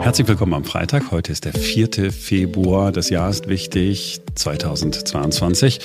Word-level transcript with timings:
Herzlich 0.00 0.26
willkommen 0.28 0.54
am 0.54 0.64
Freitag. 0.64 1.10
Heute 1.10 1.30
ist 1.30 1.44
der 1.44 1.52
4. 1.52 2.10
Februar. 2.10 2.90
Das 2.90 3.10
Jahr 3.10 3.28
ist 3.28 3.48
wichtig, 3.48 4.22
2022. 4.34 5.78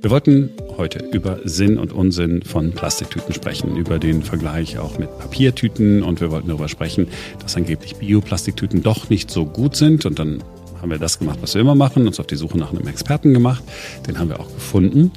Wir 0.00 0.10
wollten 0.10 0.50
heute 0.76 1.04
über 1.12 1.40
Sinn 1.42 1.76
und 1.76 1.92
Unsinn 1.92 2.42
von 2.42 2.70
Plastiktüten 2.70 3.34
sprechen, 3.34 3.76
über 3.76 3.98
den 3.98 4.22
Vergleich 4.22 4.78
auch 4.78 5.00
mit 5.00 5.18
Papiertüten 5.18 6.04
und 6.04 6.20
wir 6.20 6.30
wollten 6.30 6.46
darüber 6.46 6.68
sprechen, 6.68 7.08
dass 7.40 7.56
angeblich 7.56 7.96
Bioplastiktüten 7.96 8.84
doch 8.84 9.10
nicht 9.10 9.28
so 9.28 9.44
gut 9.44 9.74
sind 9.74 10.06
und 10.06 10.20
dann 10.20 10.44
haben 10.80 10.90
wir 10.92 10.98
das 10.98 11.18
gemacht, 11.18 11.40
was 11.42 11.54
wir 11.54 11.60
immer 11.60 11.74
machen, 11.74 12.06
uns 12.06 12.20
auf 12.20 12.28
die 12.28 12.36
Suche 12.36 12.58
nach 12.58 12.72
einem 12.72 12.86
Experten 12.86 13.34
gemacht. 13.34 13.64
Den 14.06 14.20
haben 14.20 14.28
wir 14.28 14.38
auch 14.38 14.54
gefunden. 14.54 15.10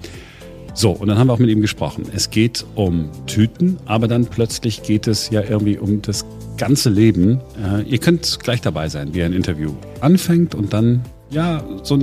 So, 0.74 0.92
und 0.92 1.08
dann 1.08 1.18
haben 1.18 1.28
wir 1.28 1.34
auch 1.34 1.40
mit 1.40 1.50
ihm 1.50 1.62
gesprochen. 1.62 2.06
Es 2.14 2.30
geht 2.30 2.66
um 2.76 3.10
Tüten, 3.28 3.78
aber 3.86 4.08
dann 4.08 4.26
plötzlich 4.26 4.84
geht 4.84 5.08
es 5.08 5.30
ja 5.30 5.42
irgendwie 5.42 5.78
um 5.78 6.02
das 6.02 6.26
ganze 6.58 6.90
Leben. 6.90 7.42
Äh, 7.62 7.84
ihr 7.84 7.98
könnt 7.98 8.40
gleich 8.42 8.62
dabei 8.62 8.88
sein, 8.88 9.14
wie 9.14 9.24
ein 9.24 9.34
Interview 9.34 9.74
anfängt 10.00 10.56
und 10.56 10.74
dann 10.74 11.02
ja 11.30 11.64
so 11.84 12.00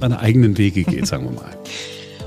seine 0.00 0.18
eigenen 0.18 0.58
Wege 0.58 0.84
geht, 0.84 1.06
sagen 1.06 1.24
wir 1.24 1.32
mal. 1.32 1.56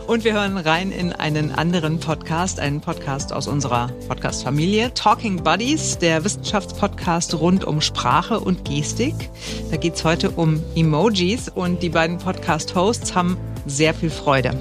Und 0.08 0.24
wir 0.24 0.32
hören 0.32 0.58
rein 0.58 0.94
in 0.94 1.12
einen 1.12 1.52
anderen 1.52 2.00
Podcast, 2.00 2.62
einen 2.62 2.80
Podcast 2.80 3.34
aus 3.34 3.46
unserer 3.46 3.90
Podcast-Familie, 4.08 4.94
Talking 4.94 5.44
Buddies, 5.44 5.98
der 5.98 6.24
Wissenschaftspodcast 6.24 7.38
rund 7.38 7.66
um 7.66 7.82
Sprache 7.82 8.40
und 8.40 8.64
Gestik. 8.64 9.30
Da 9.70 9.76
geht's 9.76 10.06
heute 10.06 10.32
um 10.32 10.64
Emojis 10.78 11.50
und 11.50 11.84
die 11.84 11.90
beiden 11.90 12.20
Podcast-Hosts 12.20 13.16
haben 13.16 13.36
sehr 13.66 13.94
viel 13.94 14.10
Freude. 14.10 14.52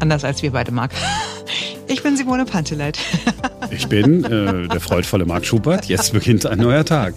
Anders 0.00 0.24
als 0.24 0.42
wir 0.42 0.52
beide, 0.52 0.72
Marc. 0.72 0.92
Ich 1.90 2.02
bin 2.02 2.18
Simone 2.18 2.44
Panteleit. 2.44 2.98
Ich 3.70 3.86
bin 3.88 4.24
äh, 4.24 4.68
der 4.68 4.80
freudvolle 4.80 5.26
Marc 5.26 5.44
Schubert. 5.44 5.86
Jetzt 5.86 6.12
beginnt 6.12 6.46
ein 6.46 6.58
neuer 6.58 6.84
Tag. 6.84 7.14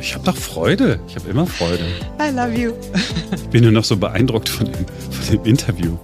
Ich 0.00 0.14
habe 0.14 0.24
doch 0.24 0.36
Freude. 0.36 0.98
Ich 1.08 1.16
habe 1.16 1.28
immer 1.28 1.46
Freude. 1.46 1.84
I 2.20 2.34
love 2.34 2.54
you. 2.54 2.72
Ich 3.34 3.48
bin 3.48 3.62
nur 3.62 3.72
noch 3.72 3.84
so 3.84 3.96
beeindruckt 3.96 4.48
von 4.48 4.66
dem, 4.66 4.86
von 5.10 5.36
dem 5.36 5.44
Interview. 5.44 5.98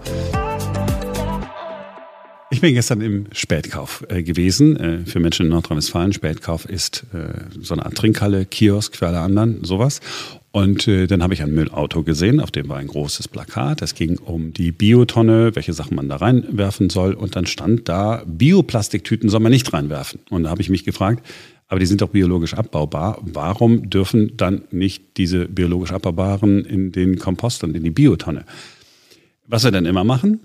Ich 2.51 2.61
bin 2.61 2.75
gestern 2.75 3.01
im 3.01 3.27
Spätkauf 3.33 4.05
äh, 4.09 4.23
gewesen. 4.23 4.77
Äh, 4.77 5.07
für 5.07 5.19
Menschen 5.19 5.47
in 5.47 5.53
Nordrhein-Westfalen. 5.53 6.13
Spätkauf 6.13 6.67
ist 6.67 7.05
äh, 7.13 7.45
so 7.61 7.75
eine 7.75 7.85
Art 7.85 7.97
Trinkhalle, 7.97 8.47
Kiosk 8.47 8.97
für 8.97 9.09
alle 9.09 9.21
anderen, 9.21 9.65
sowas. 9.65 10.01
Und 10.55 10.87
äh, 10.87 11.09
dann 11.09 11.21
habe 11.21 11.35
ich 11.35 11.43
ein 11.43 11.53
Müllauto 11.53 12.05
gesehen, 12.05 12.39
auf 12.39 12.53
dem 12.53 12.69
war 12.69 12.77
ein 12.77 12.87
großes 12.87 13.27
Plakat. 13.27 13.83
Es 13.83 13.97
ging 13.97 14.19
um 14.21 14.53
die 14.53 14.71
Biotonne, 14.71 15.57
welche 15.57 15.73
Sachen 15.73 15.97
man 15.97 16.09
da 16.09 16.15
reinwerfen 16.15 16.91
soll. 16.91 17.15
Und 17.15 17.35
dann 17.35 17.47
stand 17.47 17.89
da, 17.89 18.23
Bioplastiktüten 18.25 19.29
soll 19.29 19.41
man 19.41 19.51
nicht 19.51 19.73
reinwerfen. 19.73 20.21
Und 20.31 20.45
da 20.45 20.51
habe 20.51 20.63
ich 20.63 20.71
mich 20.71 20.85
gefragt, 20.85 21.27
aber 21.67 21.81
die 21.81 21.87
sind 21.87 22.03
doch 22.03 22.11
biologisch 22.11 22.55
abbaubar. 22.55 23.19
Warum 23.23 23.91
dürfen 23.91 24.37
dann 24.37 24.63
nicht 24.71 25.17
diese 25.17 25.47
biologisch 25.47 25.91
abbaubaren 25.91 26.65
in 26.65 26.93
den 26.93 27.19
Kompost 27.19 27.65
und 27.65 27.75
in 27.75 27.83
die 27.83 27.91
Biotonne? 27.91 28.45
Was 29.49 29.65
wir 29.65 29.73
dann 29.73 29.87
immer 29.87 30.05
machen, 30.05 30.39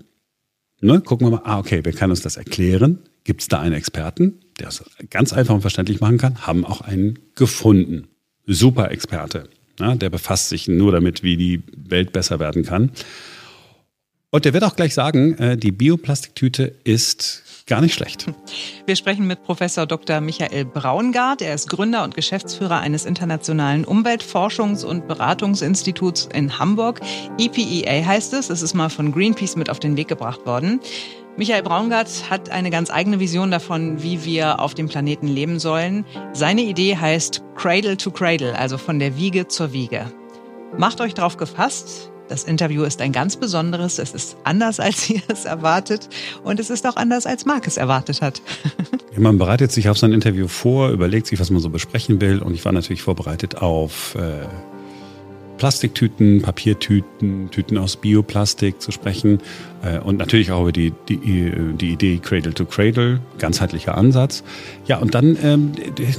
ne, 0.80 1.00
gucken 1.02 1.28
wir 1.28 1.36
mal, 1.36 1.42
ah, 1.44 1.60
okay, 1.60 1.82
wer 1.84 1.92
kann 1.92 2.10
uns 2.10 2.20
das 2.20 2.36
erklären? 2.36 2.98
Gibt 3.22 3.42
es 3.42 3.48
da 3.48 3.60
einen 3.60 3.76
Experten, 3.76 4.40
der 4.58 4.70
es 4.70 4.82
ganz 5.08 5.32
einfach 5.32 5.54
und 5.54 5.60
verständlich 5.60 6.00
machen 6.00 6.18
kann? 6.18 6.48
Haben 6.48 6.64
auch 6.64 6.80
einen 6.80 7.20
gefunden. 7.36 8.08
Super 8.44 8.90
Experte. 8.90 9.48
Ja, 9.80 9.94
der 9.94 10.10
befasst 10.10 10.50
sich 10.50 10.68
nur 10.68 10.92
damit, 10.92 11.22
wie 11.22 11.36
die 11.36 11.62
Welt 11.76 12.12
besser 12.12 12.38
werden 12.38 12.64
kann. 12.64 12.90
Und 14.30 14.44
der 14.44 14.52
wird 14.52 14.62
auch 14.62 14.76
gleich 14.76 14.94
sagen, 14.94 15.36
äh, 15.38 15.56
die 15.56 15.72
Bioplastiktüte 15.72 16.72
ist 16.84 17.42
gar 17.66 17.80
nicht 17.80 17.94
schlecht. 17.94 18.26
Wir 18.86 18.96
sprechen 18.96 19.26
mit 19.26 19.42
Professor 19.42 19.86
Dr. 19.86 20.20
Michael 20.20 20.64
Braungart. 20.66 21.42
Er 21.42 21.54
ist 21.54 21.68
Gründer 21.68 22.04
und 22.04 22.14
Geschäftsführer 22.14 22.80
eines 22.80 23.04
internationalen 23.04 23.84
Umweltforschungs- 23.84 24.84
und 24.84 25.08
Beratungsinstituts 25.08 26.28
in 26.34 26.58
Hamburg. 26.58 27.00
EPEA 27.38 28.04
heißt 28.04 28.34
es. 28.34 28.50
Es 28.50 28.62
ist 28.62 28.74
mal 28.74 28.90
von 28.90 29.12
Greenpeace 29.12 29.56
mit 29.56 29.70
auf 29.70 29.80
den 29.80 29.96
Weg 29.96 30.08
gebracht 30.08 30.46
worden. 30.46 30.80
Michael 31.40 31.62
Braungart 31.62 32.28
hat 32.28 32.50
eine 32.50 32.68
ganz 32.68 32.90
eigene 32.90 33.18
Vision 33.18 33.50
davon, 33.50 34.02
wie 34.02 34.26
wir 34.26 34.60
auf 34.60 34.74
dem 34.74 34.90
Planeten 34.90 35.26
leben 35.26 35.58
sollen. 35.58 36.04
Seine 36.34 36.60
Idee 36.60 36.98
heißt 36.98 37.42
Cradle 37.56 37.96
to 37.96 38.10
Cradle, 38.10 38.58
also 38.58 38.76
von 38.76 38.98
der 38.98 39.16
Wiege 39.16 39.48
zur 39.48 39.72
Wiege. 39.72 40.12
Macht 40.76 41.00
euch 41.00 41.14
darauf 41.14 41.38
gefasst. 41.38 42.12
Das 42.28 42.44
Interview 42.44 42.82
ist 42.82 43.00
ein 43.00 43.12
ganz 43.12 43.38
besonderes. 43.38 43.98
Es 43.98 44.12
ist 44.12 44.36
anders, 44.44 44.80
als 44.80 45.08
ihr 45.08 45.22
es 45.28 45.46
erwartet. 45.46 46.10
Und 46.44 46.60
es 46.60 46.68
ist 46.68 46.86
auch 46.86 46.96
anders, 46.96 47.24
als 47.24 47.46
Marc 47.46 47.66
es 47.66 47.78
erwartet 47.78 48.20
hat. 48.20 48.42
Ja, 49.12 49.18
man 49.18 49.38
bereitet 49.38 49.72
sich 49.72 49.88
auf 49.88 49.98
sein 49.98 50.12
Interview 50.12 50.46
vor, 50.46 50.90
überlegt 50.90 51.26
sich, 51.26 51.40
was 51.40 51.50
man 51.50 51.60
so 51.60 51.68
besprechen 51.68 52.20
will. 52.20 52.38
Und 52.42 52.54
ich 52.54 52.64
war 52.64 52.70
natürlich 52.70 53.02
vorbereitet 53.02 53.56
auf 53.56 54.14
äh, 54.14 54.46
Plastiktüten, 55.60 56.40
Papiertüten, 56.40 57.50
Tüten 57.50 57.76
aus 57.76 57.96
Bioplastik 57.96 58.80
zu 58.80 58.92
sprechen 58.92 59.40
äh, 59.82 59.98
und 59.98 60.16
natürlich 60.16 60.52
auch 60.52 60.62
über 60.62 60.72
die, 60.72 60.90
die, 61.06 61.52
die 61.74 61.90
Idee 61.90 62.16
Cradle 62.16 62.54
to 62.54 62.64
Cradle, 62.64 63.20
ganzheitlicher 63.36 63.94
Ansatz. 63.94 64.42
Ja, 64.86 64.96
und 65.00 65.14
dann 65.14 65.36
ähm, 65.42 65.72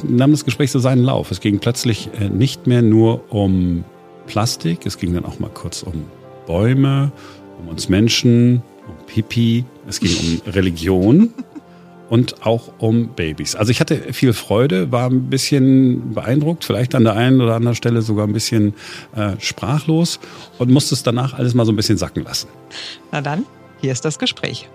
nahm 0.07 0.29
das 0.29 0.45
Gespräch 0.45 0.69
so 0.69 0.77
seinen 0.77 1.01
Lauf. 1.03 1.31
Es 1.31 1.39
ging 1.39 1.57
plötzlich 1.57 2.11
äh, 2.19 2.29
nicht 2.29 2.67
mehr 2.67 2.83
nur 2.83 3.33
um 3.33 3.83
Plastik, 4.27 4.85
es 4.85 4.99
ging 4.99 5.11
dann 5.15 5.25
auch 5.25 5.39
mal 5.39 5.49
kurz 5.49 5.81
um 5.81 6.03
Bäume, 6.45 7.11
um 7.59 7.67
uns 7.67 7.89
Menschen, 7.89 8.61
um 8.87 9.07
Pipi, 9.07 9.65
es 9.87 9.99
ging 9.99 10.11
um 10.19 10.41
Religion 10.51 11.33
und 12.11 12.45
auch 12.45 12.73
um 12.77 13.07
Babys. 13.15 13.55
Also 13.55 13.71
ich 13.71 13.79
hatte 13.79 14.11
viel 14.11 14.33
Freude, 14.33 14.91
war 14.91 15.09
ein 15.09 15.29
bisschen 15.29 16.13
beeindruckt, 16.13 16.65
vielleicht 16.65 16.93
an 16.93 17.05
der 17.05 17.15
einen 17.15 17.39
oder 17.39 17.55
anderen 17.55 17.73
Stelle 17.73 18.01
sogar 18.01 18.27
ein 18.27 18.33
bisschen 18.33 18.73
äh, 19.15 19.39
sprachlos 19.39 20.19
und 20.59 20.69
musste 20.69 20.93
es 20.93 21.03
danach 21.03 21.33
alles 21.33 21.53
mal 21.53 21.65
so 21.65 21.71
ein 21.71 21.77
bisschen 21.77 21.97
sacken 21.97 22.25
lassen. 22.25 22.49
Na 23.13 23.21
dann, 23.21 23.45
hier 23.79 23.93
ist 23.93 24.03
das 24.03 24.19
Gespräch. 24.19 24.69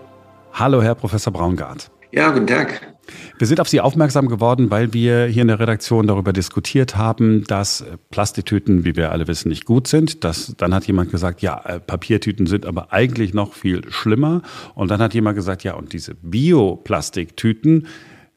Hallo, 0.55 0.81
Herr 0.81 0.95
Professor 0.95 1.31
Braungart. 1.31 1.91
Ja, 2.11 2.31
guten 2.31 2.47
Tag. 2.47 2.96
Wir 3.39 3.47
sind 3.47 3.61
auf 3.61 3.69
Sie 3.69 3.81
aufmerksam 3.81 4.29
geworden, 4.29 4.71
weil 4.71 4.93
wir 4.93 5.27
hier 5.27 5.43
in 5.43 5.49
der 5.49 5.61
Redaktion 5.61 6.07
darüber 6.07 6.33
diskutiert 6.33 6.97
haben, 6.97 7.45
dass 7.45 7.85
Plastiktüten, 8.11 8.85
wie 8.85 8.97
wir 8.97 9.13
alle 9.13 9.29
wissen, 9.29 9.49
nicht 9.49 9.65
gut 9.65 9.87
sind. 9.87 10.25
Das, 10.25 10.55
dann 10.57 10.75
hat 10.75 10.87
jemand 10.87 11.11
gesagt, 11.11 11.43
ja, 11.43 11.61
äh, 11.65 11.81
Papiertüten 11.81 12.47
sind 12.47 12.67
aber 12.67 12.93
eigentlich 12.93 13.35
noch 13.35 13.55
viel 13.55 13.83
schlimmer. 13.91 14.43
Und 14.75 14.91
dann 14.91 15.01
hat 15.01 15.15
jemand 15.15 15.37
gesagt, 15.37 15.65
ja, 15.65 15.75
und 15.75 15.93
diese 15.93 16.15
Bioplastiktüten, 16.15 17.87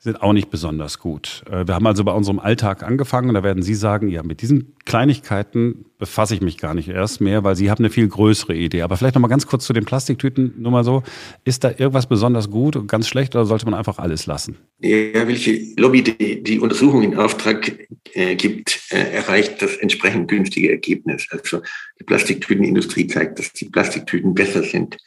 sind 0.01 0.21
auch 0.21 0.31
nicht 0.31 0.49
besonders 0.49 0.97
gut. 0.97 1.43
Äh, 1.51 1.67
wir 1.67 1.75
haben 1.75 1.85
also 1.85 2.05
bei 2.05 2.13
unserem 2.13 2.39
Alltag 2.39 2.83
angefangen 2.83 3.27
und 3.29 3.35
da 3.35 3.43
werden 3.43 3.61
Sie 3.61 3.75
sagen, 3.75 4.07
ja, 4.07 4.23
mit 4.23 4.41
diesen 4.41 4.73
Kleinigkeiten 4.85 5.85
befasse 5.97 6.33
ich 6.33 6.41
mich 6.41 6.57
gar 6.57 6.73
nicht 6.73 6.87
erst 6.87 7.19
mehr, 7.19 7.43
weil 7.43 7.57
Sie 7.57 7.69
haben 7.69 7.79
eine 7.79 7.89
viel 7.89 8.07
größere 8.07 8.55
Idee. 8.55 8.81
Aber 8.81 8.95
vielleicht 8.95 9.15
noch 9.15 9.21
mal 9.21 9.27
ganz 9.27 9.45
kurz 9.45 9.65
zu 9.65 9.73
den 9.73 9.83
Plastiktüten, 9.83 10.53
nur 10.57 10.71
mal 10.71 10.85
so, 10.85 11.03
ist 11.43 11.65
da 11.65 11.69
irgendwas 11.69 12.07
besonders 12.07 12.49
gut 12.49 12.77
und 12.77 12.87
ganz 12.87 13.09
schlecht 13.09 13.35
oder 13.35 13.45
sollte 13.45 13.65
man 13.65 13.73
einfach 13.73 13.99
alles 13.99 14.25
lassen? 14.25 14.57
Ja, 14.79 15.27
welche 15.27 15.59
Lobby 15.75 16.01
die, 16.01 16.43
die 16.43 16.59
Untersuchung 16.59 17.03
in 17.03 17.17
Auftrag 17.17 17.77
äh, 18.13 18.35
gibt, 18.35 18.79
äh, 18.91 19.11
erreicht 19.11 19.61
das 19.61 19.75
entsprechend 19.75 20.29
günstige 20.29 20.71
Ergebnis. 20.71 21.27
Also 21.29 21.61
die 21.99 22.05
Plastiktütenindustrie 22.05 23.07
zeigt, 23.07 23.39
dass 23.39 23.53
die 23.53 23.69
Plastiktüten 23.69 24.33
besser 24.33 24.63
sind. 24.63 24.97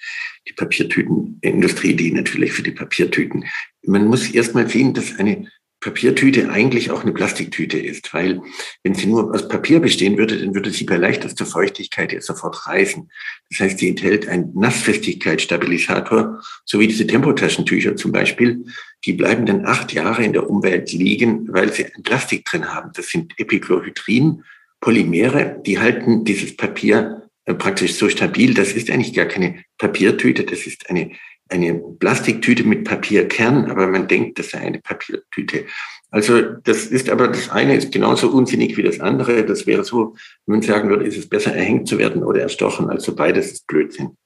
Die 0.48 0.53
Papiertütenindustrie, 0.53 1.94
die 1.94 2.12
natürlich 2.12 2.53
für 2.53 2.62
die 2.62 2.72
Papiertüten 2.72 3.44
man 3.86 4.06
muss 4.06 4.30
erstmal 4.30 4.69
sehen, 4.69 4.94
dass 4.94 5.19
eine 5.19 5.48
Papiertüte 5.80 6.48
eigentlich 6.48 6.92
auch 6.92 7.03
eine 7.03 7.12
Plastiktüte 7.12 7.76
ist, 7.76 8.14
weil 8.14 8.41
wenn 8.84 8.94
sie 8.94 9.08
nur 9.08 9.34
aus 9.34 9.48
Papier 9.48 9.80
bestehen 9.80 10.16
würde, 10.16 10.38
dann 10.38 10.54
würde 10.54 10.70
sie 10.70 10.84
bei 10.84 10.97
leichtester 10.97 11.44
Feuchtigkeit 11.44 12.12
jetzt 12.12 12.28
sofort 12.28 12.69
reißen. 12.69 13.10
Das 13.50 13.59
heißt, 13.59 13.78
sie 13.80 13.88
enthält 13.88 14.28
einen 14.28 14.53
Nassfestigkeitsstabilisator, 14.54 16.41
so 16.64 16.78
wie 16.78 16.86
diese 16.86 17.09
Tempotaschentücher 17.09 17.97
zum 17.97 18.12
Beispiel. 18.12 18.64
Die 19.04 19.12
bleiben 19.12 19.44
dann 19.44 19.66
acht 19.66 19.92
Jahre 19.92 20.22
in 20.22 20.32
der 20.32 20.48
Umwelt 20.48 20.92
liegen, 20.92 21.53
weil 21.53 21.72
sie 21.72 21.86
ein 21.86 22.04
Plastik 22.04 22.45
drin 22.45 22.72
haben. 22.72 22.92
Das 22.95 23.09
sind 23.09 23.33
Epichlorhydrin, 23.36 24.45
Polymere, 24.83 25.63
die 25.65 25.79
halten 25.79 26.25
dieses 26.25 26.55
Papier 26.55 27.23
äh, 27.47 27.55
praktisch 27.55 27.95
so 27.95 28.11
stabil. 28.11 28.53
Das 28.53 28.73
ist 28.73 28.91
eigentlich 28.91 29.15
gar 29.15 29.25
keine 29.25 29.65
Papiertüte, 29.79 30.45
das 30.45 30.67
ist 30.67 30.91
eine 30.91 31.13
eine 31.53 31.75
Plastiktüte 31.75 32.65
mit 32.65 32.84
Papierkern, 32.84 33.71
aber 33.71 33.87
man 33.87 34.09
denkt, 34.09 34.39
das 34.39 34.51
sei 34.51 34.61
eine 34.61 34.81
Papiertüte. 34.81 35.67
Also 36.11 36.43
das 36.43 36.87
ist 36.87 37.09
aber, 37.09 37.29
das 37.29 37.51
eine 37.51 37.77
ist 37.77 37.93
genauso 37.93 38.31
unsinnig 38.31 38.77
wie 38.77 38.83
das 38.83 39.01
andere. 39.01 39.45
Das 39.45 39.67
wäre 39.67 39.84
so, 39.84 40.15
wenn 40.47 40.57
man 40.59 40.63
sagen 40.63 40.89
würde, 40.89 41.07
ist 41.07 41.17
es 41.17 41.29
besser 41.29 41.55
erhängt 41.55 41.89
zu 41.89 41.99
werden 41.99 42.23
oder 42.23 42.41
erstochen. 42.41 42.91
Also 42.91 43.15
beides 43.15 43.53
ist 43.53 43.67
Blödsinn. 43.67 44.17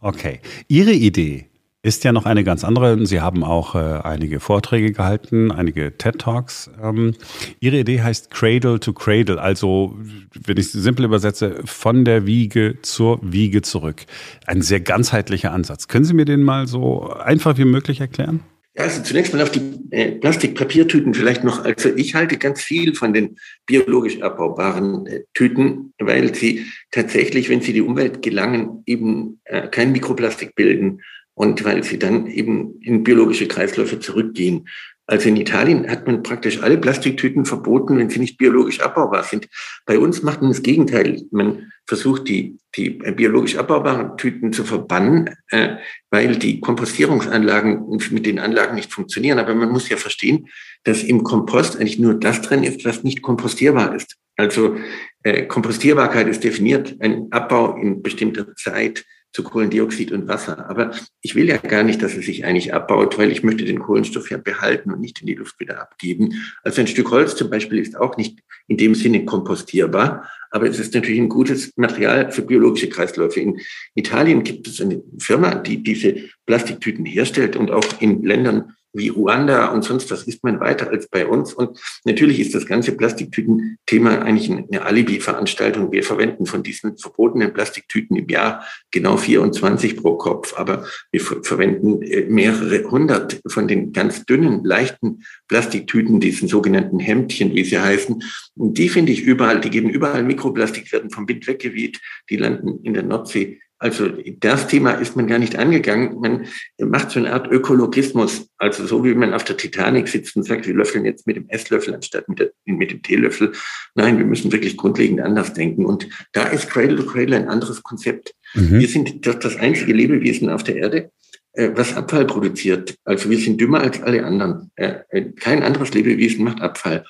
Okay. 0.00 0.40
Ihre 0.68 0.92
Idee 0.92 1.48
ist 1.84 2.02
ja 2.02 2.12
noch 2.12 2.24
eine 2.24 2.44
ganz 2.44 2.64
andere. 2.64 3.06
Sie 3.06 3.20
haben 3.20 3.44
auch 3.44 3.74
äh, 3.74 3.78
einige 3.78 4.40
Vorträge 4.40 4.92
gehalten, 4.92 5.52
einige 5.52 5.96
TED 5.98 6.18
Talks. 6.18 6.70
Ähm, 6.82 7.14
Ihre 7.60 7.78
Idee 7.78 8.00
heißt 8.00 8.30
Cradle 8.30 8.80
to 8.80 8.94
Cradle, 8.94 9.38
also 9.38 9.94
wenn 10.34 10.56
ich 10.56 10.66
es 10.66 10.72
simpel 10.72 11.04
übersetze, 11.04 11.60
von 11.66 12.06
der 12.06 12.24
Wiege 12.24 12.78
zur 12.80 13.20
Wiege 13.22 13.60
zurück. 13.60 14.06
Ein 14.46 14.62
sehr 14.62 14.80
ganzheitlicher 14.80 15.52
Ansatz. 15.52 15.86
Können 15.86 16.06
Sie 16.06 16.14
mir 16.14 16.24
den 16.24 16.42
mal 16.42 16.66
so 16.66 17.12
einfach 17.12 17.58
wie 17.58 17.66
möglich 17.66 18.00
erklären? 18.00 18.40
Ja, 18.76 18.84
also 18.84 19.02
zunächst 19.02 19.34
mal 19.34 19.42
auf 19.42 19.52
die 19.52 19.60
äh, 19.90 20.12
Plastikpapiertüten 20.12 21.12
vielleicht 21.12 21.44
noch. 21.44 21.66
Also 21.66 21.90
ich 21.94 22.14
halte 22.14 22.38
ganz 22.38 22.62
viel 22.62 22.94
von 22.94 23.12
den 23.12 23.36
biologisch 23.66 24.22
abbaubaren 24.22 25.06
äh, 25.06 25.20
Tüten, 25.34 25.92
weil 25.98 26.34
sie 26.34 26.64
tatsächlich, 26.90 27.50
wenn 27.50 27.60
sie 27.60 27.74
die 27.74 27.82
Umwelt 27.82 28.22
gelangen, 28.22 28.82
eben 28.86 29.40
äh, 29.44 29.68
kein 29.68 29.92
Mikroplastik 29.92 30.54
bilden 30.54 31.02
und 31.34 31.64
weil 31.64 31.82
sie 31.82 31.98
dann 31.98 32.26
eben 32.26 32.80
in 32.80 33.02
biologische 33.02 33.48
Kreisläufe 33.48 34.00
zurückgehen. 34.00 34.68
Also 35.06 35.28
in 35.28 35.36
Italien 35.36 35.90
hat 35.90 36.06
man 36.06 36.22
praktisch 36.22 36.62
alle 36.62 36.78
Plastiktüten 36.78 37.44
verboten, 37.44 37.98
wenn 37.98 38.08
sie 38.08 38.20
nicht 38.20 38.38
biologisch 38.38 38.80
abbaubar 38.80 39.22
sind. 39.24 39.48
Bei 39.84 39.98
uns 39.98 40.22
macht 40.22 40.40
man 40.40 40.50
das 40.50 40.62
Gegenteil. 40.62 41.22
Man 41.30 41.70
versucht, 41.86 42.26
die, 42.28 42.56
die 42.74 42.90
biologisch 42.90 43.56
abbaubaren 43.56 44.16
Tüten 44.16 44.54
zu 44.54 44.64
verbannen, 44.64 45.28
äh, 45.50 45.76
weil 46.10 46.36
die 46.36 46.60
Kompostierungsanlagen 46.60 47.86
mit 48.10 48.24
den 48.24 48.38
Anlagen 48.38 48.76
nicht 48.76 48.92
funktionieren. 48.92 49.38
Aber 49.38 49.54
man 49.54 49.70
muss 49.70 49.90
ja 49.90 49.98
verstehen, 49.98 50.48
dass 50.84 51.02
im 51.02 51.22
Kompost 51.22 51.76
eigentlich 51.76 51.98
nur 51.98 52.14
das 52.14 52.40
drin 52.40 52.62
ist, 52.62 52.86
was 52.86 53.04
nicht 53.04 53.20
kompostierbar 53.20 53.94
ist. 53.94 54.16
Also 54.36 54.76
äh, 55.22 55.44
Kompostierbarkeit 55.46 56.28
ist 56.28 56.44
definiert, 56.44 56.96
ein 57.00 57.30
Abbau 57.30 57.76
in 57.76 58.02
bestimmter 58.02 58.54
Zeit 58.56 59.04
zu 59.34 59.42
Kohlendioxid 59.42 60.12
und 60.12 60.28
Wasser. 60.28 60.70
Aber 60.70 60.92
ich 61.20 61.34
will 61.34 61.48
ja 61.48 61.56
gar 61.56 61.82
nicht, 61.82 62.00
dass 62.02 62.16
es 62.16 62.24
sich 62.24 62.44
eigentlich 62.44 62.72
abbaut, 62.72 63.18
weil 63.18 63.32
ich 63.32 63.42
möchte 63.42 63.64
den 63.64 63.80
Kohlenstoff 63.80 64.30
ja 64.30 64.38
behalten 64.38 64.92
und 64.92 65.00
nicht 65.00 65.20
in 65.20 65.26
die 65.26 65.34
Luft 65.34 65.58
wieder 65.58 65.82
abgeben. 65.82 66.34
Also 66.62 66.80
ein 66.80 66.86
Stück 66.86 67.10
Holz 67.10 67.34
zum 67.34 67.50
Beispiel 67.50 67.80
ist 67.80 67.96
auch 67.96 68.16
nicht 68.16 68.38
in 68.68 68.76
dem 68.76 68.94
Sinne 68.94 69.24
kompostierbar, 69.24 70.30
aber 70.50 70.68
es 70.68 70.78
ist 70.78 70.94
natürlich 70.94 71.18
ein 71.18 71.28
gutes 71.28 71.72
Material 71.76 72.30
für 72.30 72.42
biologische 72.42 72.88
Kreisläufe. 72.88 73.40
In 73.40 73.60
Italien 73.96 74.44
gibt 74.44 74.68
es 74.68 74.80
eine 74.80 75.02
Firma, 75.18 75.56
die 75.56 75.82
diese 75.82 76.14
Plastiktüten 76.46 77.04
herstellt 77.04 77.56
und 77.56 77.72
auch 77.72 78.00
in 78.00 78.22
Ländern 78.22 78.72
wie 78.94 79.08
Ruanda 79.08 79.72
und 79.72 79.84
sonst 79.84 80.10
was 80.10 80.22
ist 80.22 80.42
man 80.44 80.60
weiter 80.60 80.88
als 80.90 81.08
bei 81.08 81.26
uns. 81.26 81.52
Und 81.52 81.78
natürlich 82.04 82.40
ist 82.40 82.54
das 82.54 82.66
ganze 82.66 82.92
Plastiktüten-Thema 82.92 84.22
eigentlich 84.22 84.50
eine 84.50 84.82
Alibi-Veranstaltung. 84.82 85.92
Wir 85.92 86.02
verwenden 86.02 86.46
von 86.46 86.62
diesen 86.62 86.96
verbotenen 86.96 87.52
Plastiktüten 87.52 88.16
im 88.16 88.28
Jahr 88.28 88.64
genau 88.90 89.16
24 89.16 89.96
pro 89.96 90.16
Kopf, 90.16 90.54
aber 90.56 90.86
wir 91.10 91.20
verwenden 91.20 92.02
äh, 92.02 92.26
mehrere 92.28 92.90
hundert 92.90 93.40
von 93.48 93.68
den 93.68 93.92
ganz 93.92 94.24
dünnen, 94.24 94.64
leichten 94.64 95.24
Plastiktüten, 95.48 96.20
diesen 96.20 96.48
sogenannten 96.48 97.00
Hemdchen, 97.00 97.54
wie 97.54 97.64
sie 97.64 97.78
heißen. 97.78 98.22
Und 98.56 98.78
die 98.78 98.88
finde 98.88 99.12
ich 99.12 99.22
überall, 99.22 99.60
die 99.60 99.70
geben 99.70 99.90
überall 99.90 100.22
Mikroplastik, 100.22 100.92
werden 100.92 101.10
vom 101.10 101.28
Wind 101.28 101.46
weggeweht, 101.46 102.00
die 102.30 102.36
landen 102.36 102.80
in 102.84 102.94
der 102.94 103.02
Nordsee 103.02 103.60
also 103.84 104.08
das 104.40 104.66
Thema 104.66 104.92
ist 104.92 105.14
man 105.14 105.26
gar 105.26 105.38
nicht 105.38 105.56
angegangen. 105.56 106.18
Man 106.18 106.46
macht 106.78 107.10
so 107.10 107.18
eine 107.18 107.34
Art 107.34 107.52
Ökologismus. 107.52 108.48
Also 108.56 108.86
so 108.86 109.04
wie 109.04 109.12
man 109.12 109.34
auf 109.34 109.44
der 109.44 109.58
Titanic 109.58 110.08
sitzt 110.08 110.34
und 110.36 110.44
sagt, 110.44 110.66
wir 110.66 110.72
löffeln 110.72 111.04
jetzt 111.04 111.26
mit 111.26 111.36
dem 111.36 111.50
Esslöffel 111.50 111.94
anstatt 111.94 112.26
mit, 112.26 112.38
der, 112.38 112.52
mit 112.64 112.90
dem 112.90 113.02
Teelöffel. 113.02 113.52
Nein, 113.94 114.16
wir 114.16 114.24
müssen 114.24 114.50
wirklich 114.52 114.78
grundlegend 114.78 115.20
anders 115.20 115.52
denken. 115.52 115.84
Und 115.84 116.08
da 116.32 116.44
ist 116.44 116.70
Cradle 116.70 116.96
to 116.96 117.04
Cradle 117.04 117.36
ein 117.36 117.48
anderes 117.48 117.82
Konzept. 117.82 118.34
Mhm. 118.54 118.80
Wir 118.80 118.88
sind 118.88 119.26
das 119.26 119.56
einzige 119.56 119.92
Lebewesen 119.92 120.48
auf 120.48 120.62
der 120.62 120.76
Erde, 120.76 121.10
äh, 121.52 121.68
was 121.74 121.94
Abfall 121.94 122.24
produziert. 122.24 122.96
Also 123.04 123.28
wir 123.28 123.36
sind 123.36 123.60
dümmer 123.60 123.82
als 123.82 124.02
alle 124.02 124.24
anderen. 124.24 124.70
Äh, 124.76 124.94
äh, 125.10 125.32
kein 125.32 125.62
anderes 125.62 125.92
Lebewesen 125.92 126.42
macht 126.42 126.62
Abfall. 126.62 127.04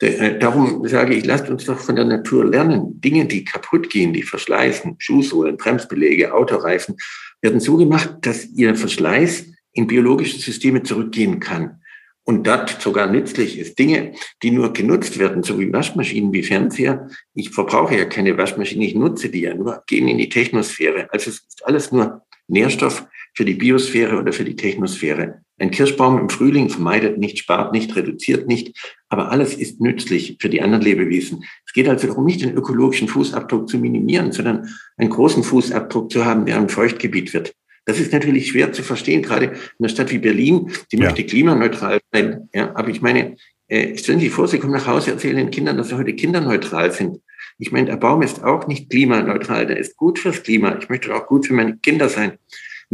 Äh, 0.00 0.38
darum 0.38 0.86
sage 0.86 1.14
ich, 1.14 1.24
lasst 1.24 1.48
uns 1.48 1.64
doch 1.64 1.78
von 1.78 1.96
der 1.96 2.04
Natur 2.04 2.44
lernen. 2.44 3.00
Dinge, 3.00 3.26
die 3.26 3.44
kaputt 3.44 3.90
gehen, 3.90 4.12
die 4.12 4.22
verschleißen, 4.22 4.96
Schuhsohlen, 4.98 5.56
Bremsbeläge, 5.56 6.34
Autoreifen, 6.34 6.96
werden 7.40 7.60
so 7.60 7.76
gemacht, 7.76 8.16
dass 8.22 8.46
ihr 8.54 8.74
Verschleiß 8.74 9.46
in 9.72 9.86
biologische 9.86 10.38
Systeme 10.38 10.82
zurückgehen 10.82 11.40
kann. 11.40 11.80
Und 12.26 12.46
das 12.46 12.82
sogar 12.82 13.06
nützlich 13.06 13.58
ist. 13.58 13.78
Dinge, 13.78 14.14
die 14.42 14.50
nur 14.50 14.72
genutzt 14.72 15.18
werden, 15.18 15.42
so 15.42 15.58
wie 15.60 15.70
Waschmaschinen, 15.70 16.32
wie 16.32 16.42
Fernseher. 16.42 17.08
Ich 17.34 17.50
verbrauche 17.50 17.96
ja 17.96 18.06
keine 18.06 18.38
Waschmaschine, 18.38 18.86
ich 18.86 18.94
nutze 18.94 19.28
die 19.28 19.42
ja 19.42 19.54
nur, 19.54 19.82
gehen 19.86 20.08
in 20.08 20.16
die 20.16 20.30
Technosphäre. 20.30 21.08
Also 21.12 21.30
es 21.30 21.40
ist 21.40 21.66
alles 21.66 21.92
nur 21.92 22.22
Nährstoff 22.48 23.06
für 23.34 23.44
die 23.44 23.54
Biosphäre 23.54 24.18
oder 24.18 24.32
für 24.32 24.44
die 24.44 24.56
Technosphäre. 24.56 25.43
Ein 25.58 25.70
Kirschbaum 25.70 26.18
im 26.18 26.28
Frühling 26.28 26.68
vermeidet 26.68 27.18
nicht, 27.18 27.38
spart 27.38 27.72
nicht, 27.72 27.94
reduziert 27.94 28.48
nicht, 28.48 28.76
aber 29.08 29.30
alles 29.30 29.54
ist 29.54 29.80
nützlich 29.80 30.36
für 30.40 30.48
die 30.48 30.60
anderen 30.60 30.82
Lebewesen. 30.82 31.44
Es 31.64 31.72
geht 31.72 31.88
also 31.88 32.08
darum, 32.08 32.24
nicht 32.24 32.42
den 32.42 32.56
ökologischen 32.56 33.06
Fußabdruck 33.06 33.68
zu 33.68 33.78
minimieren, 33.78 34.32
sondern 34.32 34.68
einen 34.96 35.10
großen 35.10 35.44
Fußabdruck 35.44 36.10
zu 36.10 36.24
haben, 36.24 36.46
der 36.46 36.58
ein 36.58 36.68
Feuchtgebiet 36.68 37.32
wird. 37.34 37.54
Das 37.84 38.00
ist 38.00 38.12
natürlich 38.12 38.48
schwer 38.48 38.72
zu 38.72 38.82
verstehen, 38.82 39.22
gerade 39.22 39.46
in 39.46 39.52
einer 39.78 39.88
Stadt 39.88 40.10
wie 40.10 40.18
Berlin, 40.18 40.72
die 40.90 40.96
ja. 40.96 41.04
möchte 41.04 41.24
klimaneutral 41.24 42.00
sein. 42.12 42.48
Ja, 42.52 42.74
aber 42.74 42.88
ich 42.88 43.02
meine, 43.02 43.36
äh, 43.68 43.96
stellen 43.96 44.18
Sie 44.18 44.26
sich 44.26 44.34
vor, 44.34 44.48
Sie 44.48 44.58
kommen 44.58 44.72
nach 44.72 44.86
Hause, 44.86 45.12
erzählen 45.12 45.36
den 45.36 45.50
Kindern, 45.50 45.76
dass 45.76 45.88
sie 45.88 45.96
heute 45.96 46.14
kinderneutral 46.14 46.92
sind. 46.92 47.20
Ich 47.58 47.72
meine, 47.72 47.86
der 47.86 47.96
Baum 47.96 48.22
ist 48.22 48.42
auch 48.42 48.66
nicht 48.66 48.90
klimaneutral, 48.90 49.66
der 49.66 49.76
ist 49.76 49.96
gut 49.96 50.18
fürs 50.18 50.42
Klima. 50.42 50.76
Ich 50.80 50.88
möchte 50.88 51.14
auch 51.14 51.26
gut 51.26 51.46
für 51.46 51.54
meine 51.54 51.76
Kinder 51.76 52.08
sein. 52.08 52.38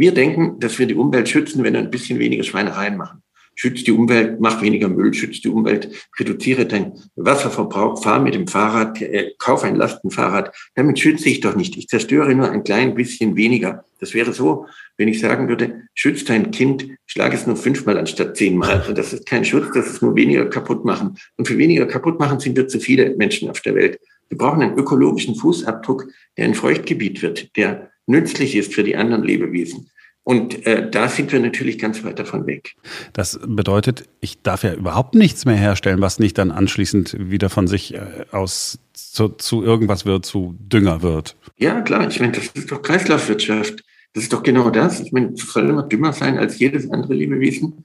Wir 0.01 0.15
denken, 0.15 0.59
dass 0.59 0.79
wir 0.79 0.87
die 0.87 0.95
Umwelt 0.95 1.29
schützen, 1.29 1.63
wenn 1.63 1.73
wir 1.73 1.79
ein 1.79 1.91
bisschen 1.91 2.17
weniger 2.17 2.41
Schweinereien 2.41 2.97
machen. 2.97 3.21
Schützt 3.53 3.85
die 3.85 3.91
Umwelt, 3.91 4.39
mach 4.39 4.59
weniger 4.63 4.87
Müll, 4.87 5.13
schützt 5.13 5.43
die 5.43 5.49
Umwelt, 5.49 6.09
reduziere 6.17 6.65
deinen 6.65 6.93
Wasserverbrauch, 7.15 8.01
fahr 8.01 8.19
mit 8.19 8.33
dem 8.33 8.47
Fahrrad, 8.47 8.99
äh, 8.99 9.33
kauf 9.37 9.63
ein 9.63 9.75
Lastenfahrrad. 9.75 10.55
Damit 10.73 10.97
schütze 10.97 11.29
ich 11.29 11.41
doch 11.41 11.55
nicht. 11.55 11.77
Ich 11.77 11.87
zerstöre 11.87 12.33
nur 12.33 12.49
ein 12.49 12.63
klein 12.63 12.95
bisschen 12.95 13.35
weniger. 13.35 13.85
Das 13.99 14.15
wäre 14.15 14.33
so, 14.33 14.65
wenn 14.97 15.07
ich 15.07 15.19
sagen 15.19 15.47
würde, 15.47 15.83
schützt 15.93 16.29
dein 16.29 16.49
Kind, 16.49 16.87
schlag 17.05 17.35
es 17.35 17.45
nur 17.45 17.55
fünfmal 17.55 17.99
anstatt 17.99 18.35
zehnmal. 18.35 18.83
Und 18.87 18.97
das 18.97 19.13
ist 19.13 19.27
kein 19.27 19.45
Schutz, 19.45 19.67
das 19.75 19.85
ist 19.85 20.01
nur 20.01 20.15
weniger 20.15 20.47
kaputt 20.49 20.83
machen. 20.83 21.15
Und 21.37 21.47
für 21.47 21.59
weniger 21.59 21.85
kaputt 21.85 22.19
machen 22.19 22.39
sind 22.39 22.57
wir 22.57 22.67
zu 22.67 22.79
viele 22.79 23.15
Menschen 23.17 23.51
auf 23.51 23.61
der 23.61 23.75
Welt. 23.75 23.99
Wir 24.29 24.37
brauchen 24.39 24.63
einen 24.63 24.79
ökologischen 24.79 25.35
Fußabdruck, 25.35 26.07
der 26.37 26.45
ein 26.45 26.55
Feuchtgebiet 26.55 27.21
wird, 27.21 27.55
der 27.55 27.90
nützlich 28.11 28.55
ist 28.55 28.73
für 28.73 28.83
die 28.83 28.95
anderen 28.95 29.23
Lebewesen. 29.23 29.89
Und 30.23 30.67
äh, 30.67 30.87
da 30.89 31.09
sind 31.09 31.31
wir 31.31 31.39
natürlich 31.39 31.79
ganz 31.79 32.03
weit 32.03 32.19
davon 32.19 32.45
weg. 32.45 32.75
Das 33.11 33.39
bedeutet, 33.43 34.07
ich 34.19 34.41
darf 34.43 34.63
ja 34.63 34.73
überhaupt 34.73 35.15
nichts 35.15 35.45
mehr 35.45 35.55
herstellen, 35.55 35.99
was 35.99 36.19
nicht 36.19 36.37
dann 36.37 36.51
anschließend 36.51 37.15
wieder 37.17 37.49
von 37.49 37.67
sich 37.67 37.95
äh, 37.95 38.25
aus 38.31 38.77
zu, 38.93 39.29
zu 39.29 39.63
irgendwas 39.63 40.05
wird, 40.05 40.25
zu 40.25 40.55
Dünger 40.59 41.01
wird. 41.01 41.35
Ja, 41.57 41.81
klar. 41.81 42.07
Ich 42.07 42.19
meine, 42.19 42.33
das 42.33 42.47
ist 42.53 42.71
doch 42.71 42.83
Kreislaufwirtschaft. 42.83 43.83
Das 44.13 44.23
ist 44.23 44.33
doch 44.33 44.43
genau 44.43 44.69
das. 44.69 44.99
Ich 44.99 45.11
meine, 45.11 45.33
es 45.33 45.41
soll 45.41 45.67
immer 45.69 45.83
dümmer 45.83 46.13
sein 46.13 46.37
als 46.37 46.59
jedes 46.59 46.89
andere 46.91 47.15
Lebewesen. 47.15 47.83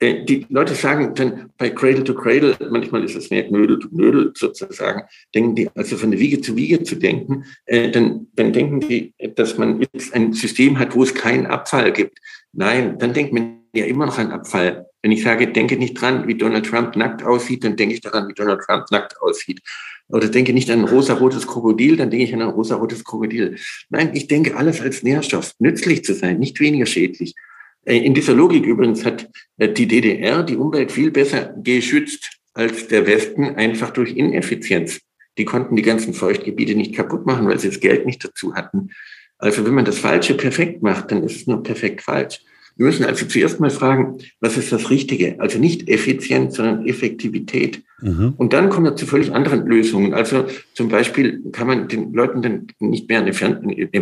Äh, 0.00 0.24
die 0.24 0.46
Leute 0.48 0.74
sagen 0.74 1.14
dann 1.14 1.50
bei 1.58 1.70
Cradle 1.70 2.04
to 2.04 2.14
Cradle, 2.14 2.56
manchmal 2.70 3.04
ist 3.04 3.16
es 3.16 3.30
mehr 3.30 3.46
Knödel 3.46 3.78
to 3.78 3.88
Knödel 3.88 4.32
sozusagen, 4.34 5.02
denken 5.34 5.54
die, 5.54 5.68
also 5.74 5.96
von 5.96 6.10
der 6.10 6.20
Wiege 6.20 6.40
zu 6.40 6.56
Wiege 6.56 6.82
zu 6.82 6.96
denken, 6.96 7.44
äh, 7.66 7.90
dann, 7.90 8.28
dann 8.34 8.52
denken 8.52 8.80
die, 8.80 9.12
dass 9.34 9.58
man 9.58 9.80
jetzt 9.92 10.14
ein 10.14 10.32
System 10.32 10.78
hat, 10.78 10.94
wo 10.94 11.02
es 11.02 11.14
keinen 11.14 11.46
Abfall 11.46 11.92
gibt. 11.92 12.18
Nein, 12.52 12.98
dann 12.98 13.12
denkt 13.12 13.32
man 13.32 13.60
ja 13.74 13.84
immer 13.84 14.06
noch 14.06 14.18
an 14.18 14.30
Abfall. 14.30 14.86
Wenn 15.02 15.12
ich 15.12 15.22
sage, 15.22 15.46
denke 15.48 15.76
nicht 15.76 16.00
dran, 16.00 16.26
wie 16.26 16.34
Donald 16.34 16.66
Trump 16.66 16.96
nackt 16.96 17.22
aussieht, 17.22 17.62
dann 17.64 17.76
denke 17.76 17.94
ich 17.94 18.00
daran, 18.00 18.28
wie 18.28 18.34
Donald 18.34 18.60
Trump 18.62 18.90
nackt 18.90 19.20
aussieht. 19.20 19.60
Oder 20.08 20.28
denke 20.28 20.52
nicht 20.52 20.70
an 20.70 20.80
ein 20.80 20.88
rosa-rotes 20.88 21.46
Krokodil, 21.46 21.96
dann 21.96 22.10
denke 22.10 22.24
ich 22.24 22.34
an 22.34 22.42
ein 22.42 22.48
rosa-rotes 22.48 23.04
Krokodil. 23.04 23.56
Nein, 23.90 24.10
ich 24.14 24.26
denke 24.26 24.56
alles 24.56 24.80
als 24.80 25.02
Nährstoff, 25.02 25.52
nützlich 25.58 26.02
zu 26.04 26.14
sein, 26.14 26.38
nicht 26.38 26.58
weniger 26.60 26.86
schädlich. 26.86 27.34
Äh, 27.88 27.98
in 27.98 28.14
dieser 28.14 28.34
Logik 28.34 28.64
übrigens 28.64 29.04
hat 29.04 29.28
äh, 29.56 29.72
die 29.72 29.88
DDR 29.88 30.42
die 30.42 30.56
Umwelt 30.56 30.92
viel 30.92 31.10
besser 31.10 31.54
geschützt 31.56 32.38
als 32.54 32.88
der 32.88 33.06
Westen, 33.06 33.44
einfach 33.56 33.90
durch 33.90 34.16
Ineffizienz. 34.16 35.00
Die 35.38 35.44
konnten 35.44 35.76
die 35.76 35.82
ganzen 35.82 36.14
Feuchtgebiete 36.14 36.74
nicht 36.74 36.94
kaputt 36.94 37.24
machen, 37.24 37.46
weil 37.46 37.58
sie 37.58 37.68
das 37.68 37.80
Geld 37.80 38.04
nicht 38.06 38.24
dazu 38.24 38.54
hatten. 38.54 38.90
Also 39.38 39.64
wenn 39.64 39.74
man 39.74 39.84
das 39.84 39.98
Falsche 39.98 40.34
perfekt 40.34 40.82
macht, 40.82 41.12
dann 41.12 41.22
ist 41.22 41.36
es 41.36 41.46
nur 41.46 41.62
perfekt 41.62 42.02
falsch. 42.02 42.40
Wir 42.76 42.86
müssen 42.86 43.04
also 43.04 43.26
zuerst 43.26 43.58
mal 43.58 43.70
fragen, 43.70 44.18
was 44.40 44.56
ist 44.56 44.70
das 44.70 44.90
Richtige? 44.90 45.40
Also 45.40 45.58
nicht 45.58 45.88
Effizienz, 45.88 46.56
sondern 46.56 46.86
Effektivität. 46.86 47.82
Mhm. 48.00 48.34
Und 48.36 48.52
dann 48.52 48.68
kommen 48.68 48.86
wir 48.86 48.96
zu 48.96 49.06
völlig 49.06 49.32
anderen 49.32 49.66
Lösungen. 49.66 50.14
Also 50.14 50.46
zum 50.74 50.88
Beispiel 50.88 51.42
kann 51.50 51.66
man 51.66 51.88
den 51.88 52.12
Leuten 52.12 52.40
dann 52.40 52.68
nicht 52.78 53.08
mehr 53.08 53.20
eine, 53.20 53.32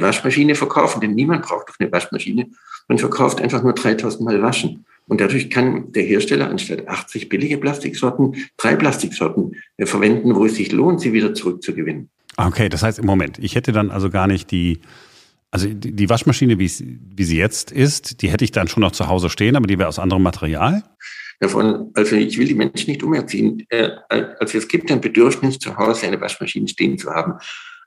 Waschmaschine 0.03 0.55
verkaufen, 0.55 1.01
denn 1.01 1.15
niemand 1.15 1.43
braucht 1.43 1.71
doch 1.71 1.77
eine 1.79 1.91
Waschmaschine. 1.91 2.51
Man 2.89 2.99
verkauft 2.99 3.41
einfach 3.41 3.63
nur 3.63 3.73
3000 3.73 4.23
Mal 4.25 4.43
Waschen. 4.43 4.85
Und 5.09 5.21
dadurch 5.21 5.51
kann 5.51 5.93
der 5.93 6.03
Hersteller 6.03 6.51
anstatt 6.51 6.89
80 6.89 7.29
billige 7.29 7.59
Plastiksorten 7.59 8.35
drei 8.57 8.75
Plastiksorten 8.75 9.53
äh, 9.77 9.87
verwenden, 9.87 10.35
wo 10.35 10.47
es 10.47 10.57
sich 10.57 10.73
lohnt, 10.73 11.01
sie 11.01 11.13
wieder 11.13 11.33
zurückzugewinnen. 11.33 12.11
Okay, 12.37 12.69
das 12.69 12.83
heißt 12.83 12.99
im 12.99 13.07
Moment, 13.07 13.39
ich 13.39 13.55
hätte 13.55 13.73
dann 13.73 13.91
also 13.91 14.11
gar 14.11 14.27
nicht 14.27 14.51
die, 14.51 14.81
also 15.51 15.69
die 15.69 16.11
Waschmaschine, 16.11 16.59
wie, 16.59 16.71
wie 16.71 17.25
sie 17.25 17.39
jetzt 17.39 17.71
ist, 17.71 18.21
die 18.21 18.31
hätte 18.31 18.45
ich 18.45 18.51
dann 18.51 18.69
schon 18.69 18.83
noch 18.83 18.93
zu 18.93 19.09
Hause 19.09 19.31
stehen, 19.31 19.57
aber 19.57 19.67
die 19.67 19.79
wäre 19.79 19.89
aus 19.89 19.99
anderem 19.99 20.23
Material? 20.23 20.83
Davon, 21.39 21.91
also 21.95 22.17
ich 22.17 22.39
will 22.39 22.49
die 22.49 22.55
Menschen 22.55 22.91
nicht 22.91 23.03
umerziehen. 23.03 23.65
Äh, 23.69 23.91
also 24.09 24.59
es 24.59 24.69
gibt 24.69 24.91
ein 24.91 25.01
Bedürfnis, 25.01 25.59
zu 25.59 25.77
Hause 25.77 26.07
eine 26.07 26.21
Waschmaschine 26.21 26.67
stehen 26.67 26.99
zu 26.99 27.11
haben. 27.11 27.35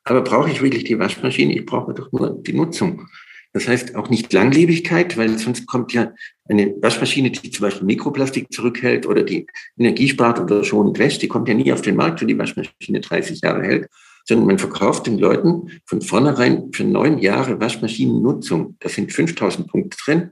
Aber 0.03 0.21
brauche 0.21 0.49
ich 0.49 0.61
wirklich 0.61 0.85
die 0.85 0.97
Waschmaschine? 0.97 1.53
Ich 1.53 1.65
brauche 1.65 1.93
doch 1.93 2.11
nur 2.11 2.41
die 2.41 2.53
Nutzung. 2.53 3.07
Das 3.53 3.67
heißt 3.67 3.95
auch 3.95 4.09
nicht 4.09 4.31
Langlebigkeit, 4.31 5.17
weil 5.17 5.37
sonst 5.39 5.65
kommt 5.65 5.91
ja 5.93 6.13
eine 6.47 6.75
Waschmaschine, 6.81 7.31
die 7.31 7.49
zum 7.49 7.63
Beispiel 7.63 7.85
Mikroplastik 7.85 8.51
zurückhält 8.51 9.05
oder 9.07 9.23
die 9.23 9.47
Energie 9.77 10.09
spart 10.09 10.39
oder 10.39 10.63
schonend 10.63 10.99
wäscht, 10.99 11.21
die 11.21 11.27
kommt 11.27 11.47
ja 11.47 11.55
nie 11.55 11.73
auf 11.73 11.81
den 11.81 11.95
Markt, 11.95 12.21
wenn 12.21 12.27
die 12.27 12.37
Waschmaschine 12.37 13.01
30 13.01 13.41
Jahre 13.41 13.63
hält, 13.63 13.89
sondern 14.25 14.47
man 14.47 14.59
verkauft 14.59 15.07
den 15.07 15.17
Leuten 15.17 15.81
von 15.85 16.01
vornherein 16.01 16.69
für 16.71 16.83
neun 16.83 17.17
Jahre 17.17 17.59
Waschmaschinennutzung. 17.59 18.77
Da 18.79 18.89
sind 18.89 19.11
5000 19.11 19.67
Punkte 19.67 19.97
drin. 20.05 20.29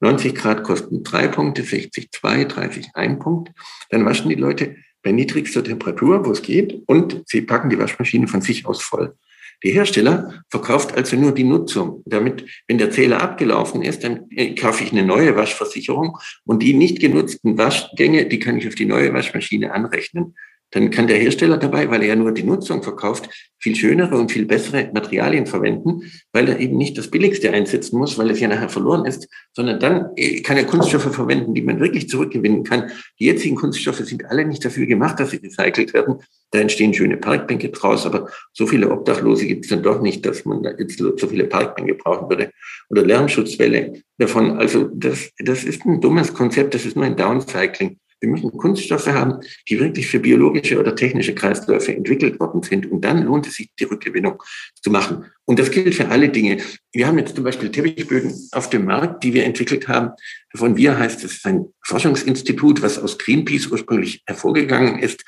90 0.00 0.34
Grad 0.34 0.62
kosten 0.62 1.02
drei 1.02 1.28
Punkte, 1.28 1.62
60 1.62 2.10
zwei, 2.12 2.44
30 2.44 2.90
ein 2.94 3.18
Punkt. 3.18 3.50
Dann 3.90 4.04
waschen 4.04 4.28
die 4.28 4.36
Leute 4.36 4.76
bei 5.02 5.12
niedrigster 5.12 5.64
Temperatur, 5.64 6.24
wo 6.24 6.30
es 6.30 6.42
geht, 6.42 6.82
und 6.86 7.22
sie 7.26 7.42
packen 7.42 7.70
die 7.70 7.78
Waschmaschine 7.78 8.28
von 8.28 8.40
sich 8.40 8.66
aus 8.66 8.82
voll. 8.82 9.14
Der 9.62 9.72
Hersteller 9.72 10.42
verkauft 10.48 10.96
also 10.96 11.16
nur 11.16 11.32
die 11.32 11.44
Nutzung. 11.44 12.02
Damit, 12.06 12.46
wenn 12.66 12.78
der 12.78 12.90
Zähler 12.90 13.22
abgelaufen 13.22 13.82
ist, 13.82 14.04
dann 14.04 14.30
äh, 14.30 14.54
kaufe 14.54 14.84
ich 14.84 14.92
eine 14.92 15.04
neue 15.04 15.36
Waschversicherung 15.36 16.18
und 16.44 16.62
die 16.62 16.74
nicht 16.74 17.00
genutzten 17.00 17.58
Waschgänge, 17.58 18.26
die 18.26 18.38
kann 18.38 18.58
ich 18.58 18.66
auf 18.66 18.74
die 18.74 18.86
neue 18.86 19.12
Waschmaschine 19.12 19.72
anrechnen 19.72 20.34
dann 20.70 20.90
kann 20.90 21.06
der 21.06 21.18
Hersteller 21.18 21.56
dabei, 21.56 21.90
weil 21.90 22.02
er 22.02 22.08
ja 22.08 22.16
nur 22.16 22.32
die 22.32 22.44
Nutzung 22.44 22.82
verkauft, 22.82 23.28
viel 23.58 23.74
schönere 23.74 24.16
und 24.16 24.32
viel 24.32 24.46
bessere 24.46 24.90
Materialien 24.94 25.46
verwenden, 25.46 26.02
weil 26.32 26.48
er 26.48 26.58
eben 26.60 26.76
nicht 26.76 26.96
das 26.96 27.10
Billigste 27.10 27.52
einsetzen 27.52 27.98
muss, 27.98 28.16
weil 28.18 28.30
es 28.30 28.40
ja 28.40 28.48
nachher 28.48 28.68
verloren 28.68 29.04
ist, 29.04 29.28
sondern 29.52 29.80
dann 29.80 30.10
äh, 30.16 30.40
kann 30.40 30.56
er 30.56 30.64
Kunststoffe 30.64 31.14
verwenden, 31.14 31.54
die 31.54 31.62
man 31.62 31.80
wirklich 31.80 32.08
zurückgewinnen 32.08 32.64
kann. 32.64 32.90
Die 33.18 33.26
jetzigen 33.26 33.56
Kunststoffe 33.56 33.98
sind 33.98 34.24
alle 34.26 34.44
nicht 34.44 34.64
dafür 34.64 34.86
gemacht, 34.86 35.20
dass 35.20 35.30
sie 35.30 35.38
recycelt 35.38 35.92
werden. 35.92 36.16
Da 36.52 36.60
entstehen 36.60 36.94
schöne 36.94 37.16
Parkbänke 37.16 37.68
draus, 37.70 38.06
aber 38.06 38.28
so 38.52 38.66
viele 38.66 38.90
Obdachlose 38.90 39.46
gibt 39.46 39.64
es 39.64 39.70
dann 39.70 39.82
doch 39.82 40.00
nicht, 40.00 40.24
dass 40.24 40.44
man 40.44 40.62
da 40.62 40.70
jetzt 40.78 40.98
so 40.98 41.26
viele 41.28 41.44
Parkbänke 41.44 41.94
brauchen 41.94 42.28
würde. 42.28 42.50
Oder 42.88 43.04
Lärmschutzwelle 43.04 44.02
davon. 44.18 44.58
Also 44.58 44.88
das, 44.92 45.30
das 45.38 45.64
ist 45.64 45.84
ein 45.84 46.00
dummes 46.00 46.32
Konzept, 46.32 46.74
das 46.74 46.86
ist 46.86 46.96
nur 46.96 47.04
ein 47.04 47.16
Downcycling. 47.16 47.98
Wir 48.20 48.28
müssen 48.28 48.56
Kunststoffe 48.56 49.06
haben, 49.06 49.40
die 49.68 49.80
wirklich 49.80 50.06
für 50.06 50.20
biologische 50.20 50.78
oder 50.78 50.94
technische 50.94 51.34
Kreisläufe 51.34 51.94
entwickelt 51.94 52.38
worden 52.38 52.62
sind. 52.62 52.90
Und 52.90 53.02
dann 53.02 53.24
lohnt 53.24 53.46
es 53.46 53.54
sich, 53.54 53.70
die 53.78 53.84
Rückgewinnung 53.84 54.42
zu 54.82 54.90
machen. 54.90 55.24
Und 55.46 55.58
das 55.58 55.70
gilt 55.70 55.94
für 55.94 56.08
alle 56.08 56.28
Dinge. 56.28 56.58
Wir 56.92 57.06
haben 57.06 57.18
jetzt 57.18 57.34
zum 57.34 57.44
Beispiel 57.44 57.70
Teppichböden 57.70 58.48
auf 58.52 58.70
dem 58.70 58.84
Markt, 58.84 59.24
die 59.24 59.32
wir 59.32 59.44
entwickelt 59.44 59.88
haben. 59.88 60.10
Von 60.54 60.76
wir 60.76 60.98
heißt 60.98 61.24
es 61.24 61.44
ein 61.44 61.66
Forschungsinstitut, 61.82 62.82
was 62.82 62.98
aus 62.98 63.18
Greenpeace 63.18 63.68
ursprünglich 63.68 64.22
hervorgegangen 64.26 64.98
ist. 64.98 65.24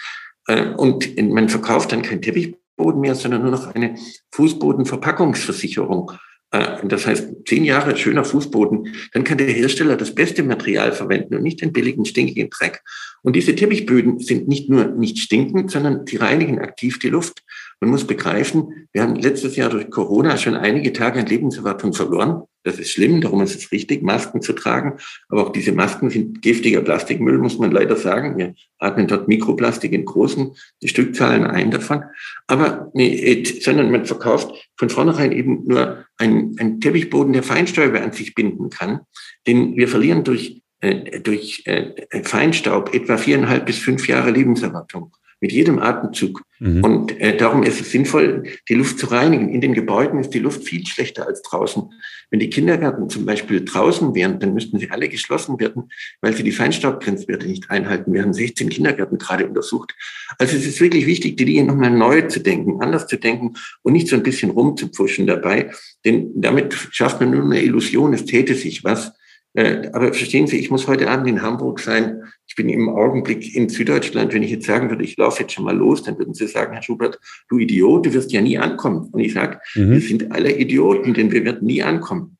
Äh, 0.47 0.69
und 0.75 1.17
man 1.31 1.49
verkauft 1.49 1.93
dann 1.93 2.03
kein 2.03 2.21
Teppichboden 2.21 3.01
mehr, 3.01 3.15
sondern 3.15 3.43
nur 3.43 3.51
noch 3.51 3.75
eine 3.75 3.97
Fußbodenverpackungsversicherung. 4.33 6.13
Äh, 6.53 6.87
das 6.87 7.07
heißt, 7.07 7.29
zehn 7.47 7.65
Jahre 7.65 7.97
schöner 7.97 8.25
Fußboden, 8.25 8.95
dann 9.13 9.25
kann 9.25 9.39
der 9.39 9.49
Hersteller 9.49 9.97
das 9.97 10.15
beste 10.15 10.43
Material 10.43 10.93
verwenden 10.93 11.35
und 11.35 11.43
nicht 11.43 11.61
den 11.61 11.73
billigen, 11.73 12.05
stinkigen 12.05 12.51
Dreck. 12.51 12.83
Und 13.23 13.35
diese 13.35 13.57
Teppichböden 13.57 14.19
sind 14.21 14.49
nicht 14.49 14.69
nur 14.69 14.87
nicht 14.87 15.19
stinkend, 15.19 15.71
sondern 15.71 16.05
die 16.05 16.17
reinigen 16.17 16.61
aktiv 16.61 16.99
die 16.99 17.09
Luft. 17.09 17.43
Man 17.81 17.91
muss 17.91 18.07
begreifen, 18.07 18.89
wir 18.93 19.03
haben 19.03 19.17
letztes 19.17 19.57
Jahr 19.57 19.71
durch 19.71 19.91
Corona 19.91 20.37
schon 20.37 20.55
einige 20.55 20.93
Tage 20.93 21.21
an 21.21 21.27
Lebenserwartung 21.27 21.93
verloren. 21.93 22.43
Das 22.65 22.79
ist 22.79 22.91
schlimm, 22.91 23.21
darum 23.21 23.43
ist 23.43 23.57
es 23.57 23.73
richtig, 23.73 24.03
Masken 24.03 24.41
zu 24.41 24.53
tragen. 24.53 24.99
Aber 25.29 25.47
auch 25.47 25.53
diese 25.53 25.73
Masken 25.73 26.11
sind 26.11 26.43
giftiger 26.43 26.81
Plastikmüll, 26.81 27.39
muss 27.39 27.59
man 27.59 27.73
leider 27.73 27.97
sagen. 27.97 28.39
Wir 28.39 28.55
atmen 28.79 29.09
dort 29.09 29.29
Mikroplastik 29.29 29.93
in 29.93 30.05
großen 30.05 30.55
Stückzahlen 30.85 31.45
ein 31.45 31.71
davon. 31.71 32.05
Aber 32.47 32.91
nee, 32.95 33.45
sondern 33.61 33.91
man 33.91 34.07
verkauft 34.07 34.71
von 34.77 34.91
vornherein 34.91 35.33
eben 35.33 35.65
nur 35.67 36.05
einen, 36.19 36.57
einen 36.59 36.81
Teppichboden, 36.81 37.33
der 37.33 37.43
Feinstäube 37.43 38.01
an 38.01 38.13
sich 38.13 38.35
binden 38.35 38.71
kann. 38.71 39.01
Denn 39.47 39.77
wir 39.77 39.89
verlieren 39.89 40.25
durch, 40.25 40.63
äh, 40.81 41.21
durch 41.21 41.63
äh, 41.67 42.23
Feinstaub 42.23 42.95
etwa 42.95 43.17
viereinhalb 43.17 43.67
bis 43.67 43.79
fünf 43.79 44.07
Jahre 44.07 44.31
Lebenserwartung 44.31 45.13
mit 45.43 45.53
jedem 45.53 45.81
Atemzug. 45.81 46.43
Mhm. 46.61 46.85
Und 46.85 47.21
äh, 47.21 47.37
darum 47.37 47.65
ist 47.65 47.81
es 47.81 47.91
sinnvoll, 47.91 48.45
die 48.69 48.75
Luft 48.75 49.01
zu 49.01 49.07
reinigen. 49.07 49.49
In 49.49 49.61
den 49.61 49.75
Gebäuden 49.75 50.21
ist 50.21 50.31
die 50.31 50.39
Luft 50.39 50.63
viel 50.63 50.87
schlechter 50.87 51.27
als 51.27 51.43
draußen. 51.43 51.83
Wenn 52.31 52.39
die 52.39 52.49
Kindergärten 52.49 53.11
zum 53.11 53.27
Beispiel 53.27 53.65
draußen 53.65 54.15
wären, 54.15 54.39
dann 54.39 54.55
müssten 54.55 54.79
sie 54.79 54.91
alle 54.91 55.09
geschlossen 55.09 55.59
werden, 55.59 55.91
weil 56.21 56.33
sie 56.33 56.45
die 56.45 56.53
Feinstaubgrenzwerte 56.53 57.49
nicht 57.49 57.71
einhalten. 57.71 58.13
Wir 58.15 58.23
haben 58.23 58.33
16 58.33 58.69
Kindergärten 58.69 59.19
gerade 59.19 59.47
untersucht. 59.47 59.95
Also 60.39 60.57
es 60.57 60.65
ist 60.65 60.81
wirklich 60.81 61.07
wichtig, 61.07 61.37
die 61.37 61.45
Dinge 61.45 61.65
nochmal 61.65 61.91
neu 61.91 62.23
zu 62.23 62.39
denken, 62.39 62.81
anders 62.81 63.09
zu 63.09 63.17
denken 63.17 63.55
und 63.83 63.93
nicht 63.93 64.07
so 64.07 64.15
ein 64.15 64.23
bisschen 64.23 64.53
rumzupfuschen 64.53 65.27
dabei. 65.27 65.73
Denn 66.05 66.31
damit 66.41 66.73
schafft 66.93 67.21
man 67.21 67.33
nur 67.33 67.45
eine 67.45 67.61
Illusion, 67.61 68.15
es 68.15 68.25
täte 68.27 68.55
sich 68.55 68.85
was. 68.85 69.13
Äh, 69.55 69.91
aber 69.93 70.15
verstehen 70.15 70.47
Sie, 70.47 70.59
ich 70.59 70.71
muss 70.71 70.87
heute 70.87 71.11
Abend 71.11 71.29
in 71.29 71.43
Hamburg 71.43 71.81
sein. 71.81 72.23
Ich 72.47 72.55
bin 72.55 72.69
im 72.71 72.89
Augenblick 72.89 73.55
in 73.55 73.69
Süddeutschland. 73.69 74.33
Wenn 74.33 74.43
ich 74.43 74.51
jetzt 74.51 74.67
sagen 74.67 74.89
würde, 74.89 75.05
ich 75.05 75.17
laufe 75.19 75.43
jetzt 75.43 75.53
schon 75.53 75.65
mal 75.65 75.77
los, 75.77 76.03
dann 76.03 76.19
würden 76.19 76.33
Sie 76.33 76.47
sagen, 76.47 76.73
Herr 76.73 76.83
Schubert, 76.83 77.19
du 77.49 77.59
Idiot, 77.59 78.07
du 78.07 78.15
wirst 78.15 78.33
ja 78.33 78.41
nie 78.41 78.59
ankommen. 78.59 79.11
Und 79.13 79.21
ich 79.21 79.35
sage, 79.35 79.61
mhm. 79.75 79.91
wir 79.91 80.01
sind 80.01 80.33
alle 80.33 80.53
Idioten, 80.53 81.13
denn 81.13 81.31
wir 81.31 81.45
werden 81.45 81.67
nie 81.67 81.83
ankommen. 81.83 82.39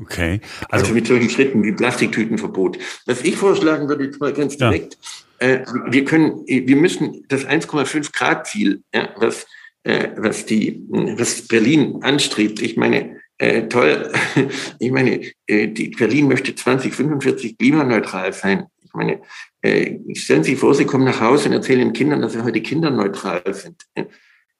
Okay. 0.00 0.40
Also, 0.70 0.84
also, 0.84 0.94
mit 0.94 1.06
solchen 1.06 1.28
Schritten 1.28 1.62
wie 1.62 1.72
Plastiktütenverbot. 1.72 2.78
Was 3.04 3.22
ich 3.22 3.36
vorschlagen 3.36 3.88
würde, 3.88 4.04
jetzt 4.04 4.20
mal 4.20 4.32
ganz 4.32 4.56
direkt, 4.56 4.96
ja. 5.42 5.48
äh, 5.48 5.64
wir 5.90 6.06
können, 6.06 6.46
wir 6.46 6.76
müssen 6.76 7.24
das 7.28 7.46
1,5 7.46 8.10
Grad 8.12 8.46
Ziel, 8.46 8.82
ja, 8.94 9.10
was, 9.16 9.46
äh, 9.82 10.08
was 10.16 10.46
die, 10.46 10.82
was 10.88 11.46
Berlin 11.46 11.98
anstrebt. 12.00 12.62
Ich 12.62 12.78
meine, 12.78 13.20
äh, 13.40 13.68
toll. 13.68 14.12
Ich 14.78 14.90
meine, 14.90 15.20
äh, 15.46 15.68
die 15.68 15.88
Berlin 15.88 16.28
möchte 16.28 16.54
2045 16.54 17.56
klimaneutral 17.58 18.32
sein. 18.32 18.66
Ich 18.84 18.92
meine, 18.92 19.20
äh, 19.62 19.98
stellen 20.14 20.44
Sie 20.44 20.52
sich 20.52 20.60
vor, 20.60 20.74
Sie 20.74 20.84
kommen 20.84 21.04
nach 21.04 21.20
Hause 21.20 21.48
und 21.48 21.54
erzählen 21.54 21.80
den 21.80 21.92
Kindern, 21.92 22.20
dass 22.20 22.34
Sie 22.34 22.44
heute 22.44 22.60
kinderneutral 22.60 23.42
sind. 23.54 23.86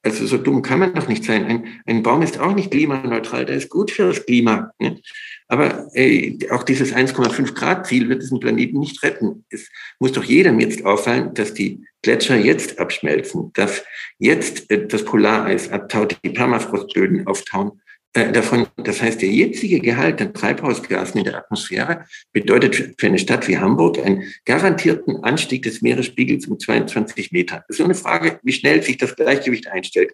Also 0.03 0.25
so 0.25 0.37
dumm 0.37 0.63
kann 0.63 0.79
man 0.79 0.95
doch 0.95 1.07
nicht 1.07 1.23
sein. 1.23 1.45
Ein, 1.45 1.67
ein 1.85 2.01
Baum 2.01 2.23
ist 2.23 2.39
auch 2.39 2.55
nicht 2.55 2.71
klimaneutral, 2.71 3.45
der 3.45 3.57
ist 3.57 3.69
gut 3.69 3.91
für 3.91 4.07
das 4.07 4.25
Klima. 4.25 4.71
Ne? 4.79 4.99
Aber 5.47 5.87
äh, 5.93 6.39
auch 6.49 6.63
dieses 6.63 6.95
1,5 6.95 7.53
Grad 7.53 7.85
Ziel 7.85 8.09
wird 8.09 8.23
diesen 8.23 8.39
Planeten 8.39 8.79
nicht 8.79 9.03
retten. 9.03 9.45
Es 9.51 9.69
muss 9.99 10.13
doch 10.13 10.23
jedem 10.23 10.59
jetzt 10.59 10.85
auffallen, 10.85 11.35
dass 11.35 11.53
die 11.53 11.85
Gletscher 12.01 12.37
jetzt 12.37 12.79
abschmelzen, 12.79 13.51
dass 13.53 13.83
jetzt 14.17 14.71
äh, 14.71 14.87
das 14.87 15.05
Polareis 15.05 15.69
abtaut, 15.71 16.17
die 16.23 16.31
Permafrostböden 16.31 17.27
auftauen 17.27 17.81
äh, 18.13 18.31
davon, 18.31 18.67
das 18.77 19.01
heißt, 19.01 19.21
der 19.21 19.29
jetzige 19.29 19.79
Gehalt 19.79 20.21
an 20.21 20.33
Treibhausgasen 20.33 21.19
in 21.19 21.25
der 21.25 21.37
Atmosphäre 21.37 22.05
bedeutet 22.33 22.95
für 22.97 23.07
eine 23.07 23.19
Stadt 23.19 23.47
wie 23.47 23.57
Hamburg 23.57 23.99
einen 23.99 24.23
garantierten 24.45 25.23
Anstieg 25.23 25.63
des 25.63 25.81
Meeresspiegels 25.81 26.47
um 26.47 26.59
22 26.59 27.31
Meter. 27.31 27.63
Das 27.67 27.75
ist 27.75 27.79
nur 27.79 27.87
eine 27.87 27.95
Frage, 27.95 28.39
wie 28.43 28.51
schnell 28.51 28.83
sich 28.83 28.97
das 28.97 29.15
Gleichgewicht 29.15 29.67
einstellt. 29.67 30.11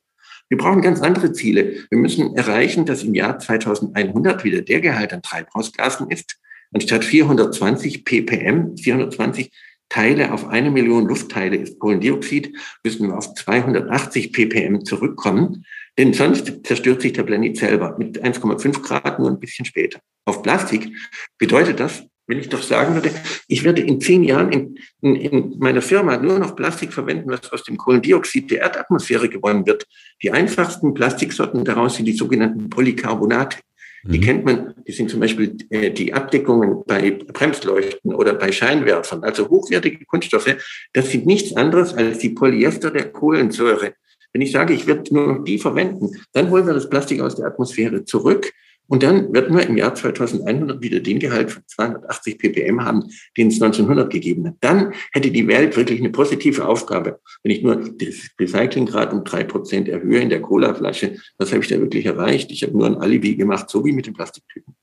Wir 0.49 0.57
brauchen 0.57 0.81
ganz 0.81 1.01
andere 1.01 1.33
Ziele. 1.33 1.85
Wir 1.89 1.97
müssen 1.97 2.35
erreichen, 2.35 2.85
dass 2.85 3.03
im 3.03 3.15
Jahr 3.15 3.39
2100 3.39 4.43
wieder 4.43 4.61
der 4.61 4.79
Gehalt 4.79 5.11
an 5.11 5.21
Treibhausgasen 5.21 6.09
ist, 6.09 6.37
anstatt 6.73 7.03
420 7.03 8.05
ppm, 8.05 8.77
420 8.77 9.51
Teile 9.89 10.33
auf 10.33 10.47
eine 10.47 10.69
Million 10.69 11.07
Luftteile 11.07 11.55
ist 11.55 11.79
Kohlendioxid, 11.79 12.53
müssen 12.83 13.07
wir 13.07 13.17
auf 13.17 13.33
280 13.33 14.33
ppm 14.33 14.83
zurückkommen. 14.83 15.65
Denn 15.97 16.13
sonst 16.13 16.65
zerstört 16.65 17.01
sich 17.01 17.13
der 17.13 17.23
Planet 17.23 17.57
selber 17.57 17.95
mit 17.97 18.23
1,5 18.23 18.81
Grad 18.81 19.19
nur 19.19 19.29
ein 19.29 19.39
bisschen 19.39 19.65
später. 19.65 19.99
Auf 20.25 20.43
Plastik 20.43 20.89
bedeutet 21.37 21.79
das, 21.79 22.03
wenn 22.27 22.39
ich 22.39 22.49
doch 22.49 22.61
sagen 22.61 22.93
würde, 22.93 23.09
ich 23.47 23.63
werde 23.63 23.81
in 23.81 24.01
zehn 24.01 24.21
Jahren 24.21 24.51
in, 24.51 24.77
in, 25.01 25.15
in 25.15 25.55
meiner 25.59 25.81
Firma 25.81 26.17
nur 26.17 26.37
noch 26.39 26.55
Plastik 26.55 26.91
verwenden, 26.91 27.29
was 27.29 27.51
aus 27.51 27.63
dem 27.63 27.77
Kohlendioxid 27.77 28.51
der 28.51 28.59
Erdatmosphäre 28.61 29.29
gewonnen 29.29 29.65
wird. 29.65 29.87
Die 30.21 30.31
einfachsten 30.31 30.93
Plastiksorten 30.93 31.63
daraus 31.63 31.95
sind 31.95 32.05
die 32.05 32.13
sogenannten 32.13 32.69
Polycarbonate. 32.69 33.57
Die 34.03 34.19
mhm. 34.19 34.23
kennt 34.23 34.45
man, 34.45 34.73
die 34.85 34.91
sind 34.91 35.09
zum 35.09 35.21
Beispiel 35.21 35.57
äh, 35.69 35.89
die 35.89 36.13
Abdeckungen 36.13 36.83
bei 36.85 37.11
Bremsleuchten 37.11 38.13
oder 38.13 38.33
bei 38.33 38.51
Scheinwerfern, 38.51 39.23
also 39.23 39.49
hochwertige 39.49 40.05
Kunststoffe. 40.05 40.55
Das 40.93 41.09
sind 41.09 41.25
nichts 41.25 41.55
anderes 41.55 41.93
als 41.93 42.19
die 42.19 42.29
Polyester 42.29 42.91
der 42.91 43.11
Kohlensäure. 43.11 43.93
Wenn 44.33 44.41
ich 44.41 44.51
sage, 44.51 44.73
ich 44.73 44.87
werde 44.87 45.13
nur 45.13 45.27
noch 45.27 45.43
die 45.43 45.57
verwenden, 45.57 46.11
dann 46.33 46.49
holen 46.49 46.67
wir 46.67 46.73
das 46.73 46.89
Plastik 46.89 47.21
aus 47.21 47.35
der 47.35 47.47
Atmosphäre 47.47 48.05
zurück 48.05 48.51
und 48.87 49.03
dann 49.03 49.33
werden 49.33 49.55
wir 49.55 49.67
im 49.67 49.77
Jahr 49.77 49.93
2100 49.93 50.81
wieder 50.81 50.99
den 50.99 51.19
Gehalt 51.19 51.51
von 51.51 51.63
280 51.67 52.37
ppm 52.37 52.83
haben, 52.83 53.03
den 53.35 53.49
es 53.49 53.61
1900 53.61 54.09
gegeben 54.09 54.47
hat. 54.47 54.55
Dann 54.61 54.93
hätte 55.11 55.29
die 55.29 55.47
Welt 55.47 55.75
wirklich 55.75 55.99
eine 55.99 56.09
positive 56.09 56.65
Aufgabe. 56.65 57.19
Wenn 57.43 57.51
ich 57.51 57.61
nur 57.61 57.75
das 57.75 58.29
Recyclinggrad 58.39 59.11
um 59.13 59.23
drei 59.23 59.43
Prozent 59.43 59.89
erhöhe 59.89 60.21
in 60.21 60.29
der 60.29 60.41
Colaflasche, 60.41 61.17
was 61.37 61.51
habe 61.51 61.61
ich 61.63 61.69
da 61.69 61.79
wirklich 61.79 62.05
erreicht? 62.05 62.49
Ich 62.51 62.63
habe 62.63 62.73
nur 62.73 62.87
ein 62.87 62.97
Alibi 62.97 63.35
gemacht, 63.35 63.69
so 63.69 63.83
wie 63.83 63.91
mit 63.91 64.07
den 64.07 64.13
Plastiktüten. 64.13 64.75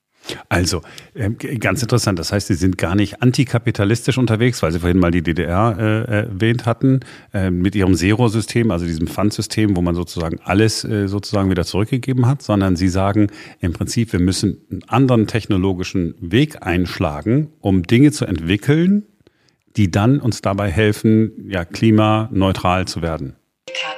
Also, 0.48 0.80
ähm, 1.14 1.36
ganz 1.38 1.82
interessant. 1.82 2.18
Das 2.18 2.32
heißt, 2.32 2.46
Sie 2.46 2.54
sind 2.54 2.78
gar 2.78 2.94
nicht 2.94 3.22
antikapitalistisch 3.22 4.18
unterwegs, 4.18 4.62
weil 4.62 4.72
Sie 4.72 4.80
vorhin 4.80 4.98
mal 4.98 5.10
die 5.10 5.22
DDR 5.22 5.76
äh, 5.78 6.12
erwähnt 6.12 6.66
hatten, 6.66 7.00
äh, 7.32 7.50
mit 7.50 7.74
Ihrem 7.74 7.94
Zero-System, 7.94 8.70
also 8.70 8.86
diesem 8.86 9.06
Pfandsystem, 9.06 9.76
wo 9.76 9.82
man 9.82 9.94
sozusagen 9.94 10.38
alles 10.42 10.84
äh, 10.84 11.08
sozusagen 11.08 11.50
wieder 11.50 11.64
zurückgegeben 11.64 12.26
hat, 12.26 12.42
sondern 12.42 12.76
Sie 12.76 12.88
sagen 12.88 13.28
im 13.60 13.72
Prinzip, 13.72 14.12
wir 14.12 14.20
müssen 14.20 14.58
einen 14.70 14.82
anderen 14.84 15.26
technologischen 15.26 16.14
Weg 16.20 16.62
einschlagen, 16.66 17.48
um 17.60 17.82
Dinge 17.82 18.12
zu 18.12 18.24
entwickeln, 18.24 19.04
die 19.76 19.90
dann 19.90 20.20
uns 20.20 20.40
dabei 20.40 20.70
helfen, 20.70 21.48
ja, 21.48 21.64
klimaneutral 21.64 22.86
zu 22.86 23.02
werden. 23.02 23.36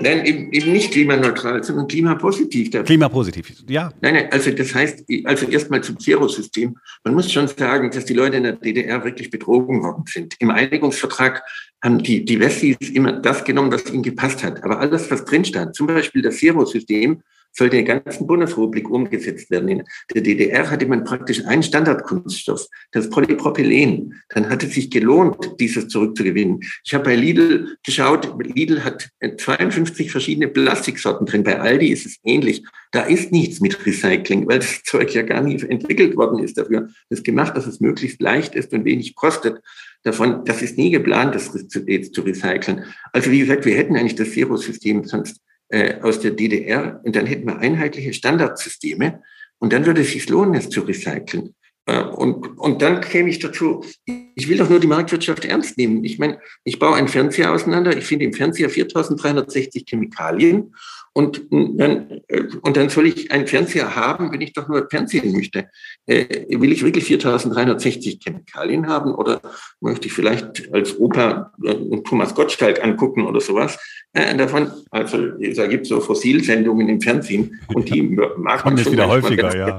Nein, 0.01 0.25
eben, 0.25 0.53
eben 0.53 0.73
nicht 0.73 0.93
klimaneutral, 0.93 1.63
sondern 1.63 1.87
klimapositiv. 1.87 2.71
Klimapositiv, 2.85 3.53
ja. 3.69 3.93
Nein, 4.01 4.15
nein, 4.15 4.29
also 4.31 4.51
das 4.51 4.75
heißt, 4.75 5.05
also 5.25 5.47
erstmal 5.47 5.83
zum 5.83 5.99
Zero-System. 5.99 6.77
Man 7.05 7.15
muss 7.15 7.33
schon 7.33 7.49
sagen, 7.49 7.91
dass 7.91 8.05
die 8.05 8.15
Leute 8.15 8.37
in 8.37 8.43
der 8.43 8.53
DDR 8.53 9.05
wirklich 9.05 9.31
betrogen 9.31 9.83
worden 9.83 10.05
sind. 10.07 10.35
Im 10.39 10.51
Einigungsvertrag 10.51 11.43
haben 11.83 12.03
die, 12.03 12.25
die 12.25 12.41
Wessis 12.41 12.77
immer 12.93 13.13
das 13.13 13.45
genommen, 13.45 13.73
was 13.73 13.91
ihnen 13.91 14.03
gepasst 14.03 14.43
hat. 14.43 14.63
Aber 14.65 14.81
alles, 14.81 15.11
was 15.11 15.25
drin 15.25 15.45
stand, 15.45 15.75
zum 15.75 15.87
Beispiel 15.87 16.23
das 16.23 16.39
Zero-System, 16.39 17.23
sollte 17.57 17.77
in 17.77 17.87
der 17.87 18.01
ganzen 18.01 18.27
Bundesrepublik 18.27 18.89
umgesetzt 18.91 19.51
werden. 19.51 19.69
In 19.69 19.85
der 20.15 20.23
DDR 20.23 20.71
hatte 20.71 20.87
man 20.87 21.05
praktisch 21.05 21.45
einen 21.45 21.63
Standardkunststoff, 21.63 22.67
das 22.93 23.11
Polypropylen. 23.11 24.15
Dann 24.31 24.49
hat 24.49 24.63
es 24.63 24.75
sich 24.75 24.91
gelohnt, 24.91 25.37
dieses 25.59 25.89
zurückzugewinnen. 25.89 26.61
Ich 26.85 26.95
habe 26.95 27.05
bei 27.05 27.17
Lidl 27.17 27.77
geschaut, 27.85 28.33
Lidl 28.43 28.85
hat 28.85 29.09
52 29.21 30.11
verschiedene 30.11 30.49
Plastiksorten 30.49 31.27
drin. 31.27 31.45
Bei 31.45 31.61
Aldi 31.61 31.89
ist 31.89 32.07
es 32.07 32.19
ähnlich. 32.25 32.65
Da 32.93 33.03
ist 33.03 33.33
nichts 33.33 33.61
mit 33.61 33.85
Recycling, 33.85 34.47
weil 34.47 34.59
das 34.59 34.83
Zeug 34.85 35.15
ja 35.15 35.23
gar 35.23 35.43
nicht 35.43 35.65
entwickelt 35.65 36.17
worden 36.17 36.39
ist 36.39 36.59
dafür. 36.59 36.89
Das 37.11 37.23
gemacht, 37.23 37.57
dass 37.57 37.67
es 37.67 37.81
möglichst 37.81 38.21
leicht 38.21 38.55
ist 38.55 38.73
und 38.73 38.85
wenig 38.85 39.15
kostet 39.15 39.61
davon, 40.07 40.45
das 40.45 40.63
ist 40.63 40.79
nie 40.79 40.91
geplant, 40.91 41.35
das 41.35 41.51
jetzt 41.87 42.15
zu 42.15 42.21
recyceln. 42.23 42.85
Also 43.13 43.31
wie 43.31 43.41
gesagt, 43.41 43.65
wir 43.65 43.77
hätten 43.77 43.97
eigentlich 43.97 44.15
das 44.15 44.31
Zero-System 44.31 45.05
sonst 45.05 45.41
äh, 45.69 46.01
aus 46.01 46.21
der 46.21 46.33
DDR 46.33 47.01
und 47.05 47.17
dann 47.17 47.27
hätten 47.27 47.47
wir 47.47 47.59
einheitliche 47.59 48.13
Standardsysteme 48.13 49.23
und 49.59 49.73
dann 49.73 49.87
würde 49.87 50.03
es 50.03 50.13
sich 50.13 50.29
lohnen, 50.29 50.55
es 50.55 50.69
zu 50.69 50.83
recyceln. 50.83 51.55
Äh, 51.87 52.03
und, 52.03 52.59
und 52.59 52.83
dann 52.83 53.01
käme 53.01 53.31
ich 53.31 53.39
dazu, 53.39 53.85
ich 54.05 54.49
will 54.49 54.59
doch 54.59 54.69
nur 54.69 54.81
die 54.81 54.89
Marktwirtschaft 54.89 55.45
ernst 55.45 55.79
nehmen. 55.79 56.05
Ich 56.05 56.19
meine, 56.19 56.41
ich 56.65 56.79
baue 56.79 56.97
einen 56.97 57.09
Fernseher 57.09 57.53
auseinander, 57.53 57.97
ich 57.97 58.05
finde 58.05 58.25
im 58.25 58.33
Fernseher 58.33 58.69
4360 58.71 59.85
Chemikalien 59.89 60.75
und 61.13 61.47
dann, 61.51 62.21
äh, 62.29 62.43
und 62.61 62.77
dann 62.77 62.91
soll 62.91 63.07
ich 63.07 63.31
einen 63.31 63.47
Fernseher 63.47 63.97
haben, 63.97 64.33
wenn 64.33 64.41
ich 64.41 64.53
doch 64.53 64.69
nur 64.69 64.89
Fernsehen 64.91 65.33
möchte. 65.33 65.71
Will 66.07 66.73
ich 66.73 66.85
wirklich 66.85 67.05
4360 67.05 68.19
Chemikalien 68.23 68.87
haben 68.89 69.15
oder 69.15 69.41
möchte 69.81 70.09
ich 70.09 70.13
vielleicht 70.13 70.73
als 70.75 70.99
Opa 70.99 71.53
Thomas 72.05 72.35
Gottschalk 72.35 72.85
angucken 72.85 73.25
oder 73.25 73.41
sowas? 73.41 73.79
Äh, 74.17 74.35
davon, 74.35 74.71
also 74.91 75.29
da 75.29 75.67
gibt 75.67 75.83
es 75.83 75.91
so 75.91 76.01
Fossilsendungen 76.01 76.89
im 76.89 77.03
Fernsehen 77.03 77.61
und 77.75 77.93
die 77.93 78.01
mag 78.01 78.65
man 78.65 78.79
schon 78.79 78.93
wieder 78.93 79.09
häufiger, 79.09 79.55
ja. 79.55 79.77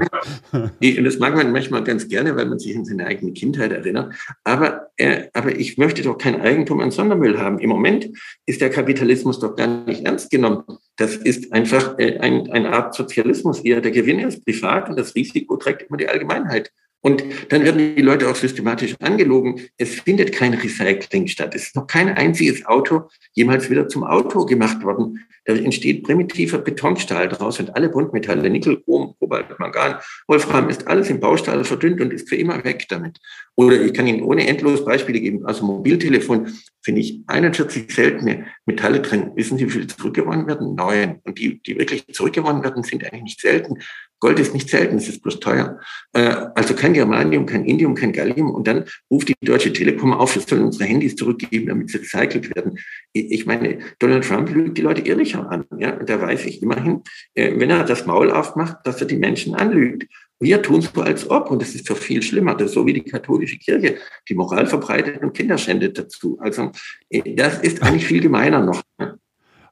Gerne. 0.52 1.04
das 1.04 1.18
mag 1.18 1.36
man 1.36 1.52
manchmal 1.52 1.84
ganz 1.84 2.08
gerne, 2.08 2.36
weil 2.36 2.46
man 2.46 2.60
sich 2.60 2.78
an 2.78 2.86
seine 2.86 3.08
eigene 3.08 3.34
Kindheit 3.34 3.72
erinnert. 3.72 4.14
Aber, 4.44 4.92
äh, 4.98 5.24
aber 5.34 5.56
ich 5.56 5.80
möchte 5.80 6.04
doch 6.04 6.20
kein 6.20 6.40
Eigentum 6.40 6.82
an 6.82 6.92
Sondermüll 6.92 7.40
haben. 7.40 7.58
Im 7.58 7.72
Moment 7.72 8.10
ist 8.46 8.62
der 8.62 8.70
Kapitalismus 8.70 9.40
doch 9.40 9.56
gar 9.56 9.86
nicht 9.88 10.06
ernst 10.06 10.30
genommen. 10.30 10.66
Das 10.98 11.16
ist 11.16 11.52
einfach 11.52 11.98
äh, 11.98 12.20
ein, 12.20 12.52
eine 12.52 12.74
Art 12.74 12.94
Sozialismus 12.94 13.62
eher. 13.62 13.82
Der 13.82 13.90
Gewinn 13.90 14.20
ist 14.20 14.46
privat 14.46 14.88
und 14.88 15.00
das 15.00 15.16
Risiko 15.16 15.58
trägt 15.58 15.90
immer 15.90 15.98
die 15.98 16.10
Allgemeinheit. 16.10 16.72
Und 17.02 17.24
dann 17.50 17.64
werden 17.64 17.96
die 17.96 18.02
Leute 18.02 18.30
auch 18.30 18.36
systematisch 18.36 18.96
angelogen. 19.00 19.62
Es 19.78 20.02
findet 20.02 20.34
kein 20.34 20.54
Recycling 20.54 21.28
statt. 21.28 21.54
Es 21.56 21.68
ist 21.68 21.76
noch 21.76 21.88
kein 21.88 22.10
einziges 22.10 22.66
Auto 22.66 23.10
jemals 23.34 23.70
wieder 23.70 23.88
zum 23.88 24.04
Auto 24.04 24.46
gemacht 24.46 24.84
worden. 24.84 25.20
Da 25.46 25.54
entsteht 25.54 26.04
primitiver 26.04 26.58
Betonstahl 26.58 27.30
daraus 27.30 27.58
und 27.62 27.74
alle 27.74 27.88
Buntmetalle, 27.88 28.50
Nickel, 28.50 28.82
Chrom, 28.84 29.16
Kobalt, 29.18 29.58
Mangan, 29.60 29.96
Wolfram 30.28 30.68
ist 30.70 30.88
alles 30.88 31.10
im 31.10 31.22
Baustahl 31.22 31.64
verdünnt 31.64 32.02
und 32.02 32.12
ist 32.12 32.28
für 32.28 32.36
immer 32.36 32.62
weg 32.66 32.86
damit. 32.90 33.18
Oder 33.56 33.80
ich 33.80 33.94
kann 33.94 34.08
Ihnen 34.08 34.24
ohne 34.24 34.46
endlos 34.46 34.84
Beispiele 34.84 35.22
geben. 35.22 35.46
Also 35.46 35.66
Mobiltelefon 35.66 36.54
finde 36.82 37.00
ich 37.00 37.22
41 37.28 37.94
seltene 37.94 38.48
Metalle 38.66 39.00
drin. 39.00 39.32
Wissen 39.36 39.58
Sie, 39.58 39.68
wie 39.68 39.72
viel 39.72 39.88
zurückgewonnen 39.88 40.48
werden? 40.48 40.76
Neun. 40.76 41.20
Und 41.24 41.40
die, 41.40 41.62
die 41.62 41.78
wirklich 41.78 42.06
zurückgewonnen 42.12 42.62
werden, 42.64 42.84
sind 42.84 43.06
eigentlich 43.06 43.24
nicht 43.24 43.40
selten. 43.40 43.78
Gold 44.20 44.40
ist 44.40 44.54
nicht 44.54 44.70
selten, 44.70 44.98
es 44.98 45.08
ist 45.08 45.22
bloß 45.22 45.40
teuer. 45.40 45.80
Äh, 46.14 46.36
also 46.56 46.74
kein 46.74 46.94
Germanium, 46.94 47.46
kein 47.46 47.66
Indium, 47.66 47.94
kein 47.94 48.14
Gallium. 48.14 48.50
Und 48.50 48.68
dann 48.68 48.86
ruft 49.12 49.30
die 49.30 49.36
Deutsche 49.42 49.72
Telekom 49.72 50.14
auf, 50.14 50.36
wir 50.36 50.42
sollen 50.42 50.64
unsere 50.64 50.86
Handys 50.86 51.16
zurückgeben, 51.16 51.68
damit 51.68 51.90
sie 51.90 51.98
recycelt 51.98 52.56
werden. 52.56 52.80
Ich 53.14 53.46
meine, 53.46 53.80
Donald 54.00 54.28
Trump 54.28 54.50
lügt 54.50 54.78
die 54.78 54.82
Leute 54.82 55.02
ehrlicher 55.02 55.50
an. 55.50 55.66
Ja? 55.78 55.92
Da 55.92 56.20
weiß 56.22 56.46
ich 56.46 56.62
immerhin, 56.64 57.04
äh, 57.36 57.54
wenn 57.60 57.70
er 57.70 57.84
das 57.84 58.06
Maul 58.06 58.32
aufmacht, 58.32 58.78
dass 58.86 59.02
er 59.02 59.08
die 59.08 59.18
Menschen 59.18 59.54
anlügt. 59.54 60.08
Wir 60.40 60.62
tun 60.62 60.82
so 60.82 61.02
als 61.02 61.30
ob, 61.30 61.50
und 61.50 61.62
das 61.62 61.74
ist 61.74 61.90
doch 61.90 61.98
viel 61.98 62.22
schlimmer, 62.22 62.54
das 62.54 62.70
ist 62.70 62.74
so 62.76 62.86
wie 62.86 62.94
die 62.94 63.04
katholische 63.04 63.58
Kirche, 63.58 63.98
die 64.30 64.36
Moral 64.36 64.68
verbreitet 64.68 65.24
und 65.24 65.36
Kinder 65.36 65.58
schändet 65.58 65.98
dazu. 65.98 66.38
Also 66.40 66.72
äh, 67.10 67.36
das 67.36 67.60
ist 67.60 67.84
eigentlich 67.84 68.06
viel 68.06 68.22
gemeiner 68.22 68.64
noch. 68.64 68.82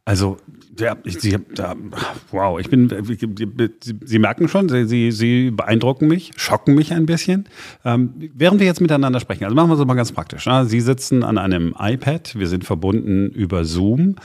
Also, 0.07 0.37
ja, 0.79 0.95
ich, 1.03 1.19
Sie, 1.19 1.35
da, 1.55 1.75
wow, 2.29 2.59
ich 2.59 2.69
bin, 2.69 2.89
Sie, 3.03 3.97
Sie 4.03 4.19
merken 4.19 4.47
schon, 4.47 4.69
Sie, 4.69 5.11
Sie, 5.11 5.49
beeindrucken 5.49 6.07
mich, 6.07 6.31
schocken 6.35 6.75
mich 6.75 6.93
ein 6.93 7.07
bisschen. 7.07 7.49
Ähm, 7.83 8.13
während 8.35 8.59
wir 8.59 8.67
jetzt 8.67 8.81
miteinander 8.81 9.19
sprechen, 9.19 9.45
also 9.45 9.55
machen 9.55 9.69
wir 9.69 9.79
es 9.79 9.85
mal 9.85 9.95
ganz 9.95 10.11
praktisch. 10.11 10.45
Na? 10.45 10.65
Sie 10.65 10.79
sitzen 10.79 11.23
an 11.23 11.39
einem 11.39 11.73
iPad, 11.79 12.35
wir 12.37 12.47
sind 12.47 12.65
verbunden 12.65 13.29
über 13.31 13.65
Zoom. 13.65 14.15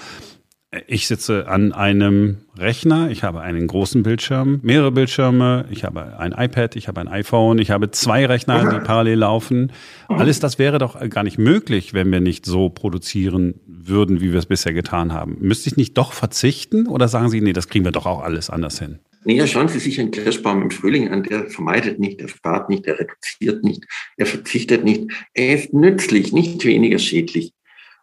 Ich 0.86 1.08
sitze 1.08 1.48
an 1.48 1.72
einem 1.72 2.42
Rechner, 2.56 3.10
ich 3.10 3.24
habe 3.24 3.40
einen 3.40 3.66
großen 3.66 4.04
Bildschirm, 4.04 4.60
mehrere 4.62 4.92
Bildschirme, 4.92 5.66
ich 5.68 5.82
habe 5.82 6.16
ein 6.16 6.30
iPad, 6.30 6.76
ich 6.76 6.86
habe 6.86 7.00
ein 7.00 7.08
iPhone, 7.08 7.58
ich 7.58 7.72
habe 7.72 7.90
zwei 7.90 8.24
Rechner, 8.24 8.70
die 8.70 8.78
parallel 8.78 9.18
laufen. 9.18 9.72
Alles 10.06 10.38
das 10.38 10.60
wäre 10.60 10.78
doch 10.78 11.00
gar 11.10 11.24
nicht 11.24 11.38
möglich, 11.38 11.92
wenn 11.92 12.12
wir 12.12 12.20
nicht 12.20 12.46
so 12.46 12.68
produzieren 12.68 13.54
würden, 13.66 14.20
wie 14.20 14.30
wir 14.30 14.38
es 14.38 14.46
bisher 14.46 14.72
getan 14.72 15.12
haben. 15.12 15.38
Müsste 15.40 15.70
ich 15.70 15.76
nicht 15.76 15.98
doch 15.98 16.12
verzichten 16.12 16.86
oder 16.86 17.08
sagen 17.08 17.30
Sie, 17.30 17.40
nee, 17.40 17.52
das 17.52 17.68
kriegen 17.68 17.84
wir 17.84 17.92
doch 17.92 18.06
auch 18.06 18.22
alles 18.22 18.48
anders 18.48 18.78
hin? 18.78 19.00
Nee, 19.24 19.44
schauen 19.48 19.66
Sie 19.66 19.80
sich 19.80 19.98
einen 19.98 20.12
Kirschbaum 20.12 20.62
im 20.62 20.70
Frühling 20.70 21.08
an, 21.08 21.24
der 21.24 21.50
vermeidet 21.50 21.98
nicht, 21.98 22.20
der 22.20 22.28
spart 22.28 22.70
nicht, 22.70 22.86
der 22.86 22.98
reduziert 23.00 23.64
nicht, 23.64 23.84
er 24.16 24.26
verzichtet 24.26 24.84
nicht. 24.84 25.10
Er 25.34 25.56
ist 25.56 25.74
nützlich, 25.74 26.32
nicht 26.32 26.64
weniger 26.64 26.98
schädlich. 26.98 27.52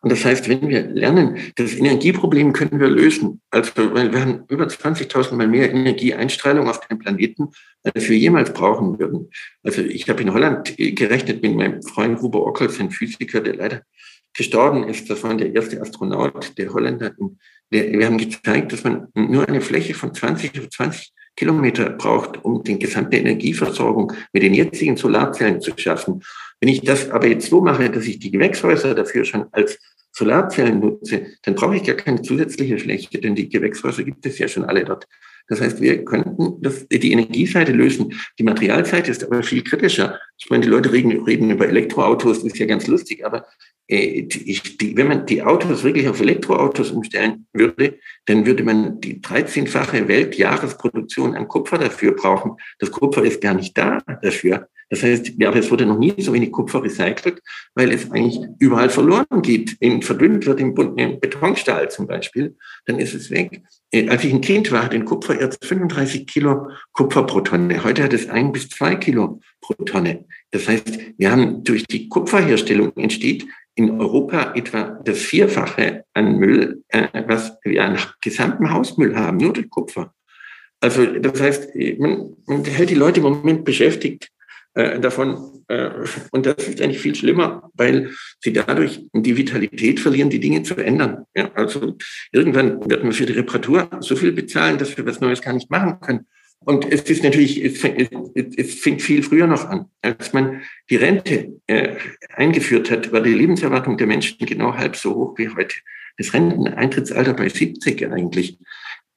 Und 0.01 0.11
das 0.11 0.23
heißt, 0.23 0.47
wenn 0.47 0.67
wir 0.67 0.87
lernen, 0.87 1.37
das 1.55 1.73
Energieproblem 1.75 2.53
können 2.53 2.79
wir 2.79 2.87
lösen. 2.87 3.41
Also, 3.49 3.71
weil 3.75 4.11
wir 4.11 4.21
haben 4.21 4.43
über 4.47 4.65
20.000 4.65 5.35
Mal 5.35 5.47
mehr 5.47 5.71
Energieeinstrahlung 5.71 6.69
auf 6.69 6.79
dem 6.87 6.99
Planeten, 6.99 7.49
als 7.83 8.07
wir 8.07 8.17
jemals 8.17 8.53
brauchen 8.53 8.99
würden. 8.99 9.29
Also, 9.63 9.81
ich 9.81 10.07
habe 10.09 10.21
in 10.21 10.33
Holland 10.33 10.75
gerechnet 10.77 11.41
mit 11.41 11.55
meinem 11.55 11.81
Freund 11.81 12.21
Huber 12.21 12.45
Ockels, 12.45 12.79
ein 12.79 12.91
Physiker, 12.91 13.41
der 13.41 13.55
leider 13.55 13.81
gestorben 14.33 14.87
ist. 14.87 15.09
Das 15.09 15.23
war 15.23 15.35
der 15.35 15.53
erste 15.53 15.81
Astronaut, 15.81 16.57
der 16.57 16.73
Holländer. 16.73 17.11
Der, 17.71 17.91
wir 17.91 18.05
haben 18.05 18.17
gezeigt, 18.17 18.71
dass 18.71 18.83
man 18.83 19.07
nur 19.15 19.47
eine 19.47 19.61
Fläche 19.61 19.93
von 19.93 20.13
20 20.13 20.59
auf 20.59 20.69
20 20.69 21.11
Kilometer 21.35 21.91
braucht, 21.91 22.43
um 22.43 22.63
die 22.63 22.79
gesamte 22.79 23.17
Energieversorgung 23.17 24.13
mit 24.33 24.43
den 24.43 24.53
jetzigen 24.53 24.97
Solarzellen 24.97 25.61
zu 25.61 25.71
schaffen. 25.77 26.23
Wenn 26.59 26.69
ich 26.69 26.81
das 26.81 27.09
aber 27.11 27.27
jetzt 27.27 27.49
so 27.49 27.61
mache, 27.61 27.89
dass 27.89 28.05
ich 28.05 28.19
die 28.19 28.31
Gewächshäuser 28.31 28.95
dafür 28.95 29.25
schon 29.25 29.45
als 29.51 29.77
Solarzellen 30.11 30.79
nutze, 30.79 31.27
dann 31.43 31.55
brauche 31.55 31.75
ich 31.75 31.83
gar 31.83 31.95
keine 31.95 32.21
zusätzliche 32.21 32.79
Fläche, 32.79 33.19
denn 33.19 33.35
die 33.35 33.49
Gewächshäuser 33.49 34.03
gibt 34.03 34.25
es 34.25 34.39
ja 34.39 34.47
schon 34.47 34.65
alle 34.65 34.83
dort. 34.83 35.07
Das 35.47 35.61
heißt, 35.61 35.81
wir 35.81 36.03
könnten 36.03 36.61
das, 36.61 36.87
die 36.87 37.11
Energieseite 37.11 37.71
lösen. 37.71 38.13
Die 38.37 38.43
Materialseite 38.43 39.11
ist 39.11 39.23
aber 39.23 39.43
viel 39.43 39.63
kritischer. 39.63 40.19
Ich 40.37 40.49
meine, 40.49 40.63
die 40.63 40.69
Leute 40.69 40.91
reden, 40.91 41.23
reden 41.23 41.49
über 41.49 41.67
Elektroautos, 41.67 42.43
das 42.43 42.53
ist 42.53 42.59
ja 42.59 42.65
ganz 42.65 42.87
lustig, 42.87 43.25
aber 43.25 43.45
äh, 43.87 44.23
die, 44.23 44.97
wenn 44.97 45.07
man 45.07 45.25
die 45.25 45.41
Autos 45.41 45.83
wirklich 45.83 46.07
auf 46.09 46.19
Elektroautos 46.19 46.91
umstellen 46.91 47.47
würde, 47.53 47.97
dann 48.25 48.45
würde 48.45 48.63
man 48.63 48.99
die 48.99 49.21
13-fache 49.21 50.07
Weltjahresproduktion 50.07 51.35
an 51.35 51.47
Kupfer 51.47 51.77
dafür 51.77 52.13
brauchen. 52.13 52.57
Das 52.79 52.91
Kupfer 52.91 53.23
ist 53.23 53.41
gar 53.41 53.53
nicht 53.53 53.77
da 53.77 53.99
dafür. 54.21 54.67
Das 54.89 55.03
heißt, 55.03 55.33
ja, 55.37 55.53
es 55.53 55.69
wurde 55.69 55.85
noch 55.85 55.97
nie 55.97 56.13
so 56.17 56.33
wenig 56.33 56.51
Kupfer 56.51 56.81
recycelt, 56.81 57.41
weil 57.75 57.91
es 57.91 58.09
eigentlich 58.11 58.39
überall 58.59 58.89
verloren 58.89 59.41
geht. 59.41 59.77
Wenn 59.81 60.01
verdünnt 60.01 60.45
wird 60.45 60.59
im 60.59 60.73
Betonstahl 60.73 61.89
zum 61.89 62.07
Beispiel, 62.07 62.55
dann 62.85 62.99
ist 62.99 63.13
es 63.13 63.29
weg. 63.29 63.63
Äh, 63.91 64.09
als 64.09 64.23
ich 64.23 64.33
ein 64.33 64.41
Kind 64.41 64.71
war, 64.71 64.83
hat 64.83 64.93
ein 64.93 65.05
Kupfererz 65.05 65.57
35 65.63 66.27
Kilo 66.27 66.69
Kupfer 66.93 67.23
pro 67.23 67.41
Tonne. 67.41 67.83
Heute 67.83 68.03
hat 68.03 68.13
es 68.13 68.29
ein 68.29 68.51
bis 68.51 68.69
zwei 68.69 68.95
Kilo 68.95 69.39
pro 69.61 69.73
Tonne. 69.85 70.25
Das 70.51 70.67
heißt, 70.67 70.99
wir 71.17 71.31
haben 71.31 71.63
durch 71.63 71.85
die 71.85 72.09
Kupferherstellung 72.09 72.91
entsteht 72.95 73.45
in 73.75 73.99
Europa 73.99 74.53
etwa 74.55 74.99
das 75.05 75.19
Vierfache 75.19 76.03
an 76.13 76.37
Müll, 76.37 76.83
äh, 76.89 77.07
was 77.27 77.57
wir 77.63 77.83
an 77.83 77.99
gesamten 78.21 78.71
Hausmüll 78.71 79.15
haben, 79.15 79.37
nur 79.37 79.53
durch 79.53 79.69
Kupfer. 79.69 80.13
Also 80.79 81.05
das 81.05 81.41
heißt, 81.41 81.75
man, 81.97 82.35
man 82.45 82.65
hält 82.65 82.89
die 82.89 82.95
Leute 82.95 83.19
im 83.19 83.23
Moment 83.23 83.65
beschäftigt 83.65 84.29
äh, 84.77 84.99
davon. 84.99 85.63
Äh, 85.67 85.89
und 86.31 86.45
das 86.45 86.67
ist 86.67 86.79
eigentlich 86.81 86.99
viel 86.99 87.15
schlimmer, 87.15 87.69
weil 87.73 88.11
sie 88.39 88.53
dadurch 88.53 89.01
die 89.11 89.35
Vitalität 89.35 89.99
verlieren, 89.99 90.29
die 90.29 90.39
Dinge 90.39 90.61
zu 90.61 90.75
ändern. 90.75 91.25
Ja, 91.35 91.51
also 91.55 91.97
irgendwann 92.31 92.87
wird 92.87 93.03
man 93.03 93.11
für 93.11 93.25
die 93.25 93.33
Reparatur 93.33 93.89
so 94.01 94.15
viel 94.15 94.33
bezahlen, 94.33 94.77
dass 94.77 94.95
wir 94.95 95.05
was 95.05 95.19
Neues 95.19 95.41
gar 95.41 95.53
nicht 95.53 95.71
machen 95.71 95.99
können. 95.99 96.27
Und 96.59 96.91
es 96.91 97.01
ist 97.01 97.23
natürlich, 97.23 97.63
es 97.63 97.79
fängt, 97.79 98.09
es 98.35 98.75
fängt 98.75 99.01
viel 99.01 99.23
früher 99.23 99.47
noch 99.47 99.65
an. 99.65 99.85
Als 100.01 100.33
man 100.33 100.61
die 100.89 100.97
Rente 100.97 101.59
äh, 101.65 101.95
eingeführt 102.35 102.91
hat, 102.91 103.11
war 103.11 103.21
die 103.21 103.33
Lebenserwartung 103.33 103.97
der 103.97 104.05
Menschen 104.05 104.37
genau 104.39 104.75
halb 104.75 104.95
so 104.95 105.15
hoch 105.15 105.37
wie 105.37 105.49
heute. 105.49 105.75
Das 106.17 106.33
Renteneintrittsalter 106.33 107.33
bei 107.33 107.49
70 107.49 108.11
eigentlich. 108.11 108.59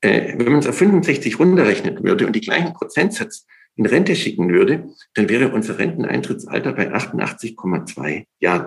Äh, 0.01 0.38
wenn 0.38 0.53
man 0.53 0.61
es 0.61 0.66
auf 0.66 0.79
65 0.79 1.38
runterrechnen 1.38 2.03
würde 2.03 2.27
und 2.27 2.35
die 2.35 2.40
gleichen 2.40 2.73
Prozentsatz 2.73 3.46
in 3.81 3.87
Rente 3.87 4.14
schicken 4.14 4.53
würde, 4.53 4.90
dann 5.14 5.31
wäre 5.31 5.49
unser 5.49 5.79
Renteneintrittsalter 5.79 6.75
bei 6.75 6.93
88,2 6.93 8.27
Jahren. 8.38 8.66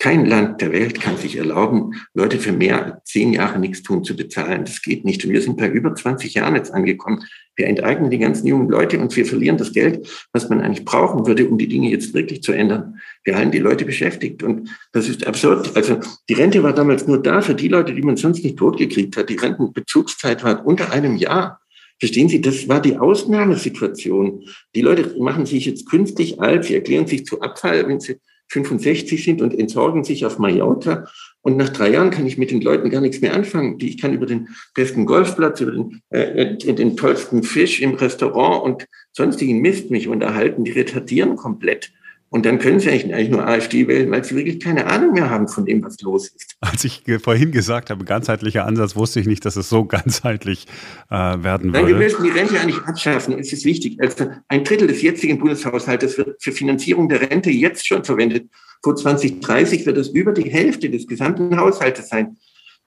Kein 0.00 0.26
Land 0.26 0.60
der 0.60 0.72
Welt 0.72 1.00
kann 1.00 1.16
sich 1.16 1.36
erlauben, 1.36 1.92
Leute 2.12 2.40
für 2.40 2.50
mehr 2.50 2.84
als 2.84 3.04
zehn 3.04 3.32
Jahre 3.32 3.60
nichts 3.60 3.84
tun 3.84 4.02
zu 4.02 4.16
bezahlen. 4.16 4.64
Das 4.64 4.82
geht 4.82 5.04
nicht. 5.04 5.24
Und 5.24 5.30
wir 5.30 5.42
sind 5.42 5.58
bei 5.58 5.68
über 5.68 5.94
20 5.94 6.34
Jahren 6.34 6.56
jetzt 6.56 6.74
angekommen. 6.74 7.22
Wir 7.54 7.68
enteignen 7.68 8.10
die 8.10 8.18
ganzen 8.18 8.48
jungen 8.48 8.68
Leute 8.68 8.98
und 8.98 9.14
wir 9.14 9.26
verlieren 9.26 9.58
das 9.58 9.72
Geld, 9.72 10.08
was 10.32 10.48
man 10.48 10.60
eigentlich 10.60 10.84
brauchen 10.84 11.24
würde, 11.28 11.46
um 11.46 11.56
die 11.56 11.68
Dinge 11.68 11.90
jetzt 11.90 12.12
wirklich 12.12 12.42
zu 12.42 12.50
ändern. 12.50 12.98
Wir 13.22 13.36
halten 13.36 13.52
die 13.52 13.58
Leute 13.60 13.84
beschäftigt 13.84 14.42
und 14.42 14.70
das 14.90 15.08
ist 15.08 15.24
absurd. 15.24 15.76
Also 15.76 16.00
die 16.28 16.34
Rente 16.34 16.64
war 16.64 16.72
damals 16.72 17.06
nur 17.06 17.22
da 17.22 17.42
für 17.42 17.54
die 17.54 17.68
Leute, 17.68 17.94
die 17.94 18.02
man 18.02 18.16
sonst 18.16 18.42
nicht 18.42 18.58
totgekriegt 18.58 19.16
hat. 19.16 19.28
Die 19.28 19.36
Rentenbezugszeit 19.36 20.42
war 20.42 20.66
unter 20.66 20.90
einem 20.90 21.14
Jahr. 21.14 21.60
Verstehen 21.98 22.28
Sie, 22.28 22.40
das 22.40 22.68
war 22.68 22.80
die 22.80 22.96
Ausnahmesituation. 22.96 24.44
Die 24.74 24.82
Leute 24.82 25.16
machen 25.18 25.46
sich 25.46 25.66
jetzt 25.66 25.88
künstlich 25.88 26.40
alt, 26.40 26.64
sie 26.64 26.74
erklären 26.74 27.06
sich 27.06 27.26
zu 27.26 27.40
Abfall, 27.40 27.88
wenn 27.88 28.00
sie 28.00 28.16
65 28.50 29.22
sind 29.22 29.42
und 29.42 29.58
entsorgen 29.58 30.04
sich 30.04 30.24
auf 30.24 30.38
Mallorca. 30.38 31.08
Und 31.42 31.56
nach 31.56 31.68
drei 31.68 31.90
Jahren 31.90 32.10
kann 32.10 32.26
ich 32.26 32.38
mit 32.38 32.50
den 32.50 32.60
Leuten 32.60 32.90
gar 32.90 33.00
nichts 33.00 33.20
mehr 33.20 33.34
anfangen. 33.34 33.78
Ich 33.80 34.00
kann 34.00 34.14
über 34.14 34.26
den 34.26 34.48
besten 34.74 35.06
Golfplatz, 35.06 35.60
über 35.60 35.72
den, 35.72 36.00
äh, 36.10 36.56
den 36.56 36.96
tollsten 36.96 37.42
Fisch 37.42 37.80
im 37.80 37.94
Restaurant 37.94 38.64
und 38.64 38.86
sonstigen 39.12 39.60
Mist 39.60 39.90
mich 39.90 40.08
unterhalten. 40.08 40.64
Die 40.64 40.72
retardieren 40.72 41.36
komplett. 41.36 41.92
Und 42.30 42.44
dann 42.44 42.58
können 42.58 42.78
sie 42.78 42.90
eigentlich 42.90 43.30
nur 43.30 43.46
AfD 43.46 43.88
wählen, 43.88 44.10
weil 44.10 44.22
sie 44.22 44.36
wirklich 44.36 44.60
keine 44.60 44.86
Ahnung 44.86 45.14
mehr 45.14 45.30
haben 45.30 45.48
von 45.48 45.64
dem, 45.64 45.82
was 45.82 46.00
los 46.02 46.28
ist. 46.28 46.56
Als 46.60 46.84
ich 46.84 47.02
vorhin 47.22 47.52
gesagt 47.52 47.88
habe, 47.88 48.04
ganzheitlicher 48.04 48.66
Ansatz, 48.66 48.96
wusste 48.96 49.20
ich 49.20 49.26
nicht, 49.26 49.44
dass 49.46 49.56
es 49.56 49.70
so 49.70 49.84
ganzheitlich 49.86 50.66
äh, 51.10 51.14
werden 51.14 51.72
würde. 51.72 51.84
Nein, 51.84 51.86
wir 51.86 51.96
müssen 51.96 52.22
die 52.22 52.30
Rente 52.30 52.60
eigentlich 52.60 52.82
abschaffen. 52.82 53.38
Es 53.38 53.52
ist 53.52 53.64
wichtig. 53.64 53.98
Also 54.00 54.26
ein 54.48 54.64
Drittel 54.64 54.88
des 54.88 55.00
jetzigen 55.00 55.38
Bundeshaushaltes 55.38 56.18
wird 56.18 56.42
für 56.42 56.52
Finanzierung 56.52 57.08
der 57.08 57.22
Rente 57.22 57.50
jetzt 57.50 57.86
schon 57.86 58.04
verwendet. 58.04 58.50
Vor 58.82 58.94
2030 58.94 59.86
wird 59.86 59.96
es 59.96 60.08
über 60.08 60.32
die 60.32 60.50
Hälfte 60.50 60.90
des 60.90 61.06
gesamten 61.06 61.56
Haushaltes 61.58 62.08
sein 62.08 62.36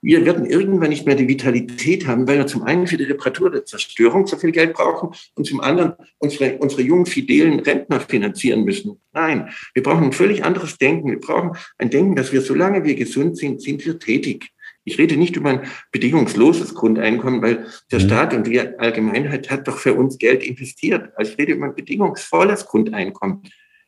wir 0.02 0.26
werden 0.26 0.46
irgendwann 0.46 0.90
nicht 0.90 1.06
mehr 1.06 1.14
die 1.14 1.28
Vitalität 1.28 2.08
haben, 2.08 2.26
weil 2.26 2.38
wir 2.38 2.46
zum 2.48 2.64
einen 2.64 2.88
für 2.88 2.96
die 2.96 3.04
Reparatur 3.04 3.50
der 3.50 3.64
Zerstörung 3.64 4.26
so 4.26 4.36
viel 4.36 4.50
Geld 4.50 4.74
brauchen 4.74 5.10
und 5.36 5.46
zum 5.46 5.60
anderen 5.60 5.94
unsere, 6.18 6.58
unsere 6.58 6.82
jungen, 6.82 7.06
fidelen 7.06 7.60
Rentner 7.60 8.00
finanzieren 8.00 8.64
müssen. 8.64 9.00
Nein, 9.12 9.48
wir 9.74 9.82
brauchen 9.82 10.04
ein 10.04 10.12
völlig 10.12 10.44
anderes 10.44 10.76
Denken. 10.76 11.10
Wir 11.10 11.20
brauchen 11.20 11.52
ein 11.78 11.90
Denken, 11.90 12.16
dass 12.16 12.32
wir, 12.32 12.42
solange 12.42 12.84
wir 12.84 12.96
gesund 12.96 13.38
sind, 13.38 13.62
sind 13.62 13.86
wir 13.86 14.00
tätig. 14.00 14.50
Ich 14.84 14.98
rede 14.98 15.16
nicht 15.16 15.36
über 15.36 15.50
ein 15.50 15.60
bedingungsloses 15.92 16.74
Grundeinkommen, 16.74 17.40
weil 17.40 17.66
der 17.92 18.00
mhm. 18.00 18.04
Staat 18.04 18.34
und 18.34 18.48
die 18.48 18.58
Allgemeinheit 18.58 19.50
hat 19.50 19.68
doch 19.68 19.78
für 19.78 19.94
uns 19.94 20.18
Geld 20.18 20.42
investiert. 20.42 21.12
Also 21.14 21.30
ich 21.32 21.38
rede 21.38 21.52
über 21.52 21.66
ein 21.66 21.76
bedingungsvolles 21.76 22.66
Grundeinkommen. 22.66 23.42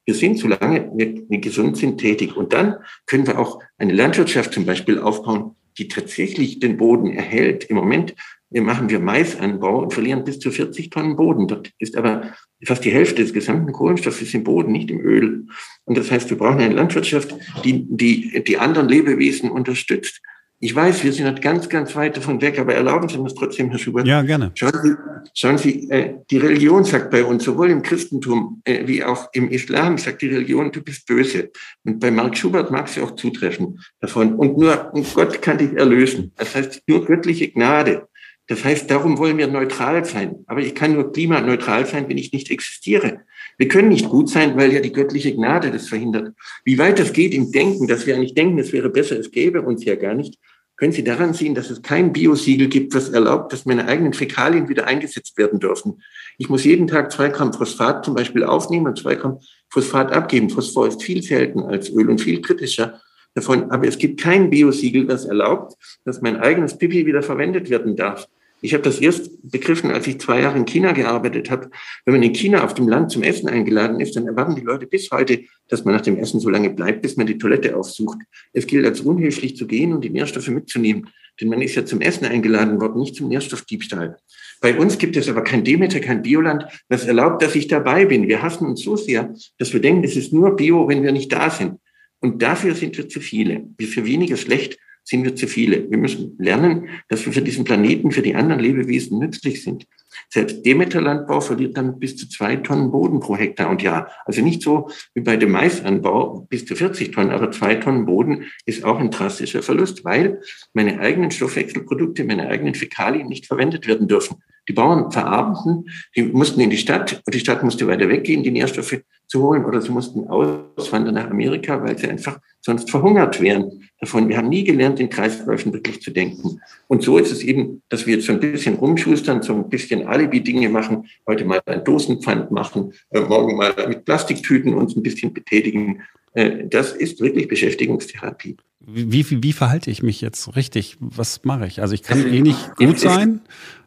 Wir 0.04 0.14
sind, 0.14 0.38
solange 0.38 0.92
wir 0.94 1.38
gesund 1.40 1.76
sind, 1.76 1.98
tätig. 1.98 2.36
Und 2.36 2.52
dann 2.52 2.76
können 3.06 3.26
wir 3.26 3.38
auch 3.38 3.60
eine 3.78 3.92
Landwirtschaft 3.92 4.52
zum 4.52 4.64
Beispiel 4.66 5.00
aufbauen, 5.00 5.56
die 5.78 5.88
tatsächlich 5.88 6.60
den 6.60 6.76
Boden 6.76 7.10
erhält. 7.10 7.64
Im 7.64 7.76
Moment 7.76 8.14
machen 8.50 8.88
wir 8.88 9.00
Maisanbau 9.00 9.82
und 9.82 9.92
verlieren 9.92 10.24
bis 10.24 10.38
zu 10.38 10.50
40 10.50 10.90
Tonnen 10.90 11.16
Boden. 11.16 11.48
Dort 11.48 11.72
ist 11.78 11.96
aber 11.96 12.34
fast 12.64 12.84
die 12.84 12.92
Hälfte 12.92 13.22
des 13.22 13.32
gesamten 13.32 13.72
Kohlenstoffes 13.72 14.32
im 14.34 14.44
Boden, 14.44 14.72
nicht 14.72 14.90
im 14.90 15.00
Öl. 15.00 15.46
Und 15.84 15.98
das 15.98 16.10
heißt, 16.10 16.30
wir 16.30 16.38
brauchen 16.38 16.60
eine 16.60 16.74
Landwirtschaft, 16.74 17.34
die 17.64 17.84
die, 17.88 18.44
die 18.44 18.58
anderen 18.58 18.88
Lebewesen 18.88 19.50
unterstützt. 19.50 20.20
Ich 20.64 20.74
weiß, 20.74 21.04
wir 21.04 21.12
sind 21.12 21.26
halt 21.26 21.42
ganz, 21.42 21.68
ganz 21.68 21.94
weit 21.94 22.16
davon 22.16 22.40
weg, 22.40 22.58
aber 22.58 22.74
erlauben 22.74 23.06
Sie 23.06 23.18
mir 23.18 23.24
das 23.24 23.34
trotzdem, 23.34 23.68
Herr 23.68 23.78
Schubert. 23.78 24.06
Ja, 24.06 24.22
gerne. 24.22 24.50
Schauen 24.54 24.72
Sie, 24.82 24.94
schauen 25.34 25.58
Sie 25.58 25.90
äh, 25.90 26.14
die 26.30 26.38
Religion 26.38 26.84
sagt 26.84 27.10
bei 27.10 27.22
uns, 27.22 27.44
sowohl 27.44 27.68
im 27.68 27.82
Christentum 27.82 28.62
äh, 28.64 28.86
wie 28.86 29.04
auch 29.04 29.28
im 29.34 29.50
Islam, 29.50 29.98
sagt 29.98 30.22
die 30.22 30.28
Religion, 30.28 30.72
du 30.72 30.80
bist 30.80 31.06
böse. 31.06 31.50
Und 31.84 32.00
bei 32.00 32.10
Mark 32.10 32.38
Schubert 32.38 32.70
mag 32.70 32.88
sie 32.88 33.02
auch 33.02 33.14
zutreffen 33.14 33.78
davon. 34.00 34.36
Und 34.36 34.56
nur 34.56 34.90
und 34.94 35.12
Gott 35.12 35.42
kann 35.42 35.58
dich 35.58 35.74
erlösen. 35.74 36.32
Das 36.36 36.54
heißt, 36.54 36.84
nur 36.86 37.04
göttliche 37.04 37.50
Gnade. 37.50 38.08
Das 38.46 38.64
heißt, 38.64 38.90
darum 38.90 39.18
wollen 39.18 39.36
wir 39.36 39.48
neutral 39.48 40.06
sein. 40.06 40.44
Aber 40.46 40.60
ich 40.60 40.74
kann 40.74 40.94
nur 40.94 41.12
klimaneutral 41.12 41.84
sein, 41.84 42.08
wenn 42.08 42.16
ich 42.16 42.32
nicht 42.32 42.50
existiere. 42.50 43.20
Wir 43.58 43.68
können 43.68 43.90
nicht 43.90 44.08
gut 44.08 44.30
sein, 44.30 44.56
weil 44.56 44.72
ja 44.72 44.80
die 44.80 44.92
göttliche 44.92 45.34
Gnade 45.34 45.70
das 45.70 45.88
verhindert. 45.88 46.34
Wie 46.64 46.78
weit 46.78 46.98
das 46.98 47.12
geht 47.12 47.34
im 47.34 47.52
Denken, 47.52 47.86
dass 47.86 48.06
wir 48.06 48.16
eigentlich 48.16 48.34
denken, 48.34 48.58
es 48.58 48.72
wäre 48.72 48.88
besser, 48.88 49.18
es 49.18 49.30
gäbe 49.30 49.60
uns 49.60 49.84
ja 49.84 49.94
gar 49.94 50.14
nicht, 50.14 50.38
können 50.76 50.92
Sie 50.92 51.04
daran 51.04 51.34
sehen, 51.34 51.54
dass 51.54 51.70
es 51.70 51.82
kein 51.82 52.12
Biosiegel 52.12 52.68
gibt, 52.68 52.94
das 52.94 53.08
erlaubt, 53.08 53.52
dass 53.52 53.64
meine 53.64 53.86
eigenen 53.86 54.12
Fäkalien 54.12 54.68
wieder 54.68 54.86
eingesetzt 54.86 55.38
werden 55.38 55.60
dürfen. 55.60 56.02
Ich 56.36 56.48
muss 56.48 56.64
jeden 56.64 56.88
Tag 56.88 57.12
zwei 57.12 57.28
Gramm 57.28 57.52
Phosphat 57.52 58.04
zum 58.04 58.14
Beispiel 58.14 58.42
aufnehmen 58.42 58.88
und 58.88 58.98
zwei 58.98 59.14
Gramm 59.14 59.38
Phosphat 59.70 60.12
abgeben. 60.12 60.50
Phosphor 60.50 60.88
ist 60.88 61.02
viel 61.02 61.22
seltener 61.22 61.68
als 61.68 61.90
Öl 61.90 62.10
und 62.10 62.20
viel 62.20 62.40
kritischer 62.40 63.00
davon. 63.34 63.70
Aber 63.70 63.86
es 63.86 63.98
gibt 63.98 64.20
kein 64.20 64.50
Biosiegel, 64.50 65.06
das 65.06 65.24
erlaubt, 65.24 65.74
dass 66.04 66.22
mein 66.22 66.36
eigenes 66.38 66.76
Pipi 66.78 67.06
wieder 67.06 67.22
verwendet 67.22 67.70
werden 67.70 67.96
darf. 67.96 68.28
Ich 68.64 68.72
habe 68.72 68.82
das 68.82 68.98
erst 68.98 69.30
begriffen, 69.42 69.90
als 69.90 70.06
ich 70.06 70.18
zwei 70.18 70.40
Jahre 70.40 70.56
in 70.56 70.64
China 70.64 70.92
gearbeitet 70.92 71.50
habe. 71.50 71.68
Wenn 72.06 72.14
man 72.14 72.22
in 72.22 72.32
China 72.32 72.64
auf 72.64 72.72
dem 72.72 72.88
Land 72.88 73.10
zum 73.10 73.22
Essen 73.22 73.46
eingeladen 73.46 74.00
ist, 74.00 74.16
dann 74.16 74.26
erwarten 74.26 74.54
die 74.54 74.62
Leute 74.62 74.86
bis 74.86 75.10
heute, 75.10 75.42
dass 75.68 75.84
man 75.84 75.92
nach 75.92 76.00
dem 76.00 76.16
Essen 76.16 76.40
so 76.40 76.48
lange 76.48 76.70
bleibt, 76.70 77.02
bis 77.02 77.18
man 77.18 77.26
die 77.26 77.36
Toilette 77.36 77.76
aufsucht. 77.76 78.16
Es 78.54 78.66
gilt 78.66 78.86
als 78.86 79.02
unhöflich 79.02 79.54
zu 79.58 79.66
gehen 79.66 79.92
und 79.92 80.02
die 80.02 80.08
Nährstoffe 80.08 80.48
mitzunehmen. 80.48 81.10
Denn 81.38 81.50
man 81.50 81.60
ist 81.60 81.74
ja 81.74 81.84
zum 81.84 82.00
Essen 82.00 82.24
eingeladen 82.24 82.80
worden, 82.80 83.02
nicht 83.02 83.16
zum 83.16 83.28
Nährstoffdiebstahl. 83.28 84.16
Bei 84.62 84.78
uns 84.78 84.96
gibt 84.96 85.18
es 85.18 85.28
aber 85.28 85.44
kein 85.44 85.62
Demeter, 85.62 86.00
kein 86.00 86.22
Bioland, 86.22 86.64
das 86.88 87.04
erlaubt, 87.04 87.42
dass 87.42 87.54
ich 87.56 87.66
dabei 87.66 88.06
bin. 88.06 88.28
Wir 88.28 88.40
hassen 88.40 88.66
uns 88.66 88.80
so 88.80 88.96
sehr, 88.96 89.34
dass 89.58 89.74
wir 89.74 89.80
denken, 89.82 90.04
es 90.04 90.16
ist 90.16 90.32
nur 90.32 90.56
Bio, 90.56 90.88
wenn 90.88 91.02
wir 91.02 91.12
nicht 91.12 91.30
da 91.30 91.50
sind. 91.50 91.80
Und 92.20 92.40
dafür 92.40 92.74
sind 92.74 92.96
wir 92.96 93.10
zu 93.10 93.20
viele. 93.20 93.66
Wir 93.76 93.88
für 93.88 94.06
weniger 94.06 94.38
schlecht 94.38 94.78
sind 95.04 95.24
wir 95.24 95.36
zu 95.36 95.46
viele. 95.46 95.90
Wir 95.90 95.98
müssen 95.98 96.34
lernen, 96.38 96.88
dass 97.08 97.24
wir 97.26 97.32
für 97.32 97.42
diesen 97.42 97.64
Planeten, 97.64 98.10
für 98.10 98.22
die 98.22 98.34
anderen 98.34 98.60
Lebewesen 98.60 99.18
nützlich 99.18 99.62
sind. 99.62 99.86
Selbst 100.30 100.64
Demeterlandbau 100.64 101.40
verliert 101.40 101.76
dann 101.76 101.98
bis 101.98 102.16
zu 102.16 102.28
zwei 102.28 102.56
Tonnen 102.56 102.90
Boden 102.90 103.20
pro 103.20 103.36
Hektar 103.36 103.68
und 103.68 103.82
Jahr. 103.82 104.10
Also 104.24 104.42
nicht 104.42 104.62
so 104.62 104.90
wie 105.14 105.20
bei 105.20 105.36
dem 105.36 105.50
Maisanbau 105.50 106.46
bis 106.48 106.64
zu 106.64 106.76
40 106.76 107.12
Tonnen, 107.12 107.30
aber 107.30 107.50
zwei 107.50 107.74
Tonnen 107.74 108.06
Boden 108.06 108.46
ist 108.64 108.84
auch 108.84 108.98
ein 108.98 109.10
drastischer 109.10 109.62
Verlust, 109.62 110.04
weil 110.04 110.40
meine 110.72 111.00
eigenen 111.00 111.30
Stoffwechselprodukte, 111.30 112.24
meine 112.24 112.48
eigenen 112.48 112.74
Fäkalien 112.74 113.28
nicht 113.28 113.46
verwendet 113.46 113.86
werden 113.86 114.08
dürfen. 114.08 114.36
Die 114.68 114.72
Bauern 114.72 115.12
verarbeiten, 115.12 115.90
die 116.16 116.22
mussten 116.22 116.60
in 116.60 116.70
die 116.70 116.78
Stadt 116.78 117.22
und 117.26 117.34
die 117.34 117.40
Stadt 117.40 117.62
musste 117.62 117.86
weiter 117.86 118.08
weggehen, 118.08 118.42
die 118.42 118.50
Nährstoffe 118.50 119.02
zu 119.26 119.42
holen 119.42 119.64
oder 119.64 119.80
sie 119.80 119.90
mussten 119.90 120.28
auswandern 120.28 121.14
nach 121.14 121.30
Amerika, 121.30 121.82
weil 121.82 121.98
sie 121.98 122.08
einfach 122.08 122.38
sonst 122.60 122.90
verhungert 122.90 123.40
wären 123.40 123.88
davon. 124.00 124.28
Wir 124.28 124.36
haben 124.36 124.48
nie 124.48 124.64
gelernt, 124.64 125.00
in 125.00 125.08
Kreisläufen 125.08 125.72
wirklich 125.72 126.00
zu 126.02 126.10
denken. 126.10 126.60
Und 126.88 127.02
so 127.02 127.18
ist 127.18 127.32
es 127.32 127.42
eben, 127.42 127.82
dass 127.88 128.06
wir 128.06 128.16
jetzt 128.16 128.26
so 128.26 128.32
ein 128.32 128.40
bisschen 128.40 128.76
rumschustern, 128.76 129.42
so 129.42 129.54
ein 129.54 129.68
bisschen 129.68 130.06
Alibi-Dinge 130.06 130.68
machen, 130.68 131.06
heute 131.26 131.44
mal 131.44 131.60
ein 131.66 131.84
Dosenpfand 131.84 132.50
machen, 132.50 132.92
äh, 133.10 133.20
morgen 133.20 133.56
mal 133.56 133.74
mit 133.88 134.04
Plastiktüten 134.04 134.74
uns 134.74 134.96
ein 134.96 135.02
bisschen 135.02 135.32
betätigen. 135.32 136.02
Äh, 136.32 136.66
das 136.68 136.92
ist 136.92 137.20
wirklich 137.20 137.48
Beschäftigungstherapie. 137.48 138.56
Wie, 138.86 139.12
wie, 139.12 139.42
wie 139.42 139.52
verhalte 139.52 139.90
ich 139.90 140.02
mich 140.02 140.20
jetzt 140.20 140.54
richtig? 140.56 140.96
Was 141.00 141.44
mache 141.44 141.66
ich? 141.66 141.80
Also 141.80 141.94
ich 141.94 142.02
kann 142.02 142.26
eh 142.32 142.40
nicht 142.42 142.76
gut 142.76 142.98
sein. 142.98 143.40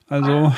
Also. 0.07 0.53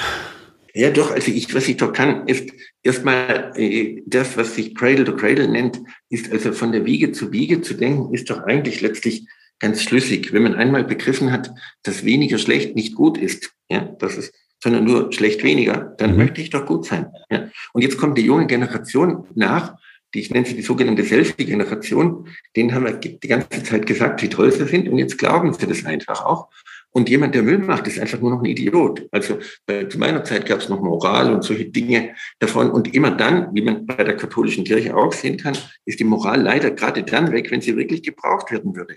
Ja, 0.74 0.92
doch, 0.92 1.12
also 1.12 1.32
ich, 1.32 1.54
was 1.54 1.68
ich 1.68 1.78
doch 1.78 1.94
kann, 1.94 2.28
ist 2.28 2.52
erstmal 2.84 3.52
äh, 3.56 4.02
das, 4.06 4.38
was 4.38 4.56
sich 4.56 4.76
Cradle 4.76 5.06
to 5.06 5.16
Cradle 5.16 5.48
nennt, 5.48 5.80
ist 6.10 6.32
also 6.32 6.52
von 6.52 6.72
der 6.72 6.86
Wiege 6.86 7.12
zu 7.12 7.32
Wiege 7.32 7.62
zu 7.62 7.74
denken, 7.74 8.14
ist 8.14 8.30
doch 8.30 8.44
eigentlich 8.44 8.82
letztlich 8.82 9.28
ganz 9.60 9.84
schlüssig. 9.84 10.32
Wenn 10.34 10.44
man 10.44 10.56
einmal 10.56 10.84
begriffen 10.84 11.32
hat, 11.32 11.52
dass 11.84 12.06
weniger 12.06 12.38
schlecht 12.38 12.76
nicht 12.76 12.96
gut 12.96 13.18
ist, 13.18 13.52
ja, 13.70 13.82
das 14.00 14.18
ist, 14.18 14.34
sondern 14.62 14.86
nur 14.86 15.12
schlecht 15.12 15.44
weniger, 15.44 15.96
dann 15.98 16.12
mhm. 16.12 16.18
möchte 16.18 16.42
ich 16.42 16.50
doch 16.50 16.66
gut 16.66 16.86
sein. 16.86 17.08
Ja. 17.30 17.50
Und 17.74 17.82
jetzt 17.82 17.98
kommt 17.98 18.18
die 18.18 18.26
junge 18.26 18.48
Generation 18.48 19.28
nach, 19.36 19.76
die 20.14 20.22
ich 20.22 20.32
nenne 20.32 20.46
sie 20.46 20.56
die 20.56 20.62
sogenannte 20.62 21.04
Selfie-Generation, 21.04 22.28
denen 22.56 22.74
haben 22.74 22.86
wir 22.86 22.94
die 22.94 23.28
ganze 23.28 23.64
Zeit 23.64 23.86
gesagt, 23.86 24.22
wie 24.22 24.30
toll 24.30 24.52
sie 24.52 24.66
sind 24.66 24.90
und 24.90 24.98
jetzt 24.98 25.18
glauben 25.18 25.54
sie 25.54 25.68
das 25.68 25.86
einfach 25.86 26.26
auch. 26.26 26.50
Und 26.92 27.10
jemand, 27.10 27.36
der 27.36 27.44
Müll 27.44 27.60
macht, 27.60 27.88
ist 27.88 28.00
einfach 28.00 28.20
nur 28.20 28.32
noch 28.32 28.40
ein 28.40 28.46
Idiot. 28.46 29.08
Also 29.12 29.38
äh, 29.68 29.88
zu 29.88 30.00
meiner 30.00 30.24
Zeit 30.24 30.46
gab 30.48 30.60
es 30.60 30.70
noch 30.70 30.82
Moral 30.82 31.32
und 31.34 31.44
solche 31.44 31.66
Dinge 31.66 32.16
davon. 32.40 32.72
Und 32.72 32.94
immer 32.96 33.12
dann, 33.12 33.54
wie 33.54 33.62
man 33.62 33.86
bei 33.86 34.04
der 34.04 34.18
katholischen 34.18 34.64
Kirche 34.64 34.96
auch 34.96 35.14
sehen 35.14 35.38
kann, 35.38 35.56
ist 35.86 36.00
die 36.00 36.04
Moral 36.04 36.42
leider 36.42 36.72
gerade 36.72 37.04
dann 37.04 37.32
weg, 37.32 37.52
wenn 37.52 37.62
sie 37.62 37.78
wirklich 37.78 38.02
gebraucht 38.02 38.52
werden 38.52 38.76
würde. 38.76 38.96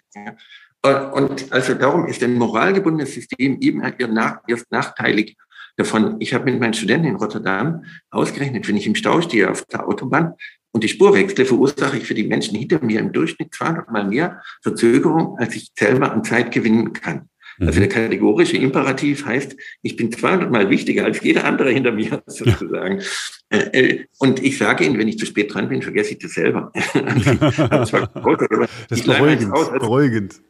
Äh, 0.82 1.04
und 1.12 1.52
also 1.52 1.74
darum 1.74 2.06
ist 2.06 2.22
ein 2.22 2.34
moralgebundenes 2.34 3.14
System 3.14 3.58
eben 3.60 3.82
erst 3.82 4.72
nachteilig 4.72 5.36
davon. 5.76 6.16
Ich 6.20 6.32
habe 6.34 6.50
mit 6.50 6.60
meinen 6.60 6.74
Studenten 6.74 7.08
in 7.08 7.16
Rotterdam 7.16 7.84
ausgerechnet, 8.10 8.66
wenn 8.68 8.76
ich 8.76 8.86
im 8.86 8.94
Stau 8.94 9.20
stehe 9.20 9.50
auf 9.50 9.64
der 9.66 9.86
Autobahn 9.86 10.34
und 10.72 10.82
die 10.82 10.88
Spur 10.88 11.14
wechsle, 11.14 11.44
verursache 11.44 11.98
ich 11.98 12.06
für 12.06 12.14
die 12.14 12.24
Menschen 12.24 12.56
hinter 12.56 12.82
mir 12.82 13.00
im 13.00 13.12
Durchschnitt 13.12 13.54
200 13.54 13.90
Mal 13.90 14.06
mehr 14.06 14.42
Verzögerung, 14.62 15.38
als 15.38 15.54
ich 15.54 15.70
selber 15.78 16.10
an 16.10 16.24
Zeit 16.24 16.50
gewinnen 16.50 16.92
kann. 16.92 17.28
Also 17.60 17.80
der 17.80 17.88
mhm. 17.88 17.92
kategorische 17.92 18.56
Imperativ 18.56 19.26
heißt, 19.26 19.56
ich 19.82 19.96
bin 19.96 20.10
200 20.10 20.50
Mal 20.50 20.70
wichtiger 20.70 21.04
als 21.04 21.22
jeder 21.22 21.44
andere 21.44 21.70
hinter 21.70 21.92
mir 21.92 22.22
sozusagen. 22.26 23.00
Ja. 23.52 23.58
Äh, 23.58 23.80
äh, 23.80 24.04
und 24.18 24.42
ich 24.42 24.58
sage 24.58 24.84
Ihnen, 24.84 24.98
wenn 24.98 25.08
ich 25.08 25.18
zu 25.18 25.26
spät 25.26 25.52
dran 25.52 25.68
bin, 25.68 25.82
vergesse 25.82 26.12
ich 26.12 26.18
das 26.18 26.32
selber. 26.32 26.72
das 26.94 27.92
ist 28.90 29.06
beruhigend. 29.06 29.52
beruhigend. 29.52 30.40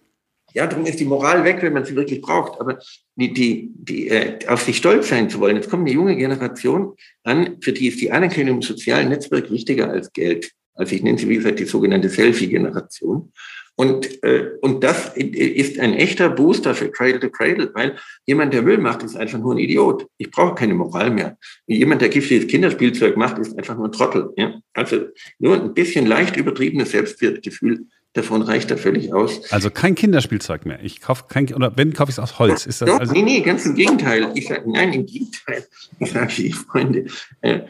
Ja, 0.54 0.66
darum 0.66 0.84
ist 0.84 1.00
die 1.00 1.06
Moral 1.06 1.44
weg, 1.44 1.58
wenn 1.62 1.72
man 1.72 1.84
sie 1.84 1.96
wirklich 1.96 2.20
braucht. 2.20 2.60
Aber 2.60 2.78
die, 3.16 3.32
die, 3.32 3.70
die, 3.74 4.08
äh, 4.08 4.46
auf 4.48 4.62
sich 4.62 4.76
stolz 4.76 5.08
sein 5.08 5.30
zu 5.30 5.40
wollen, 5.40 5.56
jetzt 5.56 5.70
kommt 5.70 5.86
eine 5.86 5.94
junge 5.94 6.16
Generation 6.16 6.94
an, 7.24 7.56
für 7.60 7.72
die 7.72 7.88
ist 7.88 8.00
die 8.00 8.12
Anerkennung 8.12 8.56
im 8.56 8.62
sozialen 8.62 9.08
Netzwerk 9.08 9.50
wichtiger 9.50 9.88
als 9.90 10.12
Geld. 10.12 10.52
Also 10.74 10.94
ich 10.94 11.02
nenne 11.02 11.18
sie, 11.18 11.28
wie 11.28 11.36
gesagt, 11.36 11.58
die 11.58 11.64
sogenannte 11.64 12.08
Selfie-Generation. 12.08 13.32
Und, 13.74 14.22
äh, 14.22 14.50
und 14.60 14.84
das 14.84 15.16
ist 15.16 15.78
ein 15.80 15.94
echter 15.94 16.28
Booster 16.28 16.74
für 16.74 16.90
Cradle 16.90 17.20
to 17.20 17.30
Cradle, 17.30 17.70
weil 17.74 17.96
jemand, 18.26 18.52
der 18.52 18.62
Müll 18.62 18.78
macht, 18.78 19.02
ist 19.02 19.16
einfach 19.16 19.38
nur 19.38 19.54
ein 19.54 19.58
Idiot. 19.58 20.06
Ich 20.18 20.30
brauche 20.30 20.54
keine 20.54 20.74
Moral 20.74 21.10
mehr. 21.10 21.38
Jemand, 21.66 22.02
der 22.02 22.10
giftiges 22.10 22.46
Kinderspielzeug 22.48 23.16
macht, 23.16 23.38
ist 23.38 23.56
einfach 23.56 23.76
nur 23.76 23.86
ein 23.86 23.92
Trottel. 23.92 24.30
Ja? 24.36 24.60
Also 24.74 25.06
nur 25.38 25.60
ein 25.60 25.74
bisschen 25.74 26.06
leicht 26.06 26.36
übertriebenes 26.36 26.90
Selbstwertgefühl 26.90 27.86
davon 28.12 28.42
reicht 28.42 28.70
da 28.70 28.76
völlig 28.76 29.12
aus. 29.12 29.50
Also 29.52 29.70
kein 29.70 29.94
Kinderspielzeug 29.94 30.66
mehr. 30.66 30.82
Ich 30.82 31.00
kaufe 31.00 31.24
kein, 31.28 31.52
oder 31.54 31.76
wenn, 31.76 31.92
kaufe 31.92 32.10
ich 32.10 32.16
es 32.16 32.18
aus 32.18 32.38
Holz. 32.38 32.66
Ist 32.66 32.82
das 32.82 32.88
Doch, 32.88 33.00
also 33.00 33.12
nee, 33.12 33.22
nee, 33.22 33.40
ganz 33.40 33.64
im 33.64 33.74
Gegenteil. 33.74 34.30
Ich 34.34 34.48
sage, 34.48 34.70
nein, 34.70 34.92
im 34.92 35.06
Gegenteil. 35.06 35.66
Ich 35.98 36.12
sage, 36.12 36.50
Freunde, 36.70 37.06
äh, 37.40 37.60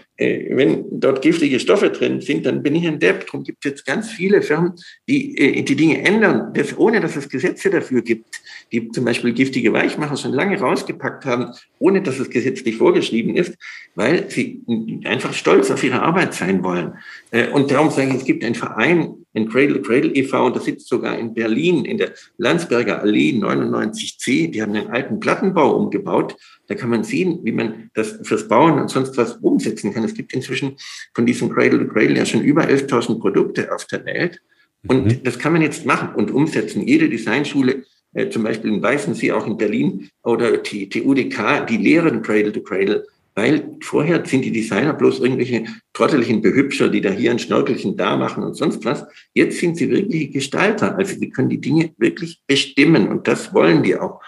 wenn 0.51 0.85
dort 1.01 1.23
giftige 1.23 1.61
Stoffe 1.61 1.91
drin 1.91 2.21
sind, 2.21 2.47
dann 2.47 2.63
bin 2.63 2.75
ich 2.75 2.87
ein 2.87 2.99
Depp. 2.99 3.27
Darum 3.27 3.45
gibt 3.45 3.65
es 3.65 3.71
jetzt 3.71 3.87
ganz 3.87 4.11
viele 4.11 4.43
Firmen, 4.43 4.73
die 5.09 5.37
äh, 5.39 5.63
die 5.63 5.77
Dinge 5.77 6.05
ändern, 6.05 6.53
das, 6.55 6.77
ohne 6.77 7.01
dass 7.01 7.17
es 7.17 7.29
Gesetze 7.29 7.71
dafür 7.71 8.03
gibt, 8.03 8.41
die 8.73 8.91
zum 8.91 9.05
Beispiel 9.05 9.33
giftige 9.33 9.73
Weichmacher 9.73 10.17
schon 10.17 10.33
lange 10.33 10.59
rausgepackt 10.59 11.25
haben, 11.25 11.53
ohne 11.79 12.03
dass 12.03 12.19
es 12.19 12.31
gesetzlich 12.31 12.77
vorgeschrieben 12.77 13.37
ist, 13.37 13.55
weil 13.95 14.31
sie 14.31 14.63
einfach 15.05 15.35
stolz 15.35 15.71
auf 15.71 15.83
ihre 15.83 16.03
Arbeit 16.03 16.35
sein 16.35 16.63
wollen. 16.63 16.95
Äh, 17.31 17.49
und 17.49 17.71
darum 17.71 17.91
sage 17.91 18.09
ich, 18.09 18.15
es 18.17 18.25
gibt 18.25 18.45
einen 18.45 18.55
Verein, 18.55 19.15
den 19.35 19.49
Cradle 19.49 19.81
Cradle 19.81 20.15
e.V., 20.15 20.47
und 20.47 20.57
das 20.57 20.65
sitzt 20.65 20.89
sogar 20.89 21.19
in 21.19 21.35
Berlin 21.35 21.85
in 21.85 21.99
der 21.99 22.13
Landsberger 22.39 23.01
Allee 23.01 23.31
99c. 23.31 24.51
Die 24.51 24.63
haben 24.63 24.75
einen 24.75 24.91
alten 24.91 25.21
Plattenbau 25.21 25.75
umgebaut. 25.75 26.37
Da 26.73 26.79
kann 26.79 26.89
man 26.89 27.05
sehen, 27.05 27.41
wie 27.43 27.53
man 27.53 27.91
das 27.93 28.19
fürs 28.23 28.49
Bauen 28.49 28.81
und 28.81 28.89
sonst 28.89 29.17
was 29.19 29.35
umsetzen 29.37 29.93
kann. 29.93 30.05
Es 30.05 30.15
gibt 30.15 30.33
inzwischen 30.33 30.77
von 31.13 31.27
diesem 31.27 31.51
Cradle 31.51 31.79
to 31.79 31.93
Cradle 31.93 32.17
ja 32.17 32.25
schon 32.25 32.41
über 32.41 32.63
11.000 32.63 33.21
Produkte 33.21 33.75
auf 33.75 33.85
der 33.87 34.07
Welt. 34.07 34.41
Und 34.89 35.05
mhm. 35.05 35.23
das 35.23 35.39
kann 35.39 35.53
man 35.53 35.61
jetzt 35.61 35.85
machen 35.85 36.15
und 36.15 36.31
umsetzen. 36.31 36.87
Jede 36.89 37.11
Designschule, 37.11 37.85
äh, 38.15 38.31
zum 38.31 38.43
Beispiel 38.43 38.73
in 38.73 38.83
Weißensee, 38.83 39.33
auch 39.33 39.47
in 39.47 39.59
Berlin 39.59 40.09
oder 40.23 40.57
die, 40.57 40.89
die 40.89 41.03
UDK, 41.03 41.67
die 41.69 41.77
lehren 41.77 42.23
Cradle 42.23 42.53
to 42.53 42.63
Cradle 42.63 43.05
weil 43.35 43.77
vorher 43.81 44.25
sind 44.27 44.45
die 44.45 44.53
Designer 44.53 44.93
bloß 44.93 45.21
irgendwelche 45.21 45.65
trotteligen 45.95 46.43
Behübscher, 46.43 46.89
die 46.89 47.01
da 47.01 47.11
hier 47.11 47.31
ein 47.31 47.39
Schnörkelchen 47.39 47.97
da 47.97 48.17
machen 48.17 48.45
und 48.45 48.55
sonst 48.55 48.85
was. 48.85 49.07
Jetzt 49.33 49.59
sind 49.59 49.77
sie 49.79 49.89
wirkliche 49.89 50.29
Gestalter. 50.29 50.97
Also 50.97 51.19
sie 51.19 51.31
können 51.31 51.49
die 51.49 51.61
Dinge 51.61 51.93
wirklich 51.97 52.43
bestimmen 52.47 53.09
und 53.09 53.27
das 53.27 53.55
wollen 53.55 53.83
die 53.83 53.97
auch. 53.97 54.21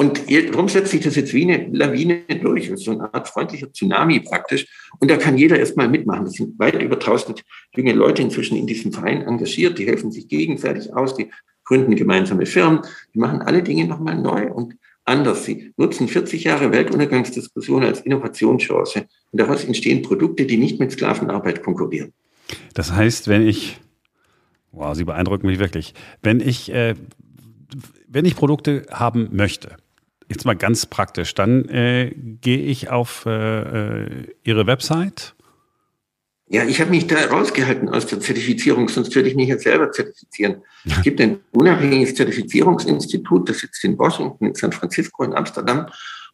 Und 0.00 0.26
warum 0.54 0.66
setzt 0.66 0.92
sich 0.92 1.02
das 1.02 1.14
jetzt 1.16 1.34
wie 1.34 1.42
eine 1.42 1.68
Lawine 1.76 2.22
durch? 2.42 2.72
So 2.76 2.92
eine 2.92 3.12
Art 3.12 3.28
freundlicher 3.28 3.70
Tsunami 3.70 4.20
praktisch. 4.20 4.66
Und 4.98 5.10
da 5.10 5.18
kann 5.18 5.36
jeder 5.36 5.58
erstmal 5.58 5.90
mitmachen. 5.90 6.24
Es 6.24 6.32
sind 6.32 6.58
weit 6.58 6.80
über 6.82 6.94
1000 6.94 7.42
junge 7.76 7.92
Leute 7.92 8.22
inzwischen 8.22 8.56
in 8.56 8.66
diesem 8.66 8.94
Verein 8.94 9.20
engagiert. 9.20 9.78
Die 9.78 9.84
helfen 9.84 10.10
sich 10.10 10.26
gegenseitig 10.26 10.90
aus. 10.94 11.16
Die 11.16 11.30
gründen 11.64 11.96
gemeinsame 11.96 12.46
Firmen. 12.46 12.80
Die 13.12 13.18
machen 13.18 13.42
alle 13.42 13.62
Dinge 13.62 13.84
nochmal 13.84 14.16
neu. 14.16 14.50
Und 14.50 14.78
anders. 15.04 15.44
Sie 15.44 15.74
nutzen 15.76 16.08
40 16.08 16.44
Jahre 16.44 16.72
Weltuntergangsdiskussion 16.72 17.84
als 17.84 18.00
Innovationschance. 18.00 19.00
Und 19.32 19.38
daraus 19.38 19.64
entstehen 19.64 20.00
Produkte, 20.00 20.46
die 20.46 20.56
nicht 20.56 20.80
mit 20.80 20.92
Sklavenarbeit 20.92 21.62
konkurrieren. 21.62 22.14
Das 22.72 22.90
heißt, 22.90 23.28
wenn 23.28 23.46
ich, 23.46 23.78
wow, 24.72 24.94
Sie 24.94 25.04
beeindrucken 25.04 25.46
mich 25.46 25.58
wirklich, 25.58 25.92
wenn 26.22 26.40
ich, 26.40 26.72
äh, 26.72 26.94
wenn 28.08 28.24
ich 28.24 28.34
Produkte 28.34 28.86
haben 28.90 29.28
möchte, 29.32 29.76
jetzt 30.30 30.46
mal 30.46 30.56
ganz 30.56 30.86
praktisch, 30.86 31.34
dann 31.34 31.68
äh, 31.68 32.14
gehe 32.40 32.60
ich 32.60 32.88
auf 32.88 33.26
äh, 33.26 34.04
äh 34.04 34.26
Ihre 34.44 34.66
Website 34.66 35.34
ja, 36.52 36.64
ich 36.64 36.80
habe 36.80 36.90
mich 36.90 37.06
da 37.06 37.26
rausgehalten 37.26 37.88
aus 37.88 38.06
der 38.06 38.18
Zertifizierung, 38.18 38.88
sonst 38.88 39.14
würde 39.14 39.28
ich 39.28 39.36
mich 39.36 39.46
jetzt 39.46 39.62
selber 39.62 39.92
zertifizieren. 39.92 40.62
Es 40.84 41.00
gibt 41.02 41.20
ein 41.20 41.38
unabhängiges 41.52 42.16
Zertifizierungsinstitut, 42.16 43.48
das 43.48 43.60
sitzt 43.60 43.84
in 43.84 43.96
Washington, 43.96 44.46
in 44.46 44.54
San 44.56 44.72
Francisco, 44.72 45.22
in 45.22 45.32
Amsterdam. 45.32 45.86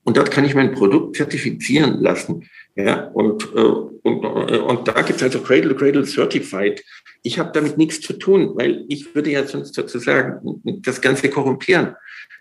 Und 0.04 0.16
dort 0.16 0.30
kann 0.30 0.46
ich 0.46 0.54
mein 0.54 0.72
Produkt 0.72 1.16
zertifizieren 1.16 2.00
lassen. 2.00 2.48
Ja, 2.76 3.09
und, 3.09 3.42
äh, 3.54 3.59
und, 3.59 4.24
äh, 4.24 4.59
und 4.59 4.88
da 4.88 5.02
gibt 5.02 5.16
es 5.16 5.22
also 5.22 5.40
Cradle 5.40 5.68
to 5.70 5.76
Cradle 5.76 6.06
Certified. 6.06 6.82
Ich 7.22 7.38
habe 7.38 7.50
damit 7.52 7.76
nichts 7.76 8.00
zu 8.00 8.14
tun, 8.14 8.52
weil 8.54 8.87
ich 8.88 9.14
würde 9.14 9.30
ja 9.30 9.46
sonst 9.46 9.74
sozusagen 9.74 10.62
das 10.80 11.02
Ganze 11.02 11.28
korrumpieren. 11.28 11.94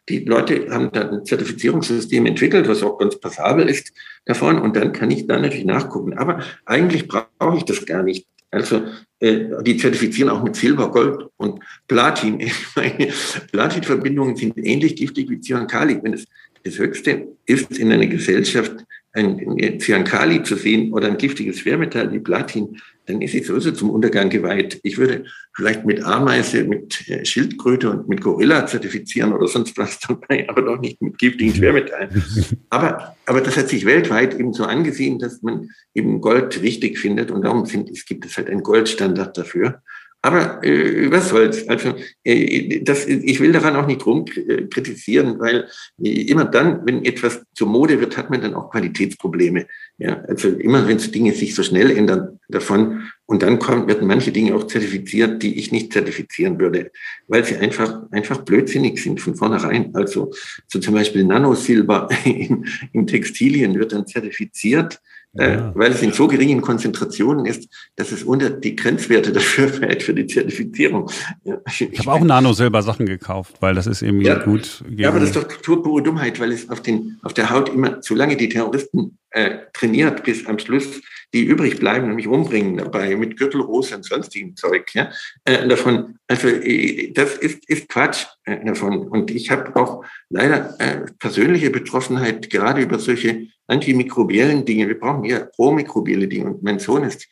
Die 0.07 0.19
Leute 0.19 0.69
haben 0.69 0.91
da 0.91 1.09
ein 1.09 1.25
Zertifizierungssystem 1.25 2.25
entwickelt, 2.25 2.67
was 2.67 2.83
auch 2.83 2.97
ganz 2.97 3.19
passabel 3.19 3.67
ist 3.67 3.91
davon. 4.25 4.59
Und 4.59 4.75
dann 4.75 4.93
kann 4.93 5.09
ich 5.11 5.25
da 5.25 5.39
natürlich 5.39 5.65
nachgucken. 5.65 6.13
Aber 6.17 6.43
eigentlich 6.65 7.07
brauche 7.07 7.57
ich 7.57 7.63
das 7.63 7.85
gar 7.85 8.03
nicht. 8.03 8.27
Also 8.51 8.83
äh, 9.19 9.45
die 9.63 9.77
zertifizieren 9.77 10.29
auch 10.29 10.43
mit 10.43 10.55
Silber, 10.55 10.91
Gold 10.91 11.27
und 11.37 11.59
Platin. 11.87 12.39
Ich 12.39 12.53
meine, 12.75 13.11
Platinverbindungen 13.51 14.35
sind 14.35 14.57
ähnlich 14.57 14.95
giftig 14.95 15.29
wie 15.29 15.41
Cyankali. 15.41 15.99
Wenn 16.01 16.13
es 16.13 16.25
das 16.63 16.77
Höchste 16.77 17.27
ist 17.45 17.77
in 17.77 17.91
einer 17.91 18.07
Gesellschaft, 18.07 18.85
ein 19.13 19.79
Cyankali 19.79 20.43
zu 20.43 20.55
sehen 20.55 20.91
oder 20.91 21.07
ein 21.07 21.17
giftiges 21.17 21.59
Schwermetall 21.59 22.11
wie 22.11 22.19
Platin, 22.19 22.77
dann 23.05 23.21
ist 23.21 23.35
es 23.35 23.47
sowieso 23.47 23.71
zum 23.71 23.89
Untergang 23.89 24.29
geweiht. 24.29 24.79
Ich 24.83 24.97
würde 24.97 25.25
vielleicht 25.53 25.85
mit 25.85 26.03
Ameise, 26.03 26.63
mit 26.63 27.07
äh, 27.07 27.25
Schildkröte 27.25 27.89
und 27.89 28.09
mit 28.09 28.21
Gorilla 28.21 28.65
zertifizieren 28.65 29.33
oder 29.33 29.47
sonst 29.47 29.77
was 29.77 29.99
dabei, 30.07 30.47
aber 30.49 30.61
doch 30.61 30.79
nicht 30.79 31.01
mit 31.01 31.17
giftigen 31.17 31.53
Schwermetallen. 31.53 32.23
Aber, 32.69 33.15
aber 33.25 33.41
das 33.41 33.55
hat 33.55 33.69
sich 33.69 33.85
weltweit 33.85 34.37
eben 34.37 34.51
so 34.53 34.65
angesehen, 34.65 35.17
dass 35.19 35.41
man 35.41 35.69
eben 35.93 36.19
Gold 36.19 36.61
wichtig 36.61 36.99
findet 36.99 37.31
und 37.31 37.43
darum 37.43 37.65
sind, 37.65 37.89
es 37.89 38.05
gibt 38.05 38.25
es 38.25 38.35
halt 38.37 38.49
einen 38.49 38.63
Goldstandard 38.63 39.37
dafür. 39.37 39.81
Aber 40.25 40.63
äh, 40.63 41.11
was 41.11 41.29
soll's? 41.29 41.67
Also 41.69 41.93
äh, 42.23 42.81
das, 42.81 43.05
ich 43.05 43.39
will 43.39 43.51
daran 43.51 43.75
auch 43.75 43.85
nicht 43.85 44.03
rum 44.07 44.25
kritisieren, 44.25 45.39
weil 45.39 45.67
äh, 46.01 46.23
immer 46.23 46.45
dann, 46.45 46.83
wenn 46.83 47.05
etwas 47.05 47.43
zur 47.53 47.67
Mode 47.67 47.99
wird, 47.99 48.17
hat 48.17 48.31
man 48.31 48.41
dann 48.41 48.55
auch 48.55 48.71
Qualitätsprobleme. 48.71 49.67
Ja, 49.97 50.21
also 50.27 50.49
immer 50.49 50.87
wenn 50.89 50.97
Dinge 50.97 51.31
sich 51.33 51.55
so 51.55 51.63
schnell 51.63 51.89
ändern 51.89 52.39
davon 52.49 53.03
und 53.25 53.43
dann 53.43 53.59
kommen, 53.59 53.87
werden 53.87 54.07
manche 54.07 54.33
Dinge 54.33 54.53
auch 54.53 54.67
zertifiziert, 54.67 55.41
die 55.41 55.57
ich 55.57 55.71
nicht 55.71 55.93
zertifizieren 55.93 56.59
würde, 56.59 56.91
weil 57.27 57.45
sie 57.45 57.55
einfach 57.55 58.01
einfach 58.11 58.39
blödsinnig 58.39 59.01
sind 59.01 59.21
von 59.21 59.35
vornherein. 59.35 59.95
Also 59.95 60.33
so 60.67 60.79
zum 60.79 60.93
Beispiel 60.93 61.23
Nanosilber 61.23 62.09
in, 62.25 62.65
in 62.91 63.07
Textilien 63.07 63.79
wird 63.79 63.93
dann 63.93 64.05
zertifiziert 64.05 64.99
äh, 65.37 65.55
ja. 65.55 65.71
weil 65.75 65.91
es 65.91 66.01
in 66.01 66.13
so 66.13 66.27
geringen 66.27 66.61
Konzentrationen 66.61 67.45
ist, 67.45 67.67
dass 67.95 68.11
es 68.11 68.23
unter 68.23 68.49
die 68.49 68.75
Grenzwerte 68.75 69.31
dafür 69.31 69.67
fällt 69.73 70.03
für 70.03 70.13
die 70.13 70.27
Zertifizierung. 70.27 71.11
Ja. 71.43 71.57
Ich 71.67 71.99
habe 71.99 72.13
auch 72.13 72.23
Nano-Silber-Sachen 72.23 73.05
gekauft, 73.05 73.55
weil 73.59 73.75
das 73.75 73.87
ist 73.87 74.01
irgendwie 74.01 74.27
ja. 74.27 74.39
gut. 74.39 74.83
Ja, 74.95 75.09
aber 75.09 75.19
das 75.19 75.29
ist 75.29 75.35
doch 75.35 75.47
pure 75.61 76.01
Dummheit, 76.01 76.39
weil 76.39 76.51
es 76.51 76.69
auf, 76.69 76.81
den, 76.81 77.19
auf 77.21 77.33
der 77.33 77.49
Haut 77.49 77.69
immer, 77.69 77.97
solange 78.01 78.37
die 78.37 78.49
Terroristen 78.49 79.17
äh, 79.35 79.57
trainiert, 79.73 80.23
bis 80.23 80.45
am 80.45 80.57
Schluss 80.59 81.01
die 81.35 81.43
übrig 81.43 81.79
bleiben 81.79 82.09
und 82.09 82.15
mich 82.15 82.27
umbringen 82.27 82.77
dabei 82.77 83.13
mit 83.17 83.37
Gürtelrose 83.37 83.97
und 83.97 84.05
sonstigem 84.05 84.55
Zeug. 84.55 84.89
Ja? 84.93 85.11
Äh, 85.43 85.67
davon, 85.67 86.17
also 86.29 86.47
äh, 86.47 87.11
das 87.11 87.35
ist, 87.37 87.67
ist 87.69 87.89
Quatsch 87.89 88.25
äh, 88.45 88.63
davon. 88.63 89.09
Und 89.09 89.31
ich 89.31 89.51
habe 89.51 89.75
auch 89.75 90.05
leider 90.29 90.79
äh, 90.79 91.11
persönliche 91.19 91.71
Betroffenheit 91.71 92.49
gerade 92.49 92.81
über 92.81 92.99
solche 92.99 93.47
antimikrobiellen 93.67 94.63
Dinge. 94.63 94.87
Wir 94.87 94.97
brauchen 94.97 95.25
eher 95.25 95.41
promikrobielle 95.41 96.29
Dinge. 96.29 96.51
Und 96.51 96.63
mein 96.63 96.79
Sohn 96.79 97.03
ist 97.03 97.27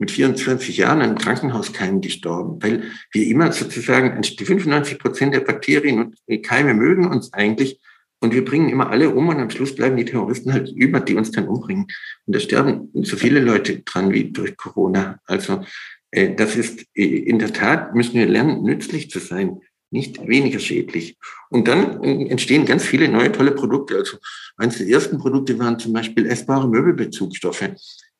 mit 0.00 0.10
24 0.10 0.76
Jahren 0.76 1.00
an 1.02 1.16
Krankenhauskeimen 1.16 2.00
gestorben, 2.00 2.60
weil 2.60 2.82
wir 3.12 3.24
immer 3.28 3.52
sozusagen, 3.52 4.20
die 4.20 4.44
95 4.44 4.98
Prozent 4.98 5.32
der 5.32 5.40
Bakterien 5.40 6.16
und 6.26 6.42
Keime 6.42 6.74
mögen 6.74 7.06
uns 7.06 7.32
eigentlich, 7.32 7.78
Und 8.24 8.32
wir 8.32 8.42
bringen 8.42 8.70
immer 8.70 8.88
alle 8.88 9.10
um 9.10 9.28
und 9.28 9.36
am 9.36 9.50
Schluss 9.50 9.74
bleiben 9.74 9.98
die 9.98 10.06
Terroristen 10.06 10.54
halt 10.54 10.72
über, 10.74 11.00
die 11.00 11.14
uns 11.14 11.30
dann 11.30 11.46
umbringen. 11.46 11.88
Und 12.24 12.34
da 12.34 12.40
sterben 12.40 12.88
so 12.94 13.18
viele 13.18 13.38
Leute 13.38 13.80
dran 13.80 14.14
wie 14.14 14.32
durch 14.32 14.56
Corona. 14.56 15.20
Also 15.26 15.62
äh, 16.10 16.34
das 16.34 16.56
ist 16.56 16.86
äh, 16.94 17.04
in 17.04 17.38
der 17.38 17.52
Tat, 17.52 17.94
müssen 17.94 18.14
wir 18.14 18.24
lernen, 18.24 18.62
nützlich 18.62 19.10
zu 19.10 19.18
sein, 19.18 19.60
nicht 19.90 20.26
weniger 20.26 20.58
schädlich. 20.58 21.18
Und 21.50 21.68
dann 21.68 22.02
äh, 22.02 22.28
entstehen 22.30 22.64
ganz 22.64 22.86
viele 22.86 23.10
neue 23.10 23.30
tolle 23.30 23.52
Produkte. 23.52 23.96
Also 23.96 24.16
eines 24.56 24.78
der 24.78 24.88
ersten 24.88 25.18
Produkte 25.18 25.58
waren 25.58 25.78
zum 25.78 25.92
Beispiel 25.92 26.24
essbare 26.24 26.66
Möbelbezugsstoffe. 26.66 27.68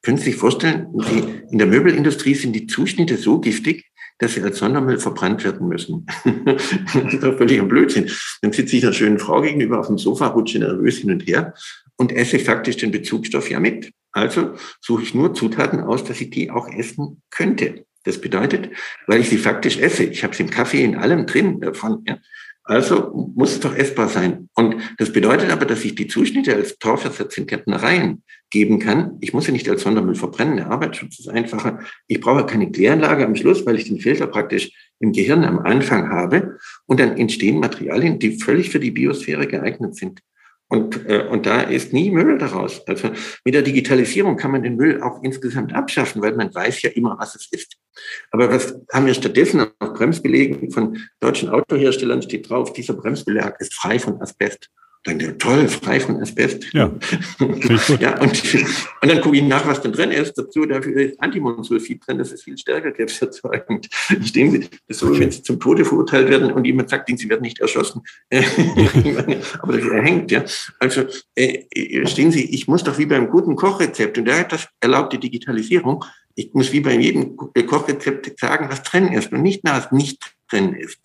Können 0.02 0.18
Sie 0.18 0.24
sich 0.24 0.36
vorstellen, 0.36 0.88
die, 0.92 1.50
in 1.50 1.56
der 1.56 1.66
Möbelindustrie 1.66 2.34
sind 2.34 2.52
die 2.52 2.66
Zuschnitte 2.66 3.16
so 3.16 3.40
giftig, 3.40 3.86
dass 4.18 4.34
sie 4.34 4.42
als 4.42 4.58
Sondermüll 4.58 4.98
verbrannt 4.98 5.44
werden 5.44 5.68
müssen. 5.68 6.06
das 6.24 7.14
ist 7.14 7.22
doch 7.22 7.36
völlig 7.36 7.60
ein 7.60 7.68
Blödsinn. 7.68 8.10
Dann 8.42 8.52
sitze 8.52 8.76
ich 8.76 8.84
einer 8.84 8.92
schönen 8.92 9.18
Frau 9.18 9.40
gegenüber 9.40 9.80
auf 9.80 9.88
dem 9.88 9.98
Sofa, 9.98 10.28
rutsche 10.28 10.58
nervös 10.58 10.98
hin 10.98 11.10
und 11.10 11.26
her 11.26 11.54
und 11.96 12.12
esse 12.12 12.38
faktisch 12.38 12.76
den 12.76 12.90
Bezugstoff 12.90 13.50
ja 13.50 13.60
mit. 13.60 13.92
Also 14.12 14.54
suche 14.80 15.02
ich 15.02 15.14
nur 15.14 15.34
Zutaten 15.34 15.80
aus, 15.80 16.04
dass 16.04 16.20
ich 16.20 16.30
die 16.30 16.50
auch 16.50 16.68
essen 16.68 17.22
könnte. 17.30 17.86
Das 18.04 18.20
bedeutet, 18.20 18.70
weil 19.06 19.20
ich 19.20 19.30
sie 19.30 19.38
faktisch 19.38 19.78
esse, 19.78 20.04
ich 20.04 20.22
habe 20.22 20.34
sie 20.34 20.44
im 20.44 20.50
Kaffee 20.50 20.84
in 20.84 20.96
allem 20.96 21.26
drin 21.26 21.60
davon, 21.60 22.04
ja, 22.06 22.18
also 22.64 23.32
muss 23.34 23.52
es 23.52 23.60
doch 23.60 23.74
essbar 23.74 24.08
sein. 24.08 24.48
Und 24.54 24.76
das 24.98 25.12
bedeutet 25.12 25.50
aber, 25.50 25.66
dass 25.66 25.84
ich 25.84 25.94
die 25.94 26.06
Zuschnitte 26.06 26.54
als 26.54 26.78
Torversatz 26.78 27.36
in 27.36 27.46
Gärtnereien 27.46 28.22
geben 28.54 28.78
kann. 28.78 29.18
Ich 29.20 29.34
muss 29.34 29.46
sie 29.46 29.52
nicht 29.52 29.68
als 29.68 29.82
Sondermüll 29.82 30.14
verbrennen. 30.14 30.58
Der 30.58 30.70
Arbeitsschutz 30.70 31.18
ist 31.18 31.28
einfacher. 31.28 31.80
Ich 32.06 32.20
brauche 32.20 32.46
keine 32.46 32.70
Kläranlage 32.70 33.26
am 33.26 33.34
Schluss, 33.34 33.66
weil 33.66 33.74
ich 33.74 33.88
den 33.88 33.98
Filter 33.98 34.28
praktisch 34.28 34.70
im 35.00 35.12
Gehirn 35.12 35.44
am 35.44 35.58
Anfang 35.58 36.08
habe. 36.08 36.56
Und 36.86 37.00
dann 37.00 37.16
entstehen 37.16 37.58
Materialien, 37.58 38.20
die 38.20 38.38
völlig 38.38 38.70
für 38.70 38.78
die 38.78 38.92
Biosphäre 38.92 39.48
geeignet 39.48 39.96
sind. 39.96 40.20
Und, 40.68 41.04
äh, 41.08 41.26
und 41.28 41.46
da 41.46 41.62
ist 41.62 41.92
nie 41.92 42.12
Müll 42.12 42.38
daraus. 42.38 42.86
Also 42.86 43.10
mit 43.44 43.54
der 43.54 43.62
Digitalisierung 43.62 44.36
kann 44.36 44.52
man 44.52 44.62
den 44.62 44.76
Müll 44.76 45.02
auch 45.02 45.20
insgesamt 45.24 45.74
abschaffen, 45.74 46.22
weil 46.22 46.36
man 46.36 46.54
weiß 46.54 46.82
ja 46.82 46.90
immer, 46.90 47.16
was 47.18 47.34
es 47.34 47.48
ist. 47.50 47.76
Aber 48.30 48.52
was 48.52 48.76
haben 48.92 49.06
wir 49.06 49.14
stattdessen 49.14 49.66
auf 49.80 49.94
Bremsbelegen 49.94 50.70
von 50.70 50.96
deutschen 51.18 51.48
Autoherstellern 51.48 52.22
steht 52.22 52.48
drauf, 52.48 52.72
dieser 52.72 52.94
Bremsbelag 52.94 53.56
ist 53.58 53.74
frei 53.74 53.98
von 53.98 54.20
Asbest. 54.22 54.70
Dann 55.04 55.18
der 55.18 55.36
toll, 55.36 55.68
frei 55.68 56.00
von 56.00 56.20
Asbest. 56.22 56.72
Ja, 56.72 56.90
ja 58.00 58.18
und, 58.20 58.42
und 59.02 59.08
dann 59.08 59.20
gucke 59.20 59.36
ich 59.36 59.42
nach, 59.42 59.66
was 59.66 59.82
denn 59.82 59.92
drin 59.92 60.10
ist. 60.10 60.32
Dazu 60.38 60.64
dafür 60.64 60.96
ist 60.96 61.20
Antimonsulfid 61.20 62.06
drin, 62.06 62.16
das 62.16 62.32
ist 62.32 62.44
viel 62.44 62.56
stärker 62.56 62.90
krebserzeugend. 62.90 63.88
Stehen 64.24 64.50
Sie, 64.50 64.60
das 64.60 64.70
ist 64.88 64.98
so, 65.00 65.18
wenn 65.18 65.30
Sie 65.30 65.42
zum 65.42 65.60
Tode 65.60 65.84
verurteilt 65.84 66.30
werden 66.30 66.50
und 66.50 66.64
jemand 66.64 66.88
sagt, 66.88 67.10
Sie 67.14 67.28
werden 67.28 67.42
nicht 67.42 67.60
erschossen. 67.60 68.02
Aber 68.32 69.72
dafür 69.74 69.94
erhängt, 69.94 70.30
ja. 70.30 70.42
Also 70.80 71.02
äh, 71.34 72.06
stehen 72.06 72.32
Sie, 72.32 72.54
ich 72.54 72.66
muss 72.66 72.82
doch 72.82 72.96
wie 72.96 73.06
beim 73.06 73.28
guten 73.28 73.56
Kochrezept, 73.56 74.16
und 74.16 74.24
da 74.24 74.38
hat 74.38 74.52
das 74.52 74.68
erlaubt 74.80 75.12
die 75.12 75.20
Digitalisierung, 75.20 76.02
ich 76.34 76.52
muss 76.54 76.72
wie 76.72 76.80
bei 76.80 76.94
jedem 76.94 77.36
Kochrezept 77.36 78.40
sagen, 78.40 78.68
was 78.70 78.82
drin 78.82 79.08
ist 79.08 79.32
und 79.32 79.42
nicht 79.42 79.64
nach, 79.64 79.84
was 79.84 79.92
nicht 79.92 80.34
drin 80.50 80.74
ist. 80.74 80.98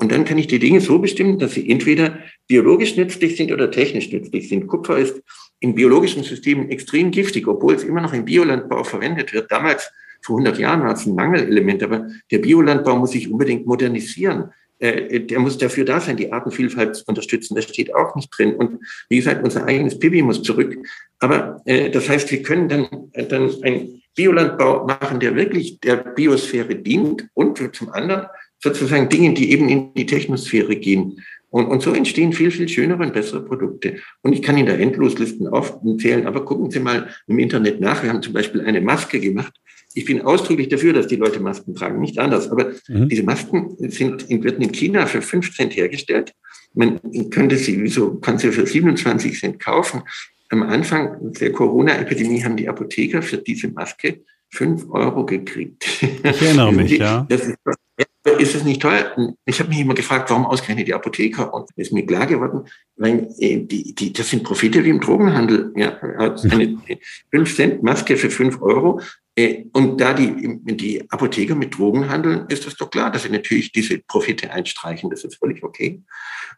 Und 0.00 0.10
dann 0.12 0.24
kann 0.24 0.38
ich 0.38 0.46
die 0.46 0.58
Dinge 0.58 0.80
so 0.80 0.98
bestimmen, 0.98 1.38
dass 1.38 1.52
sie 1.52 1.68
entweder 1.68 2.18
biologisch 2.48 2.96
nützlich 2.96 3.36
sind 3.36 3.52
oder 3.52 3.70
technisch 3.70 4.10
nützlich 4.10 4.48
sind. 4.48 4.66
Kupfer 4.66 4.96
ist 4.96 5.22
in 5.60 5.74
biologischen 5.74 6.22
Systemen 6.22 6.70
extrem 6.70 7.10
giftig, 7.10 7.46
obwohl 7.46 7.74
es 7.74 7.84
immer 7.84 8.00
noch 8.00 8.14
im 8.14 8.24
Biolandbau 8.24 8.82
verwendet 8.82 9.34
wird. 9.34 9.52
Damals, 9.52 9.92
vor 10.22 10.38
100 10.38 10.58
Jahren, 10.58 10.82
war 10.82 10.94
es 10.94 11.04
ein 11.04 11.14
Mangelelement, 11.14 11.82
aber 11.82 12.08
der 12.30 12.38
Biolandbau 12.38 12.96
muss 12.96 13.10
sich 13.10 13.30
unbedingt 13.30 13.66
modernisieren. 13.66 14.50
Äh, 14.78 15.20
der 15.20 15.38
muss 15.38 15.58
dafür 15.58 15.84
da 15.84 16.00
sein, 16.00 16.16
die 16.16 16.32
Artenvielfalt 16.32 16.96
zu 16.96 17.04
unterstützen. 17.06 17.54
Das 17.54 17.64
steht 17.64 17.94
auch 17.94 18.16
nicht 18.16 18.30
drin. 18.36 18.54
Und 18.54 18.78
wie 19.10 19.16
gesagt, 19.16 19.44
unser 19.44 19.66
eigenes 19.66 19.98
Pipi 19.98 20.22
muss 20.22 20.42
zurück. 20.42 20.78
Aber 21.18 21.60
äh, 21.66 21.90
das 21.90 22.08
heißt, 22.08 22.30
wir 22.30 22.42
können 22.42 22.70
dann, 22.70 22.88
äh, 23.12 23.26
dann 23.26 23.50
ein 23.62 23.99
Biolandbau 24.16 24.86
machen, 24.86 25.20
der 25.20 25.34
wirklich 25.34 25.80
der 25.80 25.96
Biosphäre 25.96 26.74
dient 26.74 27.28
und 27.34 27.58
zum 27.74 27.90
anderen 27.90 28.26
sozusagen 28.62 29.08
Dinge, 29.08 29.34
die 29.34 29.52
eben 29.52 29.68
in 29.68 29.94
die 29.94 30.06
Technosphäre 30.06 30.76
gehen. 30.76 31.22
Und, 31.50 31.66
und 31.66 31.82
so 31.82 31.92
entstehen 31.92 32.32
viel, 32.32 32.50
viel 32.50 32.68
schönere 32.68 33.02
und 33.02 33.12
bessere 33.12 33.44
Produkte. 33.44 33.96
Und 34.22 34.32
ich 34.32 34.42
kann 34.42 34.56
Ihnen 34.56 34.68
da 34.68 34.74
Endloslisten 34.74 35.48
aufzählen, 35.48 36.26
aber 36.26 36.44
gucken 36.44 36.70
Sie 36.70 36.78
mal 36.78 37.08
im 37.26 37.38
Internet 37.38 37.80
nach. 37.80 38.02
Wir 38.02 38.10
haben 38.10 38.22
zum 38.22 38.32
Beispiel 38.32 38.60
eine 38.60 38.80
Maske 38.80 39.18
gemacht. 39.18 39.52
Ich 39.94 40.04
bin 40.04 40.22
ausdrücklich 40.22 40.68
dafür, 40.68 40.92
dass 40.92 41.08
die 41.08 41.16
Leute 41.16 41.40
Masken 41.40 41.74
tragen, 41.74 42.00
nicht 42.00 42.18
anders. 42.20 42.48
Aber 42.50 42.72
mhm. 42.86 43.08
diese 43.08 43.24
Masken 43.24 43.74
sind, 43.78 44.28
werden 44.28 44.62
in 44.62 44.70
China 44.70 45.06
für 45.06 45.22
5 45.22 45.56
Cent 45.56 45.76
hergestellt. 45.76 46.32
Man 46.74 47.00
könnte 47.30 47.56
sie, 47.56 47.82
wieso 47.82 48.14
kann 48.20 48.38
sie 48.38 48.52
für 48.52 48.64
27 48.64 49.40
Cent 49.40 49.58
kaufen? 49.58 50.02
Am 50.50 50.62
Anfang 50.62 51.32
der 51.32 51.52
Corona-Epidemie 51.52 52.42
haben 52.42 52.56
die 52.56 52.68
Apotheker 52.68 53.22
für 53.22 53.38
diese 53.38 53.68
Maske 53.68 54.22
5 54.52 54.90
Euro 54.90 55.24
gekriegt. 55.24 55.86
Ich 56.02 56.42
erinnere 56.42 56.72
mich, 56.72 56.98
ja. 56.98 57.26
Das 57.28 57.46
ist 57.46 57.56
ist 58.38 58.54
es 58.54 58.64
nicht 58.64 58.82
teuer? 58.82 59.14
Ich 59.46 59.60
habe 59.60 59.70
mich 59.70 59.80
immer 59.80 59.94
gefragt, 59.94 60.30
warum 60.30 60.46
ausgerechnet 60.46 60.88
die 60.88 60.94
Apotheker? 60.94 61.52
Und 61.54 61.70
es 61.76 61.88
ist 61.88 61.92
mir 61.92 62.04
klar 62.04 62.26
geworden, 62.26 62.66
weil 62.96 63.28
äh, 63.38 63.58
die, 63.58 63.94
die, 63.94 64.12
das 64.12 64.28
sind 64.28 64.42
Profite 64.42 64.84
wie 64.84 64.90
im 64.90 65.00
Drogenhandel. 65.00 65.72
Ja, 65.76 65.98
eine 66.00 66.78
5 67.30 67.56
Cent 67.56 67.82
Maske 67.82 68.16
für 68.16 68.30
5 68.30 68.60
Euro. 68.60 69.00
Äh, 69.36 69.64
und 69.72 70.00
da 70.00 70.12
die, 70.12 70.60
die 70.64 71.10
Apotheker 71.10 71.54
mit 71.54 71.76
Drogen 71.76 72.08
handeln, 72.08 72.46
ist 72.48 72.66
das 72.66 72.76
doch 72.76 72.90
klar, 72.90 73.10
dass 73.10 73.22
sie 73.22 73.30
natürlich 73.30 73.72
diese 73.72 73.98
Profite 73.98 74.50
einstreichen. 74.50 75.08
Das 75.10 75.24
ist 75.24 75.36
völlig 75.36 75.62
okay. 75.62 76.02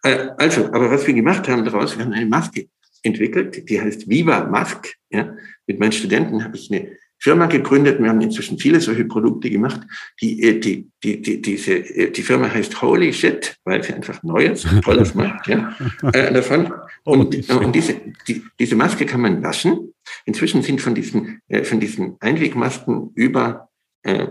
Äh, 0.03 0.29
also, 0.39 0.67
aber 0.67 0.91
was 0.91 1.07
wir 1.07 1.15
gemacht 1.15 1.49
haben 1.49 1.65
daraus, 1.65 1.97
wir 1.97 2.05
haben 2.05 2.13
eine 2.13 2.27
Maske 2.27 2.69
entwickelt, 3.03 3.69
die 3.69 3.81
heißt 3.81 4.09
Viva 4.09 4.45
Mask. 4.45 4.95
Ja, 5.11 5.37
mit 5.67 5.79
meinen 5.79 5.93
Studenten 5.93 6.45
habe 6.45 6.57
ich 6.57 6.71
eine 6.71 6.97
Firma 7.23 7.47
gegründet. 7.47 8.01
Wir 8.01 8.09
haben 8.09 8.21
inzwischen 8.21 8.59
viele 8.59 8.81
solche 8.81 9.05
Produkte 9.05 9.49
gemacht. 9.49 9.81
Die, 10.21 10.43
äh, 10.43 10.59
die, 10.59 10.91
die, 11.05 11.23
die, 11.23 11.41
diese, 11.41 11.75
äh, 11.75 12.11
die 12.11 12.23
Firma 12.23 12.51
heißt 12.53 12.83
Holy 12.83 13.13
Shit, 13.13 13.57
weil 13.65 13.81
sie 13.85 13.95
einfach 13.95 14.21
Neues, 14.25 14.67
Tolles 14.85 15.15
macht, 15.15 15.47
ja, 15.47 15.73
äh, 16.13 16.33
davon. 16.33 16.73
Und, 17.05 17.49
und 17.49 17.73
diese, 17.73 17.95
die, 18.27 18.43
diese 18.59 18.75
Maske 18.75 19.07
kann 19.07 19.21
man 19.21 19.41
waschen. 19.41 19.95
Inzwischen 20.25 20.63
sind 20.63 20.81
von 20.81 20.97
diesen, 20.97 21.41
äh, 21.47 21.63
von 21.63 21.79
diesen 21.79 22.17
Einwegmasken 22.19 23.13
über, 23.15 23.69
äh, 24.03 24.27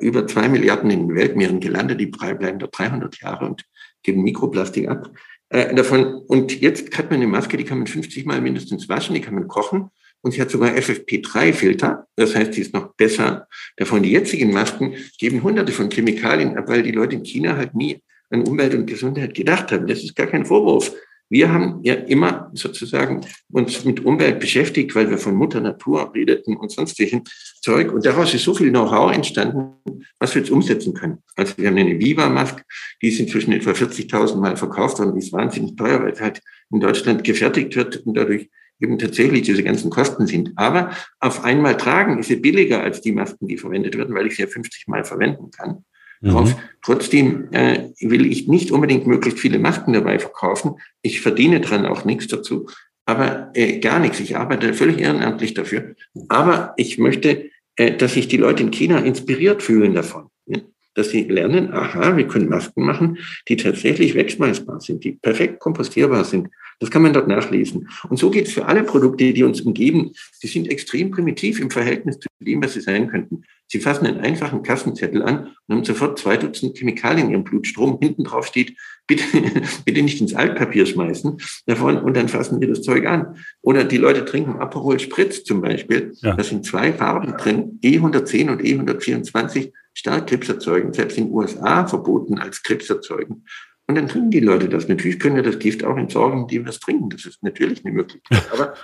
über 0.00 0.28
zwei 0.28 0.48
Milliarden 0.48 0.90
in 0.90 1.08
den 1.08 1.16
Weltmeeren 1.16 1.58
gelandet. 1.58 2.00
Die 2.00 2.06
bleiben 2.06 2.60
da 2.60 2.68
300 2.68 3.20
Jahre 3.20 3.46
und 3.46 3.64
geben 4.04 4.22
Mikroplastik 4.22 4.88
ab. 4.88 5.10
Äh, 5.50 5.74
davon. 5.74 6.14
Und 6.26 6.60
jetzt 6.60 6.96
hat 6.98 7.10
man 7.10 7.20
eine 7.20 7.26
Maske, 7.26 7.56
die 7.56 7.64
kann 7.64 7.78
man 7.78 7.86
50 7.86 8.26
Mal 8.26 8.40
mindestens 8.40 8.88
waschen, 8.88 9.14
die 9.14 9.20
kann 9.20 9.34
man 9.34 9.48
kochen 9.48 9.90
und 10.20 10.32
sie 10.32 10.40
hat 10.40 10.50
sogar 10.50 10.70
FFP3-Filter. 10.70 12.06
Das 12.16 12.34
heißt, 12.34 12.54
sie 12.54 12.60
ist 12.60 12.74
noch 12.74 12.94
besser 12.94 13.46
davon. 13.76 14.02
Die 14.02 14.12
jetzigen 14.12 14.52
Masken 14.52 14.94
geben 15.18 15.42
hunderte 15.42 15.72
von 15.72 15.90
Chemikalien 15.90 16.56
ab, 16.56 16.68
weil 16.68 16.82
die 16.82 16.92
Leute 16.92 17.16
in 17.16 17.24
China 17.24 17.56
halt 17.56 17.74
nie 17.74 18.02
an 18.30 18.42
Umwelt 18.42 18.74
und 18.74 18.86
Gesundheit 18.86 19.34
gedacht 19.34 19.72
haben. 19.72 19.86
Das 19.86 20.02
ist 20.02 20.14
gar 20.14 20.26
kein 20.26 20.44
Vorwurf. 20.44 20.92
Wir 21.30 21.52
haben 21.52 21.80
ja 21.82 21.94
immer 21.94 22.50
sozusagen 22.54 23.20
uns 23.50 23.84
mit 23.84 24.04
Umwelt 24.04 24.40
beschäftigt, 24.40 24.94
weil 24.94 25.10
wir 25.10 25.18
von 25.18 25.34
Mutter 25.34 25.60
Natur 25.60 26.12
redeten 26.14 26.56
und 26.56 26.72
sonstigen 26.72 27.24
Zeug. 27.60 27.92
Und 27.92 28.06
daraus 28.06 28.32
ist 28.32 28.44
so 28.44 28.54
viel 28.54 28.70
Know-how 28.70 29.12
entstanden, 29.12 30.04
was 30.18 30.34
wir 30.34 30.42
jetzt 30.42 30.50
umsetzen 30.50 30.94
können. 30.94 31.18
Also 31.36 31.54
wir 31.58 31.68
haben 31.68 31.76
eine 31.76 31.98
Viva-Mask, 31.98 32.64
die 33.02 33.08
ist 33.08 33.20
inzwischen 33.20 33.52
etwa 33.52 33.72
40.000 33.72 34.36
Mal 34.36 34.56
verkauft 34.56 34.98
worden. 34.98 35.14
Die 35.14 35.20
ist 35.20 35.32
wahnsinnig 35.32 35.76
teuer, 35.76 36.02
weil 36.02 36.12
es 36.12 36.20
halt 36.20 36.40
in 36.70 36.80
Deutschland 36.80 37.24
gefertigt 37.24 37.76
wird 37.76 37.96
und 38.06 38.16
dadurch 38.16 38.48
eben 38.80 38.98
tatsächlich 38.98 39.42
diese 39.42 39.62
ganzen 39.62 39.90
Kosten 39.90 40.26
sind. 40.26 40.52
Aber 40.56 40.92
auf 41.20 41.44
einmal 41.44 41.76
tragen 41.76 42.18
ist 42.18 42.28
sie 42.28 42.36
billiger 42.36 42.82
als 42.82 43.00
die 43.00 43.12
Masken, 43.12 43.48
die 43.48 43.58
verwendet 43.58 43.96
werden, 43.96 44.14
weil 44.14 44.26
ich 44.26 44.36
sie 44.36 44.42
ja 44.42 44.48
50 44.48 44.86
Mal 44.86 45.04
verwenden 45.04 45.50
kann. 45.50 45.84
Mhm. 46.20 46.54
Trotzdem 46.82 47.48
äh, 47.52 47.90
will 48.00 48.26
ich 48.26 48.48
nicht 48.48 48.70
unbedingt 48.70 49.06
möglichst 49.06 49.40
viele 49.40 49.58
Masken 49.58 49.92
dabei 49.92 50.18
verkaufen. 50.18 50.76
Ich 51.02 51.20
verdiene 51.20 51.60
dran 51.60 51.86
auch 51.86 52.04
nichts 52.04 52.26
dazu, 52.28 52.66
aber 53.04 53.50
äh, 53.54 53.78
gar 53.78 53.98
nichts. 53.98 54.20
Ich 54.20 54.36
arbeite 54.36 54.74
völlig 54.74 54.98
ehrenamtlich 54.98 55.54
dafür. 55.54 55.94
Aber 56.28 56.74
ich 56.76 56.98
möchte, 56.98 57.50
äh, 57.76 57.96
dass 57.96 58.14
sich 58.14 58.28
die 58.28 58.36
Leute 58.36 58.62
in 58.62 58.70
China 58.70 58.98
inspiriert 58.98 59.62
fühlen 59.62 59.94
davon. 59.94 60.28
Ja? 60.46 60.60
Dass 60.94 61.10
sie 61.10 61.24
lernen, 61.24 61.72
aha, 61.72 62.16
wir 62.16 62.26
können 62.26 62.48
Masken 62.48 62.84
machen, 62.84 63.18
die 63.48 63.56
tatsächlich 63.56 64.14
wegschmeißbar 64.14 64.80
sind, 64.80 65.04
die 65.04 65.12
perfekt 65.12 65.60
kompostierbar 65.60 66.24
sind, 66.24 66.48
das 66.78 66.90
kann 66.90 67.02
man 67.02 67.12
dort 67.12 67.28
nachlesen. 67.28 67.88
Und 68.08 68.18
so 68.18 68.30
geht 68.30 68.46
es 68.46 68.52
für 68.52 68.66
alle 68.66 68.84
Produkte, 68.84 69.32
die 69.32 69.42
uns 69.42 69.60
umgeben. 69.60 70.12
Sie 70.32 70.46
sind 70.46 70.70
extrem 70.70 71.10
primitiv 71.10 71.60
im 71.60 71.70
Verhältnis 71.70 72.18
zu 72.18 72.28
dem, 72.40 72.62
was 72.62 72.74
sie 72.74 72.80
sein 72.80 73.08
könnten. 73.08 73.42
Sie 73.66 73.80
fassen 73.80 74.06
einen 74.06 74.20
einfachen 74.20 74.62
Kassenzettel 74.62 75.22
an 75.22 75.50
und 75.66 75.74
haben 75.74 75.84
sofort 75.84 76.18
zwei 76.18 76.36
Dutzend 76.36 76.78
Chemikalien 76.78 77.26
in 77.26 77.32
ihrem 77.32 77.44
Blutstrom. 77.44 77.98
Hinten 78.00 78.24
drauf 78.24 78.46
steht, 78.46 78.74
bitte, 79.06 79.24
bitte 79.84 80.02
nicht 80.02 80.20
ins 80.20 80.34
Altpapier 80.34 80.86
schmeißen 80.86 81.38
davon 81.66 81.98
und 81.98 82.16
dann 82.16 82.28
fassen 82.28 82.60
wir 82.60 82.68
das 82.68 82.82
Zeug 82.82 83.06
an. 83.06 83.36
Oder 83.60 83.84
die 83.84 83.98
Leute 83.98 84.24
trinken 84.24 84.58
Aperol 84.58 84.98
Spritz 85.00 85.44
zum 85.44 85.60
Beispiel. 85.60 86.12
Ja. 86.22 86.34
Da 86.34 86.42
sind 86.42 86.64
zwei 86.64 86.92
Farben 86.92 87.36
drin, 87.36 87.78
E110 87.82 88.50
und 88.50 88.62
E124, 88.62 89.72
stark 89.92 90.28
krebserzeugend, 90.28 90.94
selbst 90.94 91.18
in 91.18 91.24
den 91.24 91.34
USA 91.34 91.86
verboten 91.86 92.38
als 92.38 92.62
krebserzeugend. 92.62 93.42
Und 93.88 93.94
dann 93.94 94.06
trinken 94.06 94.30
die 94.30 94.40
Leute 94.40 94.68
das. 94.68 94.86
Natürlich 94.86 95.18
können 95.18 95.36
wir 95.36 95.42
das 95.42 95.58
Gift 95.58 95.82
auch 95.82 95.96
entsorgen, 95.96 96.42
indem 96.42 96.64
wir 96.64 96.70
es 96.70 96.78
trinken. 96.78 97.08
Das 97.08 97.24
ist 97.24 97.42
natürlich 97.42 97.84
eine 97.84 97.94
Möglichkeit. 97.94 98.42
Aber, 98.52 98.74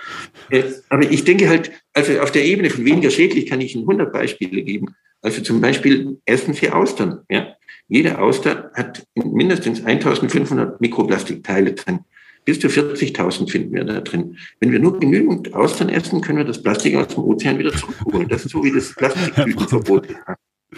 äh, 0.49 0.63
aber 0.89 1.03
ich 1.11 1.23
denke 1.23 1.47
halt, 1.47 1.71
also 1.93 2.19
auf 2.19 2.31
der 2.31 2.43
Ebene 2.43 2.71
von 2.71 2.83
weniger 2.85 3.11
schädlich 3.11 3.45
kann 3.45 3.61
ich 3.61 3.75
Ihnen 3.75 3.83
100 3.83 4.11
Beispiele 4.11 4.63
geben. 4.63 4.95
Also 5.21 5.43
zum 5.43 5.61
Beispiel 5.61 6.17
essen 6.25 6.55
Sie 6.55 6.71
Austern. 6.71 7.21
Ja? 7.29 7.55
Jede 7.87 8.17
Auster 8.17 8.71
hat 8.73 9.05
mindestens 9.13 9.85
1500 9.85 10.81
Mikroplastikteile 10.81 11.73
drin. 11.73 11.99
Bis 12.43 12.59
zu 12.59 12.67
40.000 12.67 13.49
finden 13.49 13.73
wir 13.73 13.83
da 13.83 14.01
drin. 14.01 14.37
Wenn 14.59 14.71
wir 14.71 14.79
nur 14.79 14.99
genügend 14.99 15.53
Austern 15.53 15.89
essen, 15.89 16.21
können 16.21 16.39
wir 16.39 16.45
das 16.45 16.63
Plastik 16.63 16.95
aus 16.95 17.09
dem 17.09 17.23
Ozean 17.23 17.59
wieder 17.59 17.73
zurückholen. 17.73 18.27
Das 18.27 18.45
ist 18.45 18.51
so 18.51 18.63
wie 18.63 18.71
das 18.71 18.93
Plastiktütenverbot. 18.95 20.07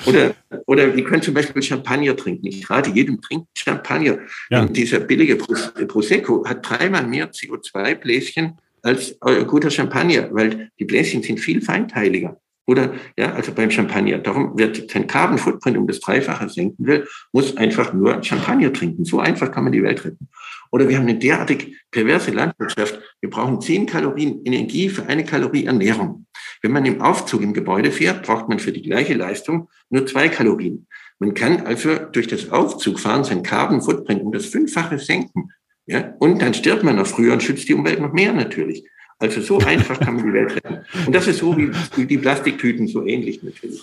Oder, 0.06 0.36
oder 0.68 0.96
wir 0.96 1.04
können 1.04 1.22
zum 1.22 1.34
Beispiel 1.34 1.62
Champagner 1.62 2.16
trinken. 2.16 2.46
Ich 2.46 2.70
rate 2.70 2.92
jedem, 2.92 3.20
trinkt 3.22 3.48
Champagner. 3.58 4.20
Ja. 4.50 4.62
Und 4.62 4.78
dieser 4.78 5.00
billige 5.00 5.36
Prosecco 5.36 6.46
hat 6.48 6.70
dreimal 6.70 7.08
mehr 7.08 7.32
CO2-Bläschen 7.32 8.58
als 8.84 9.18
guter 9.48 9.72
Champagner, 9.72 10.30
weil 10.32 10.70
die 10.80 10.86
Bläschen 10.86 11.24
sind 11.24 11.40
viel 11.40 11.62
feinteiliger. 11.62 12.40
Oder, 12.68 12.94
ja, 13.18 13.34
also 13.34 13.54
beim 13.54 13.72
Champagner. 13.72 14.18
Darum 14.18 14.58
wird 14.58 14.92
sein 14.92 15.08
Carbon 15.08 15.38
Footprint 15.38 15.78
um 15.78 15.88
das 15.88 16.02
Dreifache 16.02 16.50
senken 16.50 16.86
will, 16.86 17.08
muss 17.32 17.56
einfach 17.56 17.94
nur 17.94 18.22
Champagner 18.24 18.74
trinken. 18.74 19.06
So 19.06 19.20
einfach 19.20 19.52
kann 19.52 19.64
man 19.64 19.72
die 19.72 19.82
Welt 19.82 20.04
retten. 20.04 20.28
Oder 20.72 20.90
wir 20.90 20.98
haben 20.98 21.08
eine 21.08 21.18
derartig 21.18 21.78
perverse 21.92 22.32
Landwirtschaft. 22.32 23.00
Wir 23.22 23.30
brauchen 23.30 23.62
zehn 23.62 23.86
Kalorien 23.86 24.42
Energie 24.44 24.90
für 24.90 25.06
eine 25.06 25.24
Kalorie 25.24 25.66
Ernährung. 25.66 26.27
Wenn 26.62 26.72
man 26.72 26.86
im 26.86 27.02
Aufzug 27.02 27.42
im 27.42 27.54
Gebäude 27.54 27.92
fährt, 27.92 28.26
braucht 28.26 28.50
man 28.50 28.60
für 28.60 28.72
die 28.72 28.82
gleiche 28.82 29.14
Leistung 29.14 29.70
nur 29.90 30.06
zwei 30.06 30.30
Kalorien. 30.30 30.88
Man 31.20 31.34
kann 31.34 31.66
also 31.66 31.96
durch 32.12 32.28
das 32.28 32.52
Aufzugfahren 32.52 33.24
sein 33.24 33.44
Carbon 33.44 33.82
Footprint 33.82 34.22
um 34.22 34.32
das 34.32 34.48
Fünffache 34.48 35.00
senken. 35.00 35.52
Ja, 35.86 36.14
und 36.20 36.42
dann 36.42 36.54
stirbt 36.54 36.84
man 36.84 36.98
noch 36.98 37.08
früher 37.08 37.34
und 37.34 37.42
schützt 37.42 37.68
die 37.70 37.74
Umwelt 37.74 38.02
noch 38.02 38.12
mehr 38.12 38.34
natürlich. 38.34 38.86
Also 39.20 39.42
so 39.42 39.58
einfach 39.60 40.00
kann 40.00 40.16
man 40.16 40.26
die 40.26 40.34
Welt 40.34 40.56
retten. 40.56 40.86
Und 41.06 41.16
das 41.16 41.28
ist 41.28 41.40
so 41.40 41.58
wie 41.58 42.06
die 42.06 42.18
Plastiktüten, 42.18 42.88
so 42.88 43.06
ähnlich 43.06 43.42
natürlich. 43.42 43.82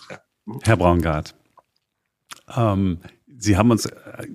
Herr 0.63 0.77
Braungart, 0.77 1.35
ähm, 2.55 2.99
Sie 3.27 3.57
haben 3.57 3.71
uns 3.71 3.87
äh, 3.87 4.27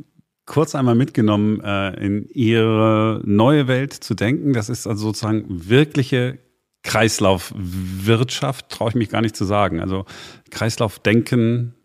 kurz 0.46 0.76
einmal 0.76 0.96
mitgenommen, 0.96 1.62
äh, 1.62 2.06
in 2.06 2.28
Ihre 2.30 3.22
neue 3.24 3.68
Welt 3.68 3.94
zu 3.94 4.14
denken. 4.14 4.54
Das 4.54 4.68
ist 4.68 4.88
also 4.88 5.08
sozusagen 5.08 5.46
wirkliche 5.48 6.40
Kreislaufwirtschaft, 6.84 8.70
traue 8.70 8.90
ich 8.90 8.96
mich 8.96 9.10
gar 9.10 9.22
nicht 9.22 9.36
zu 9.36 9.46
sagen. 9.46 9.80
Also 9.80 10.06
Kreislaufdenken, 10.50 11.76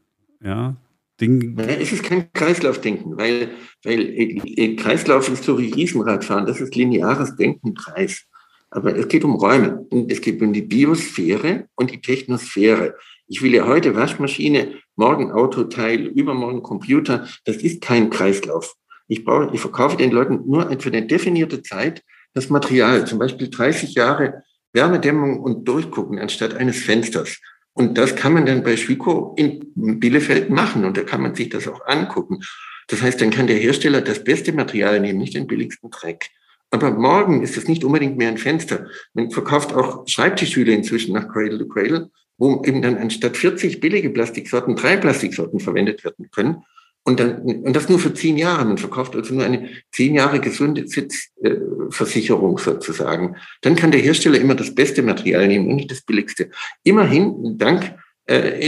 ja, 0.43 0.77
Ding. 1.21 1.57
Es 1.59 1.93
ist 1.93 2.03
kein 2.03 2.33
Kreislaufdenken, 2.33 3.17
weil, 3.17 3.51
weil 3.85 4.01
äh, 4.01 4.75
Kreislauf 4.77 5.29
ist 5.29 5.45
so 5.45 5.59
wie 5.59 5.73
Riesenradfahren, 5.73 6.47
das 6.47 6.61
ist 6.61 6.75
lineares 6.75 7.37
Denken, 7.37 7.75
Kreis. 7.75 8.25
Aber 8.71 8.97
es 8.97 9.07
geht 9.07 9.25
um 9.25 9.37
Räume 9.37 9.87
und 9.91 10.11
es 10.11 10.21
geht 10.21 10.43
um 10.43 10.53
die 10.53 10.63
Biosphäre 10.63 11.69
und 11.77 11.93
die 11.93 12.01
Technosphäre. 12.01 12.97
Ich 13.29 13.41
will 13.41 13.55
ja 13.55 13.67
heute 13.67 13.95
Waschmaschine, 13.95 14.75
morgen 14.97 15.31
Autoteil, 15.31 16.07
übermorgen 16.07 16.63
Computer. 16.63 17.29
Das 17.45 17.57
ist 17.59 17.81
kein 17.81 18.11
Kreislauf. 18.11 18.75
Ich, 19.07 19.25
brauche, 19.25 19.55
ich 19.55 19.61
verkaufe 19.61 19.97
den 19.97 20.11
Leuten 20.11 20.41
nur 20.47 20.69
für 20.81 20.89
eine 20.89 21.07
definierte 21.07 21.63
Zeit 21.63 22.03
das 22.33 22.51
Material, 22.51 23.07
zum 23.07 23.21
Beispiel 23.21 23.49
30 23.49 23.95
Jahre 23.95 24.43
Wärmedämmung 24.75 25.41
und 25.41 25.67
Durchgucken 25.67 26.19
anstatt 26.19 26.55
eines 26.55 26.83
Fensters. 26.83 27.41
Und 27.73 27.97
das 27.97 28.15
kann 28.15 28.35
man 28.35 28.47
dann 28.47 28.63
bei 28.63 28.77
Schwiko 28.77 29.35
in 29.37 29.73
Bielefeld 29.75 30.51
machen 30.51 30.85
und 30.85 30.97
da 30.97 31.03
kann 31.03 31.23
man 31.23 31.35
sich 31.35 31.49
das 31.49 31.67
auch 31.67 31.87
angucken. 31.87 32.41
Das 32.89 33.03
heißt, 33.03 33.21
dann 33.21 33.31
kann 33.31 33.47
der 33.47 33.57
Hersteller 33.57 34.01
das 34.01 34.23
beste 34.23 34.53
Material 34.53 35.01
nehmen, 35.01 35.19
nicht 35.19 35.35
den 35.35 35.47
billigsten 35.47 35.91
Dreck. 35.91 36.29
Aber 36.71 36.91
morgen 36.91 37.43
ist 37.43 37.57
es 37.57 37.69
nicht 37.69 37.85
unbedingt 37.85 38.17
mehr 38.17 38.29
ein 38.29 38.39
Fenster. 38.39 38.87
Man 39.13 39.31
verkauft 39.31 39.73
auch 39.73 40.07
Schreibtischstühle 40.07 40.73
inzwischen 40.73 41.15
nach 41.15 41.29
Cradle 41.29 41.59
to 41.59 41.67
Cradle, 41.67 42.11
wo 42.37 42.63
eben 42.65 42.83
dann 42.83 42.99
anstatt 42.99 43.37
40 43.37 43.81
billige 43.81 44.11
Plastiksorten 44.11 44.77
drei 44.77 44.97
Plastiksorten 44.97 45.61
verwendet 45.61 46.05
werden 46.05 46.31
können. 46.31 46.65
Und, 47.07 47.21
dann, 47.21 47.43
und 47.43 47.77
das 47.77 47.91
nur 47.91 47.99
für 47.99 48.15
zehn 48.15 48.39
Jahre. 48.39 48.65
Man 48.65 48.79
verkauft 48.79 49.15
also 49.15 49.35
nur 49.35 49.45
eine 49.45 49.69
zehn 49.93 50.15
Jahre 50.15 50.41
gesunde 50.41 50.89
Sitzversicherung 50.89 52.57
sozusagen. 52.57 53.37
Dann 53.61 53.77
kann 53.77 53.91
der 53.91 54.01
Hersteller 54.01 54.41
immer 54.41 54.55
das 54.55 54.75
beste 54.75 55.03
Material 55.03 55.47
nehmen 55.47 55.69
und 55.69 55.77
nicht 55.77 55.91
das 55.91 56.01
billigste. 56.01 56.51
Immerhin, 56.83 57.59
dank 57.59 57.95
äh, 58.27 58.67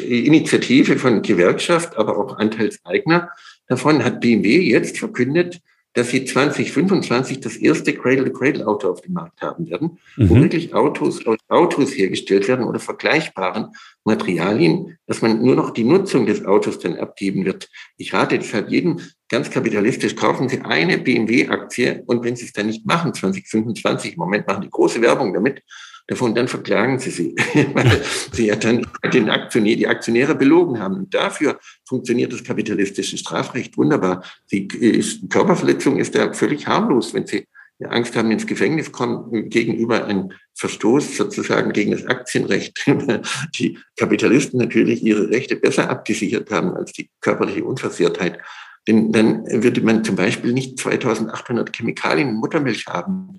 Initiative 0.00 0.96
von 0.96 1.20
Gewerkschaft, 1.20 1.96
aber 1.98 2.16
auch 2.16 2.38
Anteilseigner 2.38 3.28
davon, 3.66 4.02
hat 4.02 4.20
BMW 4.20 4.60
jetzt 4.62 4.98
verkündet, 4.98 5.60
dass 5.98 6.10
sie 6.10 6.24
2025 6.24 7.40
das 7.40 7.56
erste 7.56 7.92
Cradle-to-Cradle-Auto 7.92 8.88
auf 8.88 9.00
dem 9.00 9.14
Markt 9.14 9.42
haben 9.42 9.68
werden, 9.68 9.98
mhm. 10.16 10.30
wo 10.30 10.36
wirklich 10.36 10.72
Autos 10.72 11.26
aus 11.26 11.38
Autos 11.48 11.90
hergestellt 11.90 12.46
werden 12.46 12.64
oder 12.64 12.78
vergleichbaren 12.78 13.72
Materialien, 14.04 14.96
dass 15.08 15.22
man 15.22 15.42
nur 15.42 15.56
noch 15.56 15.70
die 15.70 15.82
Nutzung 15.82 16.24
des 16.24 16.46
Autos 16.46 16.78
dann 16.78 16.96
abgeben 16.98 17.44
wird. 17.44 17.68
Ich 17.96 18.14
rate 18.14 18.38
deshalb 18.38 18.70
jedem 18.70 19.00
ganz 19.28 19.50
kapitalistisch, 19.50 20.14
kaufen 20.14 20.48
Sie 20.48 20.60
eine 20.60 20.98
BMW-Aktie 20.98 22.04
und 22.06 22.22
wenn 22.22 22.36
Sie 22.36 22.44
es 22.44 22.52
dann 22.52 22.68
nicht 22.68 22.86
machen, 22.86 23.12
2025, 23.12 24.12
im 24.12 24.18
Moment 24.18 24.46
machen 24.46 24.62
die 24.62 24.70
große 24.70 25.02
Werbung 25.02 25.34
damit, 25.34 25.64
davon, 26.08 26.34
dann 26.34 26.48
verklagen 26.48 26.98
sie 26.98 27.10
sie, 27.10 27.36
weil 27.74 28.02
sie 28.32 28.46
ja 28.46 28.56
dann 28.56 28.84
den 29.12 29.30
Aktionär, 29.30 29.76
die 29.76 29.86
Aktionäre 29.86 30.34
belogen 30.34 30.80
haben. 30.80 30.96
Und 30.96 31.14
dafür 31.14 31.60
funktioniert 31.86 32.32
das 32.32 32.42
kapitalistische 32.42 33.16
Strafrecht 33.16 33.76
wunderbar. 33.76 34.24
Die 34.50 34.66
ist, 34.66 35.30
Körperverletzung 35.30 35.98
ist 35.98 36.16
da 36.16 36.32
völlig 36.32 36.66
harmlos, 36.66 37.14
wenn 37.14 37.26
sie 37.26 37.46
Angst 37.86 38.16
haben, 38.16 38.32
ins 38.32 38.46
Gefängnis 38.46 38.90
kommen, 38.90 39.50
gegenüber 39.50 40.04
einem 40.04 40.32
Verstoß 40.54 41.16
sozusagen 41.16 41.72
gegen 41.72 41.92
das 41.92 42.06
Aktienrecht. 42.06 42.84
Die 43.54 43.78
Kapitalisten 43.96 44.58
natürlich 44.58 45.04
ihre 45.04 45.30
Rechte 45.30 45.54
besser 45.54 45.88
abgesichert 45.88 46.50
haben 46.50 46.74
als 46.74 46.92
die 46.92 47.08
körperliche 47.20 47.64
Unversehrtheit. 47.64 48.40
Denn 48.88 49.12
dann 49.12 49.44
würde 49.62 49.80
man 49.82 50.02
zum 50.02 50.16
Beispiel 50.16 50.52
nicht 50.52 50.80
2800 50.80 51.76
Chemikalien 51.76 52.30
in 52.30 52.34
Muttermilch 52.36 52.86
haben, 52.86 53.38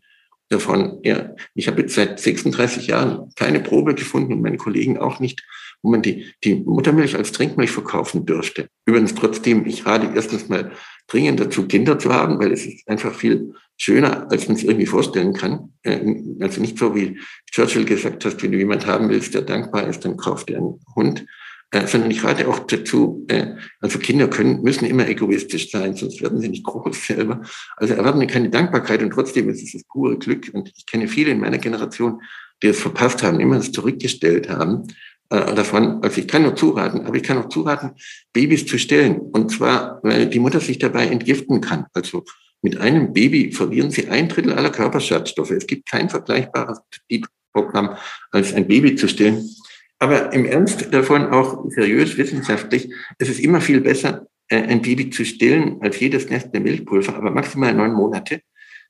davon. 0.49 0.99
Ja, 1.03 1.35
ich 1.53 1.67
habe 1.67 1.81
jetzt 1.81 1.95
seit 1.95 2.19
36 2.19 2.87
Jahren 2.87 3.29
keine 3.35 3.59
Probe 3.59 3.95
gefunden 3.95 4.33
und 4.33 4.41
meine 4.41 4.57
Kollegen 4.57 4.97
auch 4.97 5.19
nicht, 5.19 5.43
wo 5.81 5.91
man 5.91 6.01
die, 6.01 6.33
die 6.43 6.55
Muttermilch 6.55 7.15
als 7.15 7.31
Trinkmilch 7.31 7.71
verkaufen 7.71 8.25
dürfte. 8.25 8.67
Übrigens 8.85 9.15
trotzdem, 9.15 9.65
ich 9.65 9.85
rate 9.85 10.11
erstens 10.13 10.49
mal 10.49 10.71
dringend 11.07 11.39
dazu, 11.39 11.67
Kinder 11.67 11.97
zu 11.97 12.13
haben, 12.13 12.39
weil 12.39 12.51
es 12.51 12.65
ist 12.65 12.87
einfach 12.87 13.13
viel 13.13 13.53
schöner, 13.77 14.29
als 14.29 14.47
man 14.47 14.57
es 14.57 14.63
irgendwie 14.63 14.85
vorstellen 14.85 15.33
kann. 15.33 15.73
Äh, 15.83 15.99
also 16.41 16.59
nicht 16.59 16.77
so, 16.77 16.95
wie 16.95 17.19
Churchill 17.51 17.85
gesagt 17.85 18.25
hat, 18.25 18.43
wenn 18.43 18.51
du 18.51 18.57
jemand 18.57 18.85
haben 18.85 19.09
willst, 19.09 19.33
der 19.33 19.43
dankbar 19.43 19.87
ist, 19.87 20.03
dann 20.03 20.17
kauf 20.17 20.45
dir 20.45 20.57
einen 20.57 20.79
Hund 20.95 21.25
äh, 21.71 21.85
sondern 21.85 22.09
ich 22.09 22.23
rate 22.23 22.47
auch 22.47 22.59
dazu, 22.59 23.25
äh, 23.27 23.55
also 23.79 23.99
Kinder 23.99 24.27
können, 24.27 24.63
müssen 24.63 24.85
immer 24.85 25.07
egoistisch 25.07 25.69
sein, 25.69 25.95
sonst 25.95 26.21
werden 26.21 26.39
sie 26.39 26.49
nicht 26.49 26.63
groß 26.63 27.05
selber. 27.05 27.41
Also 27.77 27.93
erwarten 27.93 28.25
keine 28.25 28.49
Dankbarkeit 28.49 29.03
und 29.03 29.11
trotzdem 29.11 29.49
ist 29.49 29.61
es 29.61 29.73
das 29.73 29.83
pure 29.83 30.17
Glück. 30.17 30.49
Und 30.53 30.71
ich 30.75 30.85
kenne 30.87 31.07
viele 31.07 31.31
in 31.31 31.39
meiner 31.39 31.59
Generation, 31.59 32.21
die 32.63 32.67
es 32.67 32.79
verpasst 32.79 33.21
haben, 33.21 33.39
immer 33.39 33.57
es 33.57 33.71
zurückgestellt 33.71 34.49
haben. 34.49 34.87
Äh, 35.29 35.53
davon, 35.53 36.01
also 36.01 36.19
ich 36.19 36.27
kann 36.27 36.41
nur 36.41 36.55
zuraten, 36.55 37.05
aber 37.05 37.15
ich 37.15 37.23
kann 37.23 37.37
auch 37.37 37.49
zuraten, 37.49 37.91
Babys 38.33 38.65
zu 38.65 38.79
stellen. 38.79 39.19
Und 39.19 39.51
zwar, 39.51 39.99
weil 40.01 40.25
die 40.27 40.39
Mutter 40.39 40.59
sich 40.59 40.79
dabei 40.79 41.05
entgiften 41.05 41.61
kann. 41.61 41.85
Also 41.93 42.23
mit 42.63 42.77
einem 42.77 43.13
Baby 43.13 43.51
verlieren 43.51 43.91
sie 43.91 44.09
ein 44.09 44.27
Drittel 44.27 44.53
aller 44.53 44.71
Körperschadstoffe. 44.71 45.51
Es 45.51 45.67
gibt 45.67 45.87
kein 45.87 46.09
vergleichbares 46.09 46.79
Programm, 47.53 47.95
als 48.31 48.53
ein 48.53 48.67
Baby 48.67 48.95
zu 48.95 49.07
stillen. 49.07 49.47
Aber 49.99 50.31
im 50.33 50.45
Ernst 50.45 50.93
davon 50.93 51.27
auch 51.27 51.65
seriös 51.69 52.17
wissenschaftlich, 52.17 52.93
es 53.17 53.29
ist 53.29 53.39
immer 53.39 53.59
viel 53.59 53.81
besser, 53.81 54.27
äh, 54.47 54.55
ein 54.55 54.81
Baby 54.81 55.09
zu 55.09 55.25
stillen 55.25 55.81
als 55.81 55.99
jedes 55.99 56.29
Nest 56.29 56.53
der 56.53 56.61
Milchpulver, 56.61 57.15
aber 57.15 57.31
maximal 57.31 57.73
neun 57.73 57.93
Monate, 57.93 58.41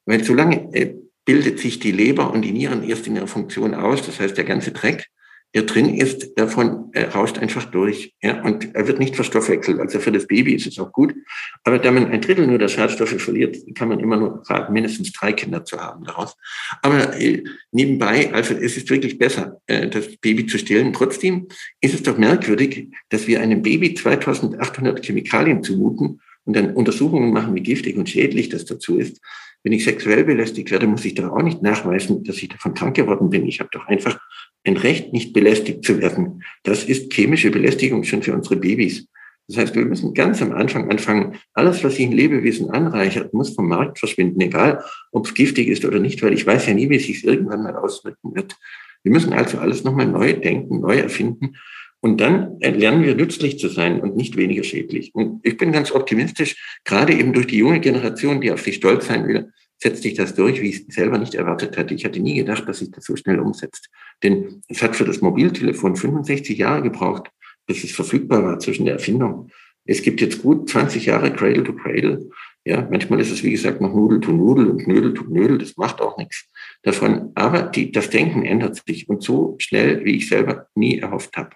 weil 0.05 0.24
solange 0.24 0.74
äh, 0.74 0.95
bildet 1.26 1.60
sich 1.60 1.80
die 1.80 1.91
Leber 1.91 2.32
und 2.32 2.43
die 2.43 2.51
Nieren 2.51 2.88
erst 2.88 3.07
in 3.07 3.16
ihrer 3.16 3.28
Funktion 3.28 3.74
aus, 3.74 4.05
das 4.05 4.20
heißt 4.20 4.38
der 4.38 4.45
ganze 4.45 4.72
Dreck, 4.72 5.07
der 5.56 5.64
drin 5.64 5.95
ist, 5.95 6.38
davon 6.38 6.91
äh, 6.93 7.06
rauscht 7.06 7.39
einfach 7.39 7.66
durch. 7.66 8.14
Ja, 8.22 8.43
und 8.43 8.76
er 8.76 8.88
wird 8.88 9.00
nicht 9.00 9.16
verstoffwechselt. 9.16 9.80
Also 9.80 10.00
für 10.00 10.12
das 10.12 10.28
Baby 10.28 10.54
ist 10.54 10.68
es 10.68 10.78
auch 10.78 10.91
gut. 10.91 11.16
Aber 11.64 11.80
da 11.80 11.91
man 11.91 12.12
ein 12.12 12.22
Drittel 12.22 12.45
nur 12.45 12.60
der 12.60 12.68
Schadstoffe 12.68 13.20
verliert, 13.20 13.58
kann 13.76 13.89
man 13.89 14.00
immer 14.00 14.18
nur 14.18 14.43
raten, 14.47 14.74
mindestens 14.74 15.12
drei 15.12 15.34
Kinder 15.34 15.66
zu 15.66 15.80
haben 15.80 16.04
daraus. 16.04 16.36
Aber 16.84 17.20
äh, 17.20 17.43
nebenbei, 17.72 18.32
also 18.32 18.54
es 18.54 18.78
ist 18.78 18.89
wirklich 18.91 19.18
besser, 19.18 19.60
äh, 19.66 19.88
das 19.88 20.18
Baby 20.18 20.45
zu 20.45 20.60
stillen. 20.60 20.93
Trotzdem 20.93 21.47
ist 21.82 21.95
es 21.95 22.04
doch 22.04 22.18
merkwürdig, 22.18 22.89
dass 23.10 23.26
wir 23.26 23.41
einem 23.41 23.64
Baby 23.64 23.95
2800 23.95 25.04
Chemikalien 25.04 25.64
zumuten 25.64 26.22
und 26.45 26.56
dann 26.56 26.74
Untersuchungen 26.76 27.34
machen, 27.34 27.56
wie 27.56 27.62
giftig 27.64 27.97
und 27.97 28.10
schädlich 28.10 28.50
das 28.50 28.66
dazu 28.66 28.97
ist. 28.97 29.20
Wenn 29.64 29.74
ich 29.74 29.84
sexuell 29.84 30.24
belästigt 30.24 30.72
werde, 30.72 30.88
muss 30.88 31.05
ich 31.05 31.16
doch 31.16 31.32
auch 31.32 31.41
nicht 31.41 31.62
nachweisen, 31.62 32.24
dass 32.24 32.38
ich 32.38 32.49
davon 32.49 32.74
krank 32.74 32.95
geworden 32.95 33.30
bin. 33.30 33.45
Ich 33.47 33.60
habe 33.60 33.70
doch 33.72 33.88
einfach 33.88 34.20
ein 34.66 34.78
Recht, 34.78 35.14
nicht 35.14 35.34
belästigt 35.34 35.84
zu 35.84 35.99
werden. 35.99 36.43
Das 36.64 36.84
ist 36.84 37.14
chemische 37.14 37.51
Belästigung 37.51 38.03
schon 38.03 38.24
für 38.24 38.34
unsere 38.34 38.55
Babys. 38.55 39.07
Das 39.47 39.57
heißt, 39.57 39.76
wir 39.76 39.86
müssen 39.86 40.14
ganz 40.14 40.41
am 40.43 40.51
Anfang 40.51 40.91
anfangen, 40.91 41.36
alles, 41.55 41.84
was 41.84 41.95
sich 41.95 42.05
ein 42.05 42.12
Lebewesen 42.12 42.70
anreichert, 42.70 43.34
muss 43.34 43.55
vom 43.55 43.68
Markt 43.68 43.97
verschwinden, 43.97 44.39
egal 44.41 44.84
ob 45.12 45.26
es 45.26 45.34
giftig 45.34 45.68
ist 45.68 45.84
oder 45.86 45.99
nicht, 45.99 46.22
weil 46.22 46.34
ich 46.34 46.45
weiß 46.45 46.68
ja 46.68 46.76
nie, 46.76 46.89
wie 46.89 46.97
es 46.97 47.07
sich 47.07 47.26
irgendwann 47.26 47.64
mal 47.64 47.76
auswirken 47.76 48.36
wird. 48.36 48.55
Wir 49.01 49.12
müssen 49.12 49.34
also 49.34 49.57
alles 49.57 49.84
nochmal 49.84 50.05
neu 50.05 50.34
denken, 50.34 50.82
neu 50.82 50.97
erfinden. 50.97 51.55
Und 52.02 52.22
dann 52.22 52.60
lernen 52.60 53.04
wir 53.04 53.16
nützlich 53.16 53.60
zu 53.60 53.68
sein 53.68 54.00
und 54.00 54.16
nicht 54.16 54.38
weniger 54.38 54.64
schädlich. 54.64 55.14
Und 55.14 55.45
ich 55.45 55.58
bin 55.58 55.72
ganz 55.72 55.91
optimistisch, 55.91 56.80
gerade 56.86 57.14
eben 57.14 57.34
durch 57.34 57.47
die 57.47 57.58
junge 57.58 57.82
Generation, 57.82 58.39
die 58.39 58.52
auf 58.52 58.62
sich 58.62 58.76
stolz 58.76 59.08
sein 59.08 59.28
will, 59.28 59.52
setzt 59.82 60.04
sich 60.04 60.14
das 60.14 60.36
durch, 60.36 60.62
wie 60.62 60.70
ich 60.70 60.88
es 60.88 60.95
selber 60.95 61.18
nicht 61.18 61.36
erwartet 61.36 61.78
hatte. 61.78 61.93
Ich 61.93 62.06
hatte 62.06 62.20
nie 62.20 62.36
gedacht, 62.36 62.68
dass 62.68 62.80
sich 62.80 62.91
das 62.91 63.06
so 63.06 63.16
schnell 63.16 63.39
umsetzt. 63.39 63.89
Denn 64.24 64.62
es 64.68 64.82
hat 64.82 64.95
für 64.95 65.06
das 65.06 65.22
Mobiltelefon 65.22 65.95
65 65.95 66.58
Jahre 66.58 66.84
gebraucht, 66.84 67.30
bis 67.66 67.84
es 67.84 67.91
verfügbar 67.91 68.43
war 68.43 68.60
zwischen 68.60 68.86
der 68.86 68.95
Erfindung. 68.95 69.50
Es 69.86 70.02
gibt 70.02 70.22
jetzt 70.22 70.41
gut 70.41 70.70
20 70.70 71.06
Jahre 71.06 71.34
Cradle 71.34 71.64
to 71.64 71.74
Cradle. 71.74 72.30
Ja, 72.66 72.88
manchmal 72.91 73.20
ist 73.22 73.32
es, 73.32 73.43
wie 73.43 73.52
gesagt, 73.52 73.82
noch 73.82 73.93
Nudel 73.93 74.20
to 74.20 74.32
Nudel 74.32 74.70
und 74.70 74.84
Knödel 74.84 75.14
to 75.14 75.24
Knödel. 75.24 75.58
Das 75.58 75.78
macht 75.78 76.02
auch 76.02 76.18
nichts 76.18 76.45
davon. 76.84 77.32
Aber 77.36 77.64
die, 77.64 77.91
das 77.91 78.10
Denken 78.10 78.43
ändert 78.45 78.82
sich 78.86 79.08
und 79.10 79.24
so 79.24 79.56
schnell, 79.60 80.04
wie 80.06 80.18
ich 80.18 80.28
selber 80.28 80.68
nie 80.76 81.00
erhofft 81.00 81.36
habe. 81.38 81.52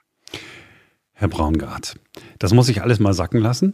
Herr 1.14 1.28
Braungart, 1.28 1.96
das 2.40 2.54
muss 2.54 2.70
ich 2.70 2.82
alles 2.82 3.00
mal 3.00 3.14
sacken 3.14 3.40
lassen. 3.40 3.74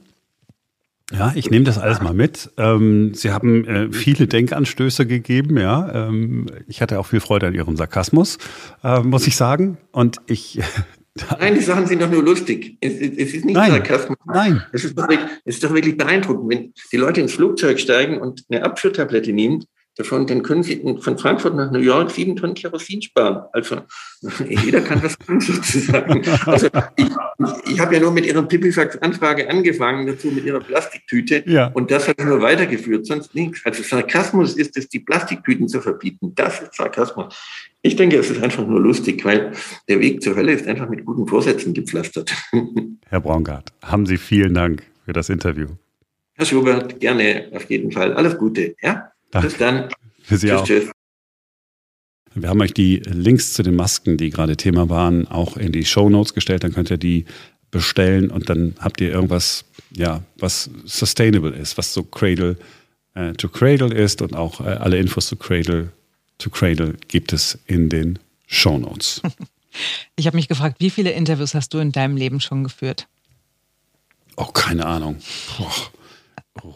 Ja, 1.11 1.31
ich 1.35 1.49
nehme 1.49 1.65
das 1.65 1.79
alles 1.79 2.01
mal 2.01 2.13
mit. 2.13 2.51
Ähm, 2.57 3.13
Sie 3.15 3.31
haben 3.31 3.65
äh, 3.65 3.91
viele 3.91 4.27
Denkanstöße 4.27 5.07
gegeben, 5.07 5.57
ja. 5.57 6.07
Ähm, 6.07 6.45
ich 6.67 6.81
hatte 6.81 6.99
auch 6.99 7.07
viel 7.07 7.19
Freude 7.19 7.47
an 7.47 7.55
Ihrem 7.55 7.75
Sarkasmus, 7.77 8.37
äh, 8.83 8.99
muss 8.99 9.25
ich 9.25 9.35
sagen. 9.35 9.77
Und 9.91 10.17
ich. 10.27 10.59
Nein, 11.39 11.55
die 11.55 11.61
Sachen 11.61 11.87
sind 11.87 12.01
doch 12.01 12.11
nur 12.11 12.23
lustig. 12.23 12.77
Es, 12.79 12.93
es 12.93 13.33
ist 13.33 13.45
nicht 13.45 13.55
Nein. 13.55 13.71
Sarkasmus. 13.71 14.17
Nein. 14.25 14.63
Es 14.71 14.85
ist, 14.85 14.97
doch 14.97 15.09
wirklich, 15.09 15.27
es 15.45 15.55
ist 15.55 15.63
doch 15.63 15.73
wirklich 15.73 15.97
beeindruckend, 15.97 16.49
wenn 16.49 16.73
die 16.91 16.97
Leute 16.97 17.21
ins 17.21 17.33
Flugzeug 17.33 17.79
steigen 17.79 18.21
und 18.21 18.43
eine 18.49 18.63
Abführtablette 18.63 19.33
nehmen, 19.33 19.65
dann 19.99 20.43
können 20.43 20.63
Sie 20.63 20.81
von 21.01 21.17
Frankfurt 21.17 21.55
nach 21.55 21.71
New 21.71 21.79
York 21.79 22.11
sieben 22.11 22.35
Tonnen 22.35 22.53
Kerosin 22.53 23.01
sparen. 23.01 23.43
Also 23.51 23.81
jeder 24.49 24.81
kann 24.81 25.01
das 25.01 25.17
tun 25.17 25.41
sozusagen. 25.41 26.21
Also 26.45 26.67
ich, 26.95 27.07
ich 27.65 27.79
habe 27.79 27.95
ja 27.95 27.99
nur 27.99 28.11
mit 28.11 28.25
Ihrer 28.25 28.43
Pipifax-Anfrage 28.43 29.49
angefangen, 29.49 30.07
dazu 30.07 30.27
mit 30.27 30.45
Ihrer 30.45 30.61
Plastiktüte. 30.61 31.43
Ja. 31.45 31.67
Und 31.67 31.91
das 31.91 32.07
habe 32.07 32.15
ich 32.17 32.25
nur 32.25 32.41
weitergeführt, 32.41 33.05
sonst 33.05 33.35
nichts. 33.35 33.61
Also 33.65 33.83
Sarkasmus 33.83 34.55
ist 34.55 34.77
es, 34.77 34.87
die 34.87 34.99
Plastiktüten 34.99 35.67
zu 35.67 35.81
verbieten. 35.81 36.33
Das 36.35 36.61
ist 36.61 36.75
Sarkasmus. 36.75 37.35
Ich 37.81 37.95
denke, 37.95 38.17
es 38.17 38.29
ist 38.29 38.41
einfach 38.41 38.65
nur 38.65 38.79
lustig, 38.79 39.23
weil 39.25 39.51
der 39.87 39.99
Weg 39.99 40.21
zur 40.21 40.35
Hölle 40.35 40.53
ist 40.53 40.67
einfach 40.67 40.89
mit 40.89 41.05
guten 41.05 41.27
Vorsätzen 41.27 41.73
gepflastert. 41.73 42.33
Herr 43.07 43.21
Braungart, 43.21 43.73
haben 43.83 44.05
Sie 44.05 44.17
vielen 44.17 44.53
Dank 44.53 44.83
für 45.05 45.13
das 45.13 45.29
Interview. 45.29 45.67
Herr 46.35 46.45
Schubert, 46.45 47.01
gerne, 47.01 47.49
auf 47.53 47.69
jeden 47.69 47.91
Fall. 47.91 48.13
Alles 48.13 48.37
Gute. 48.37 48.75
Ja? 48.81 49.11
Danke. 49.31 49.47
Bis 49.49 49.57
dann. 49.57 49.89
Für 50.21 50.37
Sie 50.37 50.47
tschüss, 50.47 50.59
auch. 50.59 50.65
tschüss. 50.65 50.91
Wir 52.35 52.49
haben 52.49 52.61
euch 52.61 52.73
die 52.73 52.97
Links 52.97 53.53
zu 53.53 53.63
den 53.63 53.75
Masken, 53.75 54.17
die 54.17 54.29
gerade 54.29 54.55
Thema 54.55 54.89
waren, 54.89 55.27
auch 55.27 55.57
in 55.57 55.71
die 55.71 55.85
Show 55.85 56.09
Notes 56.09 56.33
gestellt. 56.33 56.63
Dann 56.63 56.73
könnt 56.73 56.89
ihr 56.89 56.97
die 56.97 57.25
bestellen 57.71 58.29
und 58.29 58.49
dann 58.49 58.75
habt 58.79 59.01
ihr 59.01 59.11
irgendwas, 59.11 59.65
ja, 59.91 60.23
was 60.37 60.69
sustainable 60.85 61.51
ist, 61.51 61.77
was 61.77 61.93
so 61.93 62.03
Cradle 62.03 62.57
äh, 63.13 63.33
to 63.33 63.49
Cradle 63.49 63.93
ist 63.93 64.21
und 64.21 64.35
auch 64.35 64.61
äh, 64.61 64.69
alle 64.69 64.97
Infos 64.97 65.27
zu 65.27 65.35
Cradle 65.35 65.91
to 66.37 66.49
Cradle 66.49 66.95
gibt 67.07 67.33
es 67.33 67.59
in 67.67 67.89
den 67.89 68.19
Show 68.47 68.77
Notes. 68.77 69.21
Ich 70.15 70.25
habe 70.25 70.35
mich 70.35 70.47
gefragt, 70.47 70.77
wie 70.79 70.89
viele 70.89 71.11
Interviews 71.11 71.53
hast 71.53 71.75
du 71.75 71.77
in 71.77 71.91
deinem 71.91 72.17
Leben 72.17 72.41
schon 72.41 72.63
geführt? 72.63 73.07
Oh, 74.35 74.45
keine 74.45 74.85
Ahnung. 74.87 75.17
Boah, 75.57 75.91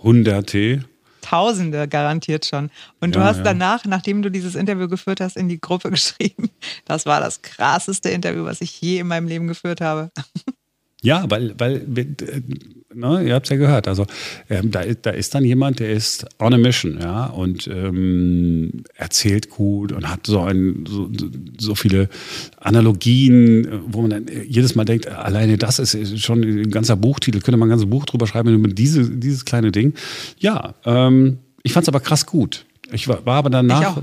Hunderte. 0.04 0.86
Tausende 1.24 1.88
garantiert 1.88 2.46
schon. 2.46 2.70
Und 3.00 3.16
du 3.16 3.20
Ja, 3.20 3.26
hast 3.26 3.38
ja. 3.38 3.44
danach, 3.44 3.86
nachdem 3.86 4.22
du 4.22 4.30
dieses 4.30 4.56
Interview 4.56 4.88
geführt 4.88 5.22
hast, 5.22 5.38
in 5.38 5.48
die 5.50 5.60
Gruppe 5.60 5.90
geschrieben, 5.98 6.50
das 6.86 7.06
war 7.06 7.20
das 7.20 7.42
krasseste 7.42 8.10
Interview, 8.10 8.44
was 8.46 8.62
ich 8.62 8.80
je 8.82 9.00
in 9.00 9.08
meinem 9.08 9.28
Leben 9.28 9.48
geführt 9.48 9.82
habe. 9.82 10.12
Ja, 11.02 11.26
weil, 11.30 11.54
weil 11.60 11.76
äh, 11.98 12.42
ne, 12.96 13.24
ihr 13.24 13.34
habt 13.36 13.46
es 13.46 13.50
ja 13.50 13.58
gehört, 13.58 13.88
also 13.88 14.06
ähm, 14.50 14.72
da, 14.72 14.84
da 14.86 15.12
ist 15.12 15.36
dann 15.36 15.46
jemand, 15.46 15.80
der 15.80 15.92
ist 15.92 16.26
on 16.40 16.54
a 16.54 16.58
mission, 16.58 17.00
ja, 17.02 17.26
und 17.28 17.68
ähm, 17.68 18.84
erzählt 18.96 19.50
gut 19.50 19.92
und 19.92 20.10
hat 20.10 20.26
so, 20.28 20.42
ein, 20.42 20.86
so, 20.88 21.10
so 21.60 21.76
viele 21.76 22.10
Analogien, 22.60 23.68
wo 23.88 24.02
man 24.02 24.10
dann 24.10 24.26
jedes 24.48 24.76
Mal 24.76 24.86
denkt, 24.86 25.08
alleine 25.08 25.58
das 25.58 25.80
ist 25.80 26.20
schon 26.20 26.42
ein 26.42 26.72
ganzer 26.72 26.96
Buchtitel, 26.96 27.40
könnte 27.40 27.58
man 27.58 27.68
ein 27.68 27.72
ganzes 27.72 27.90
Buch 27.90 28.06
drüber 28.06 28.28
schreiben, 28.28 28.54
über 28.54 28.70
diese, 28.70 29.10
dieses 29.10 29.46
kleine 29.46 29.72
Ding. 29.72 29.94
Ja, 30.40 30.76
ähm, 30.86 31.38
ich 31.64 31.74
fand 31.74 31.84
es 31.84 31.90
aber 31.90 32.00
krass 32.00 32.26
gut. 32.26 32.66
Ich 32.92 33.08
war, 33.08 33.26
war 33.26 33.38
aber 33.38 33.50
danach, 33.50 34.02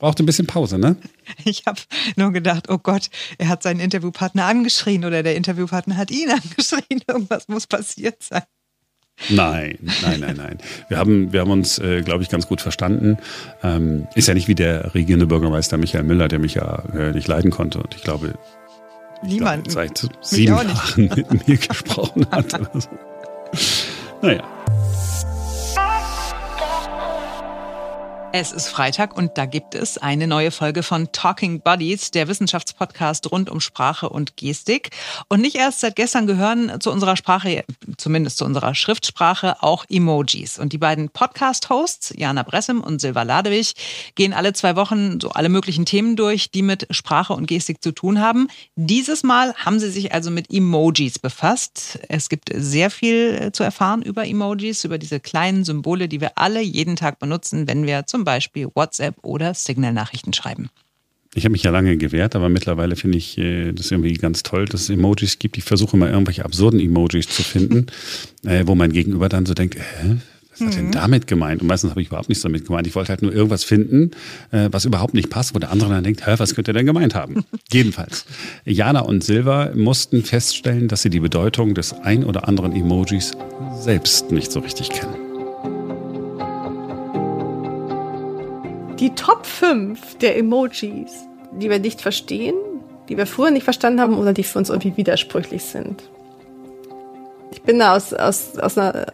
brauchte 0.00 0.24
ein 0.24 0.26
bisschen 0.26 0.46
Pause, 0.46 0.78
ne? 0.78 0.96
Ich 1.44 1.62
habe 1.66 1.80
nur 2.16 2.32
gedacht, 2.32 2.68
oh 2.68 2.78
Gott, 2.78 3.08
er 3.38 3.48
hat 3.48 3.62
seinen 3.62 3.78
Interviewpartner 3.78 4.46
angeschrien 4.46 5.04
oder 5.04 5.22
der 5.22 5.36
Interviewpartner 5.36 5.96
hat 5.96 6.10
ihn 6.10 6.30
angeschrien. 6.30 7.02
Irgendwas 7.06 7.46
muss 7.46 7.68
passiert 7.68 8.22
sein. 8.22 8.42
Nein, 9.28 9.78
nein, 10.02 10.20
nein, 10.20 10.36
nein. 10.36 10.58
Wir 10.88 10.96
haben, 10.96 11.32
wir 11.32 11.40
haben 11.40 11.50
uns, 11.50 11.78
äh, 11.78 12.00
glaube 12.00 12.22
ich, 12.22 12.30
ganz 12.30 12.48
gut 12.48 12.62
verstanden. 12.62 13.18
Ähm, 13.62 14.08
ist 14.14 14.28
ja 14.28 14.34
nicht 14.34 14.48
wie 14.48 14.54
der 14.54 14.94
regierende 14.94 15.26
Bürgermeister 15.26 15.76
Michael 15.76 16.04
Müller, 16.04 16.26
der 16.28 16.38
mich 16.38 16.54
ja 16.54 16.82
äh, 16.94 17.12
nicht 17.12 17.28
leiden 17.28 17.50
konnte. 17.50 17.82
Und 17.82 17.94
ich 17.94 18.02
glaube, 18.02 18.38
Niemand. 19.22 19.70
seit 19.70 20.08
sieben. 20.22 20.54
Jahren 20.54 20.78
mit 20.96 21.46
mir 21.46 21.56
gesprochen 21.58 22.26
hat. 22.30 22.54
Oder 22.54 22.80
so. 22.80 22.88
Naja. 24.22 24.42
Es 28.32 28.52
ist 28.52 28.68
Freitag 28.68 29.16
und 29.16 29.36
da 29.38 29.44
gibt 29.44 29.74
es 29.74 29.98
eine 29.98 30.28
neue 30.28 30.52
Folge 30.52 30.84
von 30.84 31.10
Talking 31.10 31.62
Buddies, 31.62 32.12
der 32.12 32.28
Wissenschaftspodcast 32.28 33.32
rund 33.32 33.50
um 33.50 33.60
Sprache 33.60 34.08
und 34.08 34.36
Gestik. 34.36 34.90
Und 35.28 35.40
nicht 35.40 35.56
erst 35.56 35.80
seit 35.80 35.96
gestern 35.96 36.28
gehören 36.28 36.80
zu 36.80 36.92
unserer 36.92 37.16
Sprache, 37.16 37.64
zumindest 37.96 38.38
zu 38.38 38.44
unserer 38.44 38.76
Schriftsprache, 38.76 39.60
auch 39.64 39.84
Emojis. 39.88 40.60
Und 40.60 40.72
die 40.72 40.78
beiden 40.78 41.08
Podcast-Hosts, 41.08 42.14
Jana 42.16 42.44
Bressem 42.44 42.80
und 42.82 43.00
Silva 43.00 43.24
Ladewig, 43.24 43.74
gehen 44.14 44.32
alle 44.32 44.52
zwei 44.52 44.76
Wochen 44.76 45.18
so 45.20 45.30
alle 45.30 45.48
möglichen 45.48 45.84
Themen 45.84 46.14
durch, 46.14 46.52
die 46.52 46.62
mit 46.62 46.86
Sprache 46.90 47.32
und 47.32 47.46
Gestik 47.46 47.82
zu 47.82 47.90
tun 47.90 48.20
haben. 48.20 48.46
Dieses 48.76 49.24
Mal 49.24 49.54
haben 49.56 49.80
sie 49.80 49.90
sich 49.90 50.14
also 50.14 50.30
mit 50.30 50.52
Emojis 50.52 51.18
befasst. 51.18 51.98
Es 52.08 52.28
gibt 52.28 52.50
sehr 52.54 52.90
viel 52.90 53.40
äh, 53.40 53.52
zu 53.52 53.64
erfahren 53.64 54.02
über 54.02 54.24
Emojis, 54.24 54.84
über 54.84 54.98
diese 54.98 55.18
kleinen 55.18 55.64
Symbole, 55.64 56.06
die 56.06 56.20
wir 56.20 56.38
alle 56.38 56.60
jeden 56.60 56.94
Tag 56.94 57.18
benutzen, 57.18 57.66
wenn 57.66 57.86
wir 57.86 58.06
zum 58.06 58.19
Beispiel 58.24 58.68
WhatsApp 58.74 59.16
oder 59.22 59.54
Signal-Nachrichten 59.54 60.32
schreiben. 60.32 60.70
Ich 61.34 61.44
habe 61.44 61.52
mich 61.52 61.62
ja 61.62 61.70
lange 61.70 61.96
gewehrt, 61.96 62.34
aber 62.34 62.48
mittlerweile 62.48 62.96
finde 62.96 63.18
ich 63.18 63.38
äh, 63.38 63.72
das 63.72 63.90
irgendwie 63.90 64.14
ganz 64.14 64.42
toll, 64.42 64.64
dass 64.64 64.82
es 64.82 64.90
Emojis 64.90 65.38
gibt. 65.38 65.56
Ich 65.58 65.64
versuche 65.64 65.96
immer 65.96 66.10
irgendwelche 66.10 66.44
absurden 66.44 66.80
Emojis 66.80 67.28
zu 67.28 67.42
finden, 67.42 67.86
äh, 68.44 68.64
wo 68.66 68.74
mein 68.74 68.92
Gegenüber 68.92 69.28
dann 69.28 69.46
so 69.46 69.54
denkt, 69.54 69.76
hä? 69.76 70.16
Was 70.52 70.66
hat 70.66 70.76
denn 70.76 70.90
damit 70.90 71.26
gemeint? 71.26 71.62
Und 71.62 71.68
meistens 71.68 71.90
habe 71.90 72.02
ich 72.02 72.08
überhaupt 72.08 72.28
nichts 72.28 72.42
damit 72.42 72.66
gemeint. 72.66 72.86
Ich 72.86 72.94
wollte 72.94 73.10
halt 73.10 73.22
nur 73.22 73.32
irgendwas 73.32 73.64
finden, 73.64 74.10
äh, 74.50 74.68
was 74.72 74.84
überhaupt 74.84 75.14
nicht 75.14 75.30
passt, 75.30 75.54
wo 75.54 75.58
der 75.58 75.70
andere 75.70 75.90
dann 75.90 76.04
denkt, 76.04 76.26
hä, 76.26 76.34
was 76.36 76.54
könnte 76.54 76.72
er 76.72 76.74
denn 76.74 76.86
gemeint 76.86 77.14
haben? 77.14 77.44
Jedenfalls. 77.72 78.26
Jana 78.64 79.00
und 79.00 79.24
Silva 79.24 79.70
mussten 79.74 80.22
feststellen, 80.24 80.88
dass 80.88 81.02
sie 81.02 81.10
die 81.10 81.20
Bedeutung 81.20 81.74
des 81.74 81.92
ein 81.92 82.24
oder 82.24 82.48
anderen 82.48 82.74
Emojis 82.74 83.32
selbst 83.78 84.32
nicht 84.32 84.52
so 84.52 84.60
richtig 84.60 84.90
kennen. 84.90 85.29
Die 89.00 89.14
Top 89.14 89.46
5 89.46 90.18
der 90.18 90.36
Emojis, 90.36 91.26
die 91.52 91.70
wir 91.70 91.78
nicht 91.78 92.02
verstehen, 92.02 92.54
die 93.08 93.16
wir 93.16 93.26
früher 93.26 93.50
nicht 93.50 93.64
verstanden 93.64 93.98
haben 93.98 94.18
oder 94.18 94.34
die 94.34 94.44
für 94.44 94.58
uns 94.58 94.68
irgendwie 94.68 94.98
widersprüchlich 94.98 95.64
sind. 95.64 96.02
Ich 97.50 97.62
bin 97.62 97.78
da 97.78 97.96
aus, 97.96 98.12
aus, 98.12 98.58
aus 98.58 98.76
einer, 98.76 99.06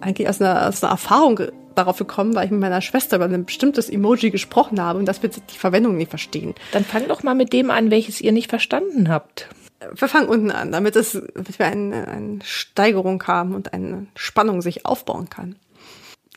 eigentlich 0.00 0.28
aus 0.28 0.40
einer, 0.40 0.66
aus 0.66 0.82
einer 0.82 0.90
Erfahrung 0.90 1.40
darauf 1.76 1.98
gekommen, 1.98 2.34
weil 2.34 2.46
ich 2.46 2.50
mit 2.50 2.58
meiner 2.58 2.80
Schwester 2.80 3.14
über 3.14 3.26
ein 3.26 3.44
bestimmtes 3.44 3.88
Emoji 3.88 4.30
gesprochen 4.30 4.80
habe 4.82 4.98
und 4.98 5.06
dass 5.06 5.22
wir 5.22 5.30
die 5.30 5.56
Verwendung 5.56 5.96
nicht 5.96 6.10
verstehen. 6.10 6.56
Dann 6.72 6.84
fang 6.84 7.06
doch 7.06 7.22
mal 7.22 7.36
mit 7.36 7.52
dem 7.52 7.70
an, 7.70 7.92
welches 7.92 8.20
ihr 8.20 8.32
nicht 8.32 8.50
verstanden 8.50 9.08
habt. 9.08 9.48
Wir 9.94 10.08
fangen 10.08 10.28
unten 10.28 10.50
an, 10.50 10.72
damit, 10.72 10.96
es, 10.96 11.12
damit 11.12 11.60
wir 11.60 11.66
eine, 11.66 12.08
eine 12.08 12.38
Steigerung 12.42 13.22
haben 13.28 13.54
und 13.54 13.72
eine 13.72 14.08
Spannung 14.16 14.62
sich 14.62 14.84
aufbauen 14.84 15.30
kann. 15.30 15.54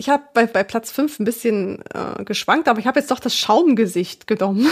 Ich 0.01 0.09
habe 0.09 0.23
bei, 0.33 0.47
bei 0.47 0.63
Platz 0.63 0.89
5 0.89 1.19
ein 1.19 1.25
bisschen 1.25 1.83
äh, 1.93 2.23
geschwankt, 2.23 2.67
aber 2.67 2.79
ich 2.79 2.87
habe 2.87 2.99
jetzt 2.99 3.11
doch 3.11 3.19
das 3.19 3.35
Schaumgesicht 3.35 4.25
genommen. 4.25 4.67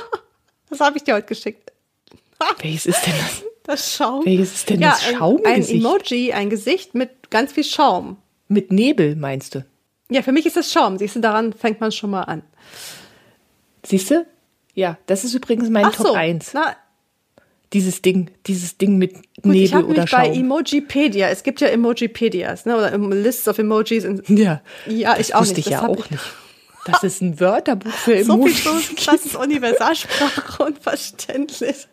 das 0.70 0.80
habe 0.80 0.96
ich 0.96 1.04
dir 1.04 1.12
heute 1.12 1.26
geschickt. 1.26 1.72
Welches 2.60 2.86
ist 2.86 3.06
denn 3.06 3.12
das? 3.18 3.44
Das 3.64 3.94
Schaum. 3.94 4.24
Welches 4.24 4.54
ist 4.54 4.70
denn 4.70 4.80
ja, 4.80 4.92
das 4.92 5.02
ein, 5.02 5.08
ein 5.10 5.18
Schaumgesicht? 5.18 5.84
Emoji, 5.84 6.32
ein 6.32 6.48
Gesicht 6.48 6.94
mit 6.94 7.28
ganz 7.28 7.52
viel 7.52 7.64
Schaum. 7.64 8.16
Mit 8.48 8.72
Nebel, 8.72 9.14
meinst 9.14 9.56
du? 9.56 9.66
Ja, 10.08 10.22
für 10.22 10.32
mich 10.32 10.46
ist 10.46 10.56
das 10.56 10.72
Schaum. 10.72 10.96
Siehst 10.96 11.16
du, 11.16 11.20
daran 11.20 11.52
fängt 11.52 11.82
man 11.82 11.92
schon 11.92 12.08
mal 12.08 12.22
an. 12.22 12.42
Siehst 13.84 14.10
du? 14.10 14.24
Ja, 14.72 14.96
das 15.04 15.24
ist 15.24 15.34
übrigens 15.34 15.68
mein 15.68 15.84
Ach 15.84 15.94
Top 15.94 16.06
so, 16.06 16.12
1. 16.14 16.54
Na, 16.54 16.74
Dieses 17.72 18.00
Ding, 18.02 18.30
dieses 18.46 18.78
Ding 18.78 18.96
mit 18.96 19.14
Gut, 19.14 19.24
Nebel 19.44 19.62
ich 19.62 19.74
habe 19.74 19.86
oder 19.86 20.02
mich 20.02 20.10
bei 20.10 20.24
Schaum. 20.26 20.34
Emojipedia, 20.34 21.28
es 21.30 21.42
gibt 21.42 21.60
ja 21.60 21.68
Emojipedias, 21.68 22.64
ne? 22.64 22.76
oder 22.76 22.96
Lists 22.96 23.48
of 23.48 23.58
Emojis. 23.58 24.06
Ja, 24.28 24.62
ja, 24.86 25.16
ich 25.18 25.34
auch 25.34 25.40
wusste 25.40 25.56
nicht. 25.56 25.66
ich 25.66 25.72
das 25.72 25.72
ja 25.72 25.82
hab 25.82 25.90
auch 25.90 26.10
nicht. 26.10 26.22
Das 26.84 27.02
ist 27.02 27.20
ein 27.22 27.40
Wörterbuch 27.40 27.90
für 27.90 28.22
So 28.24 28.34
viel 28.46 28.52
Emojis. 28.52 28.64
so, 28.64 29.10
das 29.10 29.26
ist 29.26 29.34
Universalsprache 29.36 30.62
unverständlich. 30.64 31.88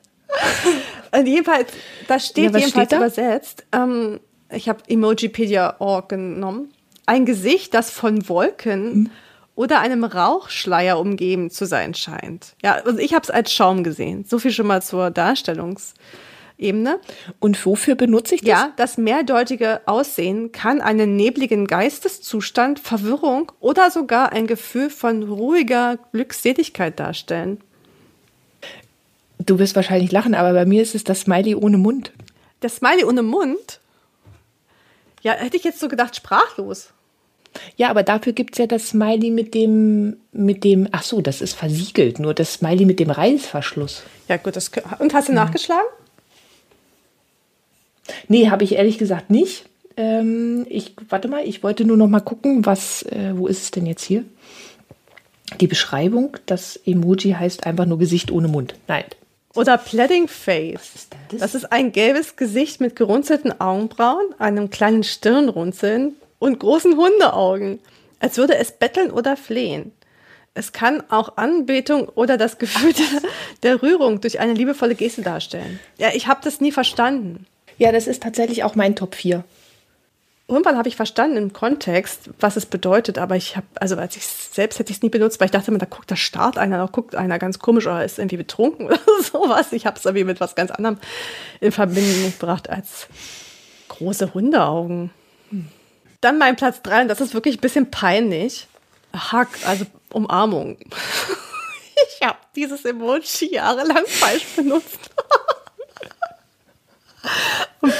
Und 1.11 1.27
jedenfalls, 1.27 1.69
da 2.07 2.19
steht 2.19 2.51
Ja, 2.53 2.59
jedenfalls 2.59 2.69
steht 2.87 2.91
da? 2.91 2.97
übersetzt, 2.97 3.65
ähm, 3.71 4.19
ich 4.51 4.69
habe 4.69 4.79
Emojipedia.org 4.87 6.09
genommen, 6.09 6.71
ein 7.07 7.25
Gesicht, 7.25 7.73
das 7.73 7.89
von 7.89 8.29
Wolken 8.29 8.93
Hm. 8.93 9.09
Oder 9.55 9.79
einem 9.79 10.03
Rauchschleier 10.03 10.99
umgeben 10.99 11.49
zu 11.49 11.65
sein 11.65 11.93
scheint. 11.93 12.55
Ja, 12.63 12.73
also 12.73 12.97
ich 12.97 13.13
habe 13.13 13.23
es 13.23 13.29
als 13.29 13.53
Schaum 13.53 13.83
gesehen. 13.83 14.25
So 14.27 14.39
viel 14.39 14.51
schon 14.51 14.67
mal 14.67 14.81
zur 14.81 15.11
Darstellungsebene. 15.11 16.99
Und 17.39 17.65
wofür 17.65 17.95
benutze 17.95 18.35
ich 18.35 18.41
das? 18.41 18.49
Ja, 18.49 18.73
das 18.77 18.97
mehrdeutige 18.97 19.81
Aussehen 19.85 20.51
kann 20.51 20.81
einen 20.81 21.15
nebligen 21.15 21.67
Geisteszustand, 21.67 22.79
Verwirrung 22.79 23.51
oder 23.59 23.91
sogar 23.91 24.31
ein 24.31 24.47
Gefühl 24.47 24.89
von 24.89 25.23
ruhiger 25.23 25.97
Glückseligkeit 26.11 26.99
darstellen. 26.99 27.61
Du 29.39 29.59
wirst 29.59 29.75
wahrscheinlich 29.75 30.11
lachen, 30.11 30.35
aber 30.35 30.53
bei 30.53 30.65
mir 30.65 30.81
ist 30.81 30.95
es 30.95 31.03
das 31.03 31.21
Smiley 31.21 31.55
ohne 31.55 31.77
Mund. 31.77 32.11
Der 32.61 32.69
Smiley 32.69 33.03
ohne 33.03 33.23
Mund? 33.23 33.79
Ja, 35.21 35.33
hätte 35.33 35.57
ich 35.57 35.63
jetzt 35.63 35.79
so 35.79 35.87
gedacht, 35.87 36.15
sprachlos. 36.15 36.93
Ja, 37.75 37.89
aber 37.89 38.03
dafür 38.03 38.33
gibt 38.33 38.53
es 38.53 38.59
ja 38.59 38.67
das 38.67 38.89
Smiley 38.89 39.31
mit 39.31 39.53
dem, 39.53 40.17
mit 40.31 40.63
dem, 40.63 40.87
ach 40.91 41.03
so, 41.03 41.21
das 41.21 41.41
ist 41.41 41.53
versiegelt, 41.53 42.19
nur 42.19 42.33
das 42.33 42.53
Smiley 42.53 42.85
mit 42.85 42.99
dem 42.99 43.09
Reißverschluss. 43.09 44.03
Ja, 44.27 44.37
gut, 44.37 44.55
das, 44.55 44.71
und 44.99 45.13
hast 45.13 45.29
du 45.29 45.33
nachgeschlagen? 45.33 45.87
Nee, 48.27 48.49
habe 48.49 48.63
ich 48.63 48.75
ehrlich 48.75 48.97
gesagt 48.97 49.29
nicht. 49.29 49.65
Ähm, 49.95 50.65
ich, 50.69 50.95
warte 51.09 51.27
mal, 51.27 51.47
ich 51.47 51.63
wollte 51.63 51.85
nur 51.85 51.97
noch 51.97 52.07
mal 52.07 52.19
gucken, 52.19 52.65
was, 52.65 53.03
äh, 53.03 53.33
wo 53.35 53.47
ist 53.47 53.63
es 53.63 53.71
denn 53.71 53.85
jetzt 53.85 54.03
hier? 54.03 54.25
Die 55.61 55.67
Beschreibung, 55.67 56.37
das 56.45 56.79
Emoji 56.85 57.33
heißt 57.33 57.65
einfach 57.65 57.85
nur 57.85 57.99
Gesicht 57.99 58.31
ohne 58.31 58.47
Mund. 58.47 58.75
Nein. 58.87 59.05
Oder 59.55 59.77
Pledding 59.77 60.27
Face. 60.27 60.95
ist 60.95 61.13
denn 61.13 61.19
das? 61.29 61.39
Das 61.41 61.55
ist 61.55 61.71
ein 61.71 61.91
gelbes 61.91 62.35
Gesicht 62.35 62.81
mit 62.81 62.95
gerunzelten 62.95 63.59
Augenbrauen, 63.61 64.33
einem 64.39 64.71
kleinen 64.71 65.03
Stirnrunzeln 65.03 66.15
und 66.43 66.59
großen 66.59 66.97
Hundeaugen, 66.97 67.79
als 68.19 68.35
würde 68.35 68.57
es 68.57 68.73
betteln 68.73 69.11
oder 69.11 69.37
flehen. 69.37 69.93
Es 70.53 70.73
kann 70.73 71.01
auch 71.09 71.37
Anbetung 71.37 72.09
oder 72.09 72.37
das 72.37 72.57
Gefühl 72.57 72.91
der, 72.91 73.29
der 73.63 73.81
Rührung 73.81 74.19
durch 74.19 74.41
eine 74.41 74.51
liebevolle 74.51 74.95
Geste 74.95 75.21
darstellen. 75.21 75.79
Ja, 75.97 76.09
ich 76.13 76.27
habe 76.27 76.41
das 76.43 76.59
nie 76.59 76.73
verstanden. 76.73 77.45
Ja, 77.77 77.93
das 77.93 78.07
ist 78.07 78.21
tatsächlich 78.21 78.65
auch 78.65 78.75
mein 78.75 78.97
Top 78.97 79.15
4. 79.15 79.45
Irgendwann 80.49 80.77
habe 80.77 80.89
ich 80.89 80.97
verstanden 80.97 81.37
im 81.37 81.53
Kontext, 81.53 82.29
was 82.41 82.57
es 82.57 82.65
bedeutet, 82.65 83.17
aber 83.17 83.37
ich 83.37 83.55
habe, 83.55 83.65
also 83.75 83.95
als 83.95 84.17
ich 84.17 84.27
selbst 84.27 84.79
hätte 84.79 84.91
ich 84.91 84.97
es 84.97 85.01
nie 85.01 85.09
benutzt, 85.09 85.39
weil 85.39 85.45
ich 85.45 85.51
dachte 85.51 85.71
immer, 85.71 85.79
da 85.79 85.85
guckt, 85.85 86.11
da 86.11 86.17
starrt 86.17 86.57
einer, 86.57 86.77
da 86.77 86.87
guckt 86.87 87.15
einer 87.15 87.39
ganz 87.39 87.59
komisch 87.59 87.87
oder 87.87 88.03
ist 88.03 88.19
irgendwie 88.19 88.37
betrunken 88.37 88.85
oder 88.87 88.99
sowas. 89.21 89.71
Ich 89.71 89.85
habe 89.85 89.97
es 89.97 90.03
irgendwie 90.03 90.25
mit 90.25 90.41
was 90.41 90.55
ganz 90.55 90.71
anderem 90.71 90.97
in 91.61 91.71
Verbindung 91.71 92.33
gebracht 92.37 92.69
als 92.69 93.07
große 93.87 94.33
Hundeaugen. 94.33 95.11
Dann 96.23 96.37
mein 96.37 96.55
Platz 96.55 96.81
drei 96.81 97.01
und 97.01 97.09
das 97.09 97.19
ist 97.19 97.33
wirklich 97.33 97.57
ein 97.57 97.61
bisschen 97.61 97.91
peinlich. 97.91 98.67
Hug, 99.13 99.47
also 99.65 99.85
Umarmung. 100.11 100.77
Ich 102.19 102.27
habe 102.27 102.37
dieses 102.55 102.83
Emoji 102.85 103.53
jahrelang 103.53 104.03
falsch 104.07 104.45
benutzt. 104.55 105.11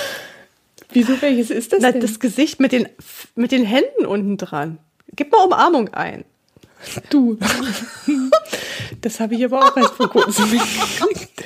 Wieso 0.90 1.22
welches 1.22 1.52
ist 1.52 1.74
das? 1.74 1.80
Na, 1.82 1.92
denn? 1.92 2.02
das 2.02 2.20
Gesicht 2.20 2.60
mit 2.60 2.72
den, 2.72 2.90
mit 3.36 3.52
den 3.52 3.64
Händen 3.64 4.06
unten 4.06 4.38
dran. 4.38 4.80
Gib 5.16 5.32
mal 5.32 5.46
Umarmung 5.46 5.94
ein. 5.94 6.26
du. 7.10 7.38
Das 9.02 9.20
habe 9.20 9.36
ich 9.36 9.44
aber 9.46 9.68
auch 9.68 9.78
erst 9.78 9.96
vor 9.96 10.10
kurzem 10.10 10.50
mitgekriegt. 10.50 11.44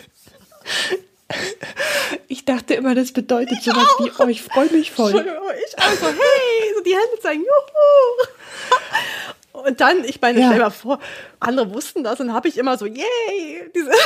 Ich 2.27 2.45
dachte 2.45 2.73
immer, 2.75 2.95
das 2.95 3.11
bedeutet 3.11 3.61
sowas 3.61 3.87
wie, 3.99 4.11
oh, 4.17 4.27
ich 4.27 4.41
freue 4.41 4.69
mich 4.71 4.91
voll. 4.91 5.11
Ich 5.11 5.83
also, 5.83 6.07
hey, 6.07 6.73
so 6.75 6.81
die 6.83 6.91
Hände 6.93 7.19
zeigen, 7.21 7.41
juhu. 7.41 9.63
Und 9.63 9.81
dann, 9.81 10.03
ich 10.05 10.21
meine, 10.21 10.39
Ja. 10.39 10.47
stell 10.47 10.59
mal 10.59 10.69
vor, 10.69 10.99
andere 11.39 11.73
wussten 11.73 12.03
das 12.03 12.19
und 12.19 12.33
habe 12.33 12.47
ich 12.47 12.57
immer 12.57 12.77
so, 12.77 12.85
yay, 12.85 13.69
diese. 13.75 13.91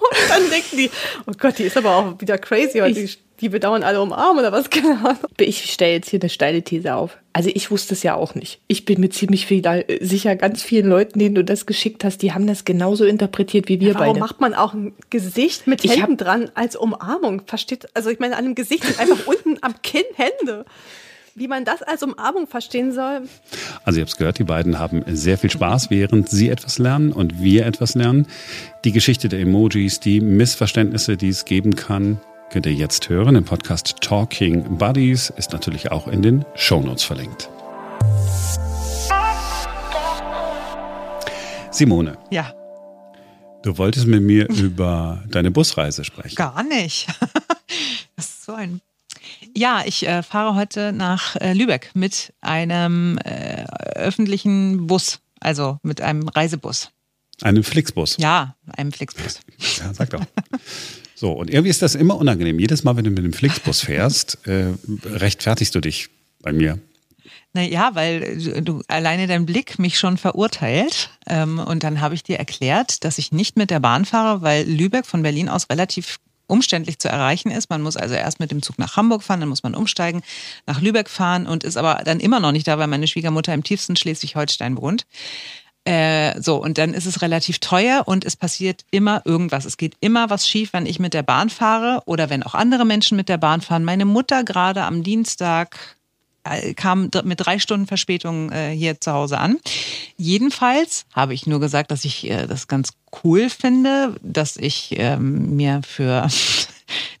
Und 0.00 0.30
dann 0.30 0.48
denken 0.48 0.76
die, 0.76 0.90
oh 1.26 1.32
Gott, 1.36 1.58
die 1.58 1.64
ist 1.64 1.76
aber 1.76 1.90
auch 1.96 2.20
wieder 2.20 2.38
crazy, 2.38 2.80
und 2.80 2.94
die, 2.94 3.02
Ich- 3.02 3.18
die 3.18 3.27
bedauern 3.48 3.84
alle 3.84 4.02
umarmen 4.02 4.40
oder 4.40 4.50
was, 4.50 4.68
keine 4.70 4.98
Ahnung. 4.98 5.18
Ich 5.38 5.70
stelle 5.72 5.92
jetzt 5.92 6.10
hier 6.10 6.18
eine 6.20 6.28
steile 6.28 6.62
These 6.62 6.96
auf. 6.96 7.16
Also 7.32 7.50
ich 7.54 7.70
wusste 7.70 7.94
es 7.94 8.02
ja 8.02 8.16
auch 8.16 8.34
nicht. 8.34 8.58
Ich 8.66 8.84
bin 8.84 8.98
mir 9.00 9.10
ziemlich 9.10 9.46
viel, 9.46 9.64
äh, 9.64 10.04
sicher, 10.04 10.34
ganz 10.34 10.60
vielen 10.64 10.88
Leuten, 10.88 11.20
denen 11.20 11.36
du 11.36 11.44
das 11.44 11.64
geschickt 11.66 12.02
hast, 12.02 12.22
die 12.22 12.32
haben 12.32 12.48
das 12.48 12.64
genauso 12.64 13.04
interpretiert 13.04 13.68
wie 13.68 13.78
wir 13.78 13.94
Warum 13.94 14.08
beide. 14.08 14.18
macht 14.18 14.40
man 14.40 14.54
auch 14.54 14.74
ein 14.74 14.92
Gesicht 15.10 15.68
mit 15.68 15.84
Ich 15.84 15.92
Händen 15.92 16.12
hab- 16.12 16.18
dran 16.18 16.50
als 16.56 16.74
Umarmung? 16.74 17.42
Versteht, 17.46 17.86
also 17.94 18.10
ich 18.10 18.18
meine, 18.18 18.36
an 18.36 18.44
einem 18.44 18.54
Gesicht 18.56 18.82
sind 18.82 18.98
einfach 18.98 19.24
unten 19.26 19.58
am 19.62 19.74
Kinn 19.82 20.02
Hände. 20.16 20.64
Wie 21.36 21.46
man 21.46 21.64
das 21.64 21.82
als 21.82 22.02
Umarmung 22.02 22.48
verstehen 22.48 22.90
soll, 22.92 23.20
Also 23.84 24.00
ihr 24.00 24.02
habt 24.02 24.10
es 24.10 24.16
gehört, 24.16 24.40
die 24.40 24.44
beiden 24.44 24.80
haben 24.80 25.04
sehr 25.06 25.38
viel 25.38 25.50
Spaß, 25.50 25.88
während 25.88 26.28
sie 26.28 26.48
etwas 26.48 26.78
lernen 26.80 27.12
und 27.12 27.40
wir 27.40 27.64
etwas 27.64 27.94
lernen. 27.94 28.26
Die 28.84 28.90
Geschichte 28.90 29.28
der 29.28 29.38
Emojis, 29.38 30.00
die 30.00 30.20
Missverständnisse, 30.20 31.16
die 31.16 31.28
es 31.28 31.44
geben 31.44 31.76
kann, 31.76 32.20
könnt 32.50 32.66
ihr 32.66 32.72
jetzt 32.74 33.08
hören. 33.08 33.36
Im 33.36 33.44
Podcast 33.44 33.96
Talking 34.00 34.78
Buddies 34.78 35.30
ist 35.36 35.52
natürlich 35.52 35.90
auch 35.90 36.08
in 36.08 36.22
den 36.22 36.44
Shownotes 36.54 37.04
verlinkt. 37.04 37.48
Simone, 41.70 42.16
Ja, 42.30 42.52
du 43.62 43.76
wolltest 43.78 44.06
mit 44.06 44.22
mir 44.22 44.48
über 44.50 45.22
deine 45.28 45.50
Busreise 45.50 46.04
sprechen. 46.04 46.34
gar 46.36 46.62
nicht. 46.62 47.06
Das 48.16 48.26
ist 48.30 48.44
so 48.46 48.52
ein. 48.54 48.80
Ja, 49.56 49.82
ich 49.84 50.04
äh, 50.08 50.24
fahre 50.24 50.56
heute 50.56 50.92
nach 50.92 51.36
äh, 51.36 51.52
Lübeck 51.52 51.90
mit 51.94 52.32
einem 52.40 53.16
äh, 53.18 53.62
öffentlichen 53.94 54.88
Bus, 54.88 55.20
also 55.38 55.78
mit 55.84 56.00
einem 56.00 56.26
Reisebus. 56.26 56.90
Einen 57.42 57.62
Flixbus. 57.62 58.16
Ja, 58.18 58.56
einem 58.76 58.90
Flixbus. 58.90 59.38
Ja, 59.78 59.94
sag 59.94 60.10
doch. 60.10 60.22
So, 61.18 61.32
und 61.32 61.50
irgendwie 61.50 61.70
ist 61.70 61.82
das 61.82 61.96
immer 61.96 62.16
unangenehm. 62.16 62.60
Jedes 62.60 62.84
Mal, 62.84 62.96
wenn 62.96 63.02
du 63.02 63.10
mit 63.10 63.24
dem 63.24 63.32
Flixbus 63.32 63.80
fährst, 63.80 64.38
äh, 64.46 64.66
rechtfertigst 65.04 65.74
du 65.74 65.80
dich 65.80 66.10
bei 66.40 66.52
mir. 66.52 66.78
Naja, 67.52 67.90
weil 67.94 68.38
du, 68.38 68.62
du 68.62 68.82
alleine 68.86 69.26
dein 69.26 69.44
Blick 69.44 69.80
mich 69.80 69.98
schon 69.98 70.16
verurteilt. 70.16 71.10
Ähm, 71.26 71.58
und 71.58 71.82
dann 71.82 72.00
habe 72.00 72.14
ich 72.14 72.22
dir 72.22 72.38
erklärt, 72.38 73.02
dass 73.02 73.18
ich 73.18 73.32
nicht 73.32 73.56
mit 73.56 73.70
der 73.70 73.80
Bahn 73.80 74.04
fahre, 74.04 74.42
weil 74.42 74.64
Lübeck 74.64 75.06
von 75.06 75.22
Berlin 75.22 75.48
aus 75.48 75.68
relativ 75.68 76.20
umständlich 76.46 77.00
zu 77.00 77.08
erreichen 77.08 77.50
ist. 77.50 77.68
Man 77.68 77.82
muss 77.82 77.96
also 77.96 78.14
erst 78.14 78.40
mit 78.40 78.50
dem 78.50 78.62
Zug 78.62 78.78
nach 78.78 78.96
Hamburg 78.96 79.22
fahren, 79.22 79.40
dann 79.40 79.48
muss 79.48 79.62
man 79.62 79.74
umsteigen, 79.74 80.22
nach 80.66 80.80
Lübeck 80.80 81.08
fahren 81.08 81.46
und 81.46 81.62
ist 81.62 81.76
aber 81.76 82.00
dann 82.04 82.20
immer 82.20 82.40
noch 82.40 82.52
nicht 82.52 82.66
da, 82.66 82.78
weil 82.78 82.86
meine 82.86 83.06
Schwiegermutter 83.06 83.52
im 83.52 83.62
tiefsten 83.62 83.96
Schleswig-Holstein 83.96 84.76
wohnt. 84.76 85.04
Äh, 85.88 86.38
so, 86.42 86.56
und 86.56 86.76
dann 86.76 86.92
ist 86.92 87.06
es 87.06 87.22
relativ 87.22 87.60
teuer 87.60 88.02
und 88.04 88.26
es 88.26 88.36
passiert 88.36 88.84
immer 88.90 89.22
irgendwas. 89.24 89.64
Es 89.64 89.78
geht 89.78 89.94
immer 90.00 90.28
was 90.28 90.46
schief, 90.46 90.74
wenn 90.74 90.84
ich 90.84 90.98
mit 90.98 91.14
der 91.14 91.22
Bahn 91.22 91.48
fahre 91.48 92.02
oder 92.04 92.28
wenn 92.28 92.42
auch 92.42 92.54
andere 92.54 92.84
Menschen 92.84 93.16
mit 93.16 93.30
der 93.30 93.38
Bahn 93.38 93.62
fahren. 93.62 93.84
Meine 93.84 94.04
Mutter 94.04 94.44
gerade 94.44 94.82
am 94.82 95.02
Dienstag 95.02 95.96
äh, 96.44 96.74
kam 96.74 97.08
mit 97.24 97.40
drei 97.40 97.58
Stunden 97.58 97.86
Verspätung 97.86 98.52
äh, 98.52 98.68
hier 98.76 99.00
zu 99.00 99.12
Hause 99.12 99.38
an. 99.38 99.56
Jedenfalls 100.18 101.06
habe 101.14 101.32
ich 101.32 101.46
nur 101.46 101.58
gesagt, 101.58 101.90
dass 101.90 102.04
ich 102.04 102.28
äh, 102.30 102.46
das 102.46 102.68
ganz 102.68 102.90
cool 103.24 103.48
finde, 103.48 104.14
dass 104.20 104.58
ich 104.58 104.94
ähm, 104.98 105.56
mir 105.56 105.80
für 105.86 106.28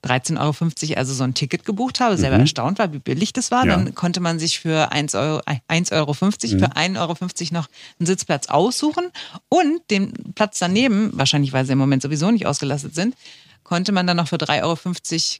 13,50 0.04 0.38
Euro 0.90 0.98
also 0.98 1.14
so 1.14 1.24
ein 1.24 1.34
Ticket 1.34 1.64
gebucht 1.64 2.00
habe, 2.00 2.16
selber 2.16 2.36
erstaunt 2.36 2.78
war, 2.78 2.92
wie 2.92 2.98
billig 2.98 3.32
das 3.32 3.50
war. 3.50 3.66
Ja. 3.66 3.76
Dann 3.76 3.94
konnte 3.94 4.20
man 4.20 4.38
sich 4.38 4.60
für 4.60 4.92
1,50 4.92 5.18
Euro, 5.20 5.40
1,50 5.68 5.92
Euro 5.92 6.14
für 6.14 6.26
1,50 6.26 6.98
Euro 6.98 7.14
noch 7.52 7.68
einen 7.98 8.06
Sitzplatz 8.06 8.48
aussuchen 8.48 9.10
und 9.48 9.80
den 9.90 10.12
Platz 10.34 10.58
daneben, 10.58 11.10
wahrscheinlich 11.12 11.52
weil 11.52 11.64
sie 11.64 11.72
im 11.72 11.78
Moment 11.78 12.02
sowieso 12.02 12.30
nicht 12.30 12.46
ausgelastet 12.46 12.94
sind, 12.94 13.14
konnte 13.68 13.92
man 13.92 14.06
dann 14.06 14.16
noch 14.16 14.28
für 14.28 14.36
3,50 14.36 14.62
Euro 14.62 14.78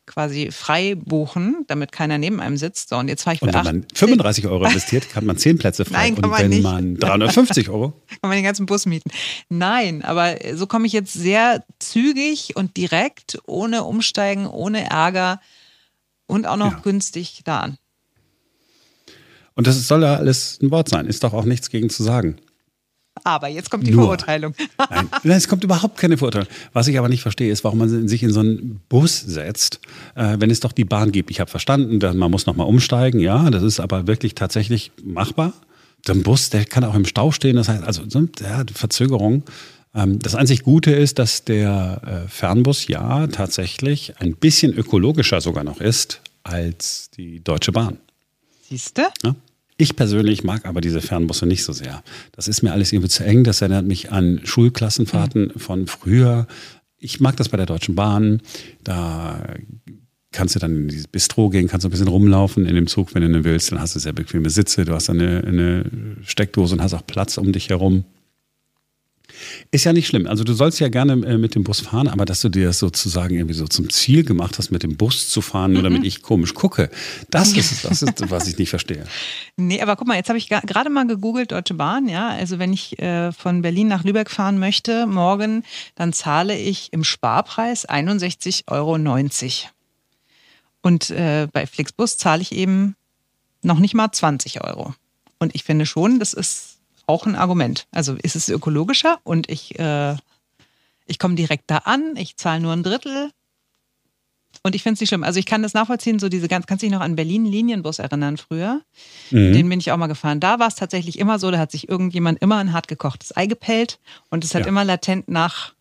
quasi 0.04 0.50
frei 0.52 0.94
buchen, 0.94 1.64
damit 1.66 1.92
keiner 1.92 2.18
neben 2.18 2.40
einem 2.40 2.58
sitzt. 2.58 2.90
So, 2.90 2.96
und 2.96 3.08
jetzt 3.08 3.22
fahre 3.22 3.32
ich 3.36 3.40
für 3.40 3.46
Und 3.46 3.54
wenn 3.54 3.60
8, 3.60 3.64
man 3.64 3.86
35 3.94 4.46
Euro 4.48 4.66
investiert, 4.66 5.14
hat 5.14 5.24
man 5.24 5.38
10 5.38 5.56
Plätze 5.56 5.86
frei. 5.86 5.92
Nein, 6.10 6.14
kann 6.14 6.24
und 6.24 6.30
man 6.32 6.40
wenn 6.42 6.50
nicht. 6.50 6.62
man 6.62 6.96
350 6.98 7.70
Euro, 7.70 7.92
kann 8.20 8.28
man 8.28 8.32
den 8.32 8.44
ganzen 8.44 8.66
Bus 8.66 8.84
mieten. 8.84 9.10
Nein, 9.48 10.02
aber 10.04 10.36
so 10.54 10.66
komme 10.66 10.86
ich 10.86 10.92
jetzt 10.92 11.14
sehr 11.14 11.64
zügig 11.78 12.54
und 12.54 12.76
direkt, 12.76 13.38
ohne 13.46 13.84
Umsteigen, 13.84 14.46
ohne 14.46 14.90
Ärger 14.90 15.40
und 16.26 16.46
auch 16.46 16.58
noch 16.58 16.72
Ja. 16.72 16.80
günstig 16.80 17.40
da 17.46 17.60
an. 17.60 17.78
und 19.54 19.66
das 19.66 19.88
soll 19.88 20.02
ja 20.02 20.16
alles 20.16 20.58
ein 20.62 20.70
Wort 20.70 20.90
sein, 20.90 21.06
ist 21.06 21.24
doch 21.24 21.32
auch 21.32 21.44
nichts 21.46 21.70
gegen 21.70 21.88
zu 21.88 22.02
sagen. 22.02 22.36
Aber 23.24 23.48
jetzt 23.48 23.70
kommt 23.70 23.86
die 23.86 23.92
Nur. 23.92 24.04
Verurteilung. 24.04 24.54
Nein, 25.22 25.36
es 25.36 25.48
kommt 25.48 25.64
überhaupt 25.64 25.98
keine 25.98 26.16
Verurteilung. 26.16 26.48
Was 26.72 26.88
ich 26.88 26.98
aber 26.98 27.08
nicht 27.08 27.22
verstehe, 27.22 27.50
ist, 27.50 27.64
warum 27.64 27.78
man 27.78 28.08
sich 28.08 28.22
in 28.22 28.32
so 28.32 28.40
einen 28.40 28.80
Bus 28.88 29.20
setzt, 29.20 29.80
äh, 30.14 30.36
wenn 30.38 30.50
es 30.50 30.60
doch 30.60 30.72
die 30.72 30.84
Bahn 30.84 31.12
gibt. 31.12 31.30
Ich 31.30 31.40
habe 31.40 31.50
verstanden, 31.50 31.98
man 32.18 32.30
muss 32.30 32.46
nochmal 32.46 32.66
umsteigen. 32.66 33.20
Ja, 33.20 33.50
das 33.50 33.62
ist 33.62 33.80
aber 33.80 34.06
wirklich 34.06 34.34
tatsächlich 34.34 34.92
machbar. 35.02 35.52
Der 36.06 36.14
Bus, 36.14 36.50
der 36.50 36.64
kann 36.64 36.84
auch 36.84 36.94
im 36.94 37.04
Stau 37.04 37.32
stehen. 37.32 37.56
Das 37.56 37.68
heißt, 37.68 37.82
also 37.82 38.02
so, 38.08 38.28
ja, 38.40 38.64
Verzögerung. 38.72 39.42
Ähm, 39.94 40.18
das 40.18 40.34
einzig 40.34 40.62
Gute 40.62 40.92
ist, 40.92 41.18
dass 41.18 41.44
der 41.44 42.24
äh, 42.26 42.28
Fernbus 42.28 42.88
ja 42.88 43.26
tatsächlich 43.26 44.14
ein 44.18 44.36
bisschen 44.36 44.72
ökologischer 44.72 45.40
sogar 45.40 45.64
noch 45.64 45.80
ist 45.80 46.20
als 46.44 47.10
die 47.10 47.42
Deutsche 47.42 47.72
Bahn. 47.72 47.98
Siehst 48.68 48.98
du? 48.98 49.02
Ja? 49.24 49.34
Ich 49.80 49.94
persönlich 49.94 50.42
mag 50.42 50.66
aber 50.66 50.80
diese 50.80 51.00
Fernbusse 51.00 51.46
nicht 51.46 51.62
so 51.62 51.72
sehr. 51.72 52.02
Das 52.32 52.48
ist 52.48 52.62
mir 52.62 52.72
alles 52.72 52.92
irgendwie 52.92 53.08
zu 53.08 53.24
eng. 53.24 53.44
Das 53.44 53.62
erinnert 53.62 53.86
mich 53.86 54.10
an 54.10 54.40
Schulklassenfahrten 54.42 55.52
von 55.56 55.86
früher. 55.86 56.48
Ich 56.98 57.20
mag 57.20 57.36
das 57.36 57.48
bei 57.48 57.56
der 57.56 57.66
Deutschen 57.66 57.94
Bahn. 57.94 58.42
Da 58.82 59.54
kannst 60.32 60.56
du 60.56 60.58
dann 60.58 60.74
in 60.74 60.88
dieses 60.88 61.06
Bistro 61.06 61.48
gehen, 61.48 61.68
kannst 61.68 61.84
du 61.84 61.88
ein 61.88 61.92
bisschen 61.92 62.08
rumlaufen 62.08 62.66
in 62.66 62.74
dem 62.74 62.88
Zug, 62.88 63.14
wenn 63.14 63.32
du 63.32 63.44
willst. 63.44 63.70
Dann 63.70 63.80
hast 63.80 63.94
du 63.94 64.00
sehr 64.00 64.12
bequeme 64.12 64.50
Sitze, 64.50 64.84
du 64.84 64.94
hast 64.94 65.10
eine, 65.10 65.44
eine 65.46 65.84
Steckdose 66.22 66.74
und 66.74 66.82
hast 66.82 66.94
auch 66.94 67.06
Platz 67.06 67.38
um 67.38 67.52
dich 67.52 67.68
herum. 67.68 68.04
Ist 69.70 69.84
ja 69.84 69.92
nicht 69.92 70.06
schlimm. 70.06 70.26
Also 70.26 70.44
du 70.44 70.54
sollst 70.54 70.80
ja 70.80 70.88
gerne 70.88 71.12
äh, 71.26 71.36
mit 71.36 71.54
dem 71.54 71.62
Bus 71.62 71.80
fahren, 71.80 72.08
aber 72.08 72.24
dass 72.24 72.40
du 72.40 72.48
dir 72.48 72.68
das 72.68 72.78
sozusagen 72.78 73.34
irgendwie 73.34 73.54
so 73.54 73.66
zum 73.66 73.90
Ziel 73.90 74.24
gemacht 74.24 74.56
hast, 74.56 74.70
mit 74.70 74.82
dem 74.82 74.96
Bus 74.96 75.28
zu 75.28 75.42
fahren, 75.42 75.74
nur 75.74 75.82
damit 75.82 76.04
ich 76.04 76.22
komisch 76.22 76.54
gucke, 76.54 76.88
das 77.28 77.52
ist, 77.52 77.84
das 77.84 78.00
ist, 78.00 78.30
was 78.30 78.48
ich 78.48 78.56
nicht 78.58 78.70
verstehe. 78.70 79.04
Nee, 79.60 79.82
aber 79.82 79.96
guck 79.96 80.06
mal, 80.06 80.14
jetzt 80.14 80.28
habe 80.28 80.38
ich 80.38 80.48
gerade 80.48 80.88
mal 80.88 81.04
gegoogelt, 81.04 81.50
Deutsche 81.50 81.74
Bahn, 81.74 82.08
ja. 82.08 82.28
Also 82.28 82.60
wenn 82.60 82.72
ich 82.72 82.96
äh, 83.00 83.32
von 83.32 83.60
Berlin 83.60 83.88
nach 83.88 84.04
Lübeck 84.04 84.30
fahren 84.30 84.60
möchte, 84.60 85.04
morgen, 85.08 85.64
dann 85.96 86.12
zahle 86.12 86.56
ich 86.56 86.92
im 86.92 87.02
Sparpreis 87.02 87.88
61,90 87.88 88.68
Euro. 88.68 88.96
Und 90.82 91.10
äh, 91.10 91.48
bei 91.52 91.66
Flixbus 91.66 92.18
zahle 92.18 92.40
ich 92.40 92.52
eben 92.52 92.94
noch 93.62 93.80
nicht 93.80 93.94
mal 93.94 94.12
20 94.12 94.62
Euro. 94.62 94.94
Und 95.40 95.56
ich 95.56 95.64
finde 95.64 95.86
schon, 95.86 96.20
das 96.20 96.34
ist 96.34 96.77
auch 97.08 97.26
ein 97.26 97.34
Argument. 97.34 97.86
Also 97.90 98.14
ist 98.14 98.36
es 98.36 98.48
ökologischer 98.48 99.18
und 99.24 99.48
ich, 99.48 99.78
äh, 99.78 100.14
ich 101.06 101.18
komme 101.18 101.34
direkt 101.34 101.64
da 101.70 101.78
an, 101.78 102.14
ich 102.16 102.36
zahle 102.36 102.60
nur 102.60 102.72
ein 102.72 102.82
Drittel. 102.82 103.30
Und 104.62 104.74
ich 104.74 104.82
finde 104.82 104.94
es 104.94 105.00
nicht 105.00 105.08
schlimm. 105.08 105.24
Also 105.24 105.38
ich 105.38 105.46
kann 105.46 105.62
das 105.62 105.72
nachvollziehen, 105.72 106.18
so 106.18 106.28
diese 106.28 106.48
ganz, 106.48 106.66
kannst 106.66 106.82
du 106.82 106.86
dich 106.86 106.92
noch 106.92 107.00
an 107.00 107.16
Berlin 107.16 107.44
Linienbus 107.44 108.00
erinnern 108.00 108.36
früher? 108.36 108.82
Mhm. 109.30 109.52
Den 109.52 109.68
bin 109.68 109.78
ich 109.78 109.92
auch 109.92 109.96
mal 109.96 110.08
gefahren. 110.08 110.40
Da 110.40 110.58
war 110.58 110.68
es 110.68 110.74
tatsächlich 110.74 111.18
immer 111.18 111.38
so, 111.38 111.50
da 111.50 111.58
hat 111.58 111.70
sich 111.70 111.88
irgendjemand 111.88 112.42
immer 112.42 112.56
ein 112.56 112.72
hart 112.72 112.88
gekochtes 112.88 113.36
Ei 113.36 113.46
gepellt 113.46 113.98
und 114.30 114.44
es 114.44 114.54
hat 114.54 114.62
ja. 114.62 114.68
immer 114.68 114.84
latent 114.84 115.28
nach 115.28 115.74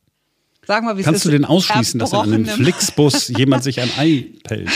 Sag 0.67 0.83
mal, 0.83 0.97
wie 0.97 1.03
Kannst 1.03 1.23
du 1.23 1.31
denn 1.31 1.45
ausschließen, 1.45 1.97
dass 1.97 2.13
an 2.13 2.33
einem 2.33 2.45
Flixbus 2.45 3.29
jemand 3.37 3.63
sich 3.63 3.79
ein 3.79 3.89
Ei 3.97 4.25
pellt? 4.43 4.69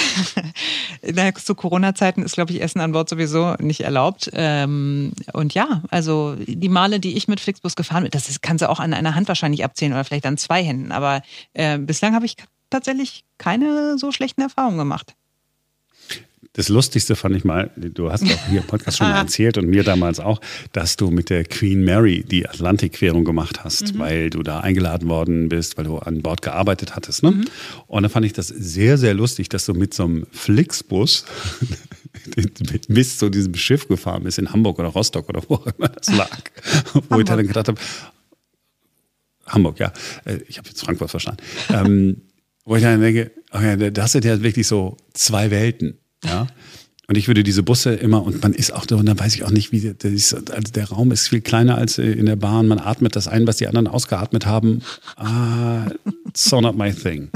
zu 1.44 1.54
Corona-Zeiten 1.54 2.24
ist, 2.24 2.36
glaube 2.36 2.54
ich, 2.54 2.62
Essen 2.62 2.80
an 2.80 2.94
Bord 2.94 3.10
sowieso 3.10 3.56
nicht 3.60 3.82
erlaubt. 3.82 4.30
Ähm, 4.34 5.12
und 5.34 5.54
ja, 5.54 5.84
also 5.90 6.38
die 6.48 6.70
Male, 6.70 7.02
die 7.02 7.18
ich 7.18 7.28
mit 7.28 7.42
Flixbus 7.42 7.76
gefahren 7.76 8.04
bin, 8.04 8.12
das 8.12 8.30
ist, 8.30 8.42
kannst 8.42 8.62
du 8.62 8.70
auch 8.70 8.80
an 8.80 8.94
einer 8.94 9.16
Hand 9.16 9.28
wahrscheinlich 9.28 9.66
abzählen 9.66 9.92
oder 9.92 10.06
vielleicht 10.06 10.26
an 10.26 10.38
zwei 10.38 10.64
Händen. 10.64 10.94
Aber 10.94 11.24
äh, 11.54 11.78
bislang 11.78 12.16
habe 12.16 12.26
ich 12.26 12.38
tatsächlich 12.70 13.26
keine 13.38 13.98
so 13.98 14.14
schlechten 14.14 14.40
Erfahrungen 14.40 14.78
gemacht. 14.78 15.14
Das 16.54 16.68
Lustigste 16.68 17.16
fand 17.16 17.36
ich 17.36 17.46
mal, 17.46 17.72
du 17.78 18.12
hast 18.12 18.24
auch 18.24 18.48
hier 18.50 18.60
im 18.60 18.68
Podcast 18.68 18.98
schon 18.98 19.08
mal 19.08 19.16
ah. 19.16 19.22
erzählt 19.22 19.58
und 19.58 19.68
mir 19.68 19.84
damals 19.84 20.20
auch, 20.20 20.42
dass 20.74 20.98
du 20.98 21.10
mit 21.10 21.30
der 21.30 21.46
Queen 21.46 21.86
Mary 21.86 22.26
die 22.30 22.48
Atlantikquerung 22.48 23.24
gemacht 23.24 23.64
hast, 23.64 23.94
mhm. 23.94 24.00
weil 24.00 24.30
du 24.30 24.44
da 24.44 24.60
eingeladen 24.60 25.08
worden 25.08 25.48
bist, 25.48 25.78
weil 25.78 25.86
du 25.86 26.00
an 26.00 26.22
Bord 26.22 26.42
gearbeitet 26.42 26.94
hattest. 26.96 27.24
Ne? 27.24 27.32
Mhm. 27.32 27.46
Und 27.88 28.04
da 28.04 28.10
fand 28.10 28.26
ich 28.26 28.34
das 28.34 28.50
sehr, 28.50 28.98
sehr 28.98 29.14
lustig, 29.14 29.48
dass 29.48 29.66
du 29.66 29.74
mit 29.74 29.94
so 29.94 30.04
einem 30.04 30.28
Flixbus 30.32 31.24
bis 32.90 33.18
zu 33.18 33.30
diesem 33.30 33.56
Schiff 33.56 33.88
gefahren 33.88 34.24
bist, 34.24 34.38
in 34.38 34.52
Hamburg 34.52 34.78
oder 34.80 34.90
Rostock 34.90 35.30
oder 35.30 35.42
wo 35.48 35.56
auch 35.56 35.68
immer 35.68 35.88
das 35.88 36.14
lag. 36.14 36.42
wo 37.10 37.20
ich 37.20 37.26
dann 37.26 37.48
gedacht 37.48 37.70
habe, 37.70 37.80
Hamburg, 39.48 39.80
ja. 39.80 39.94
Äh, 40.26 40.40
ich 40.50 40.58
habe 40.58 40.68
jetzt 40.68 40.82
Frankfurt 40.82 41.12
verstanden. 41.12 41.42
ähm, 41.70 42.22
wo 42.66 42.76
ich 42.76 42.84
dann 42.84 43.00
denke, 43.02 43.32
okay, 43.52 43.92
da 43.92 44.04
hast 44.04 44.16
du 44.16 44.20
ja 44.20 44.42
wirklich 44.44 44.68
so 44.68 44.98
zwei 45.14 45.50
Welten. 45.50 45.98
Ja. 46.24 46.48
Und 47.08 47.18
ich 47.18 47.28
würde 47.28 47.44
diese 47.44 47.62
Busse 47.62 47.94
immer, 47.94 48.24
und 48.24 48.42
man 48.42 48.54
ist 48.54 48.72
auch 48.72 48.86
da, 48.86 48.96
und 48.96 49.06
dann 49.06 49.20
weiß 49.20 49.36
ich 49.36 49.44
auch 49.44 49.50
nicht, 49.50 49.74
wie, 49.74 49.82
der, 49.82 50.12
ist, 50.12 50.34
also 50.34 50.72
der 50.72 50.90
Raum 50.90 51.12
ist 51.12 51.28
viel 51.28 51.42
kleiner 51.42 51.78
als 51.78 51.98
in 51.98 52.26
der 52.26 52.38
Bahn. 52.38 52.68
Man 52.68 52.80
atmet 52.80 53.18
das 53.18 53.28
ein, 53.28 53.46
was 53.48 53.58
die 53.58 53.68
anderen 53.68 53.88
ausgeatmet 53.88 54.46
haben. 54.46 54.82
Ah, 55.18 55.88
so 56.34 56.62
not 56.62 56.78
my 56.78 56.94
thing. 56.94 57.30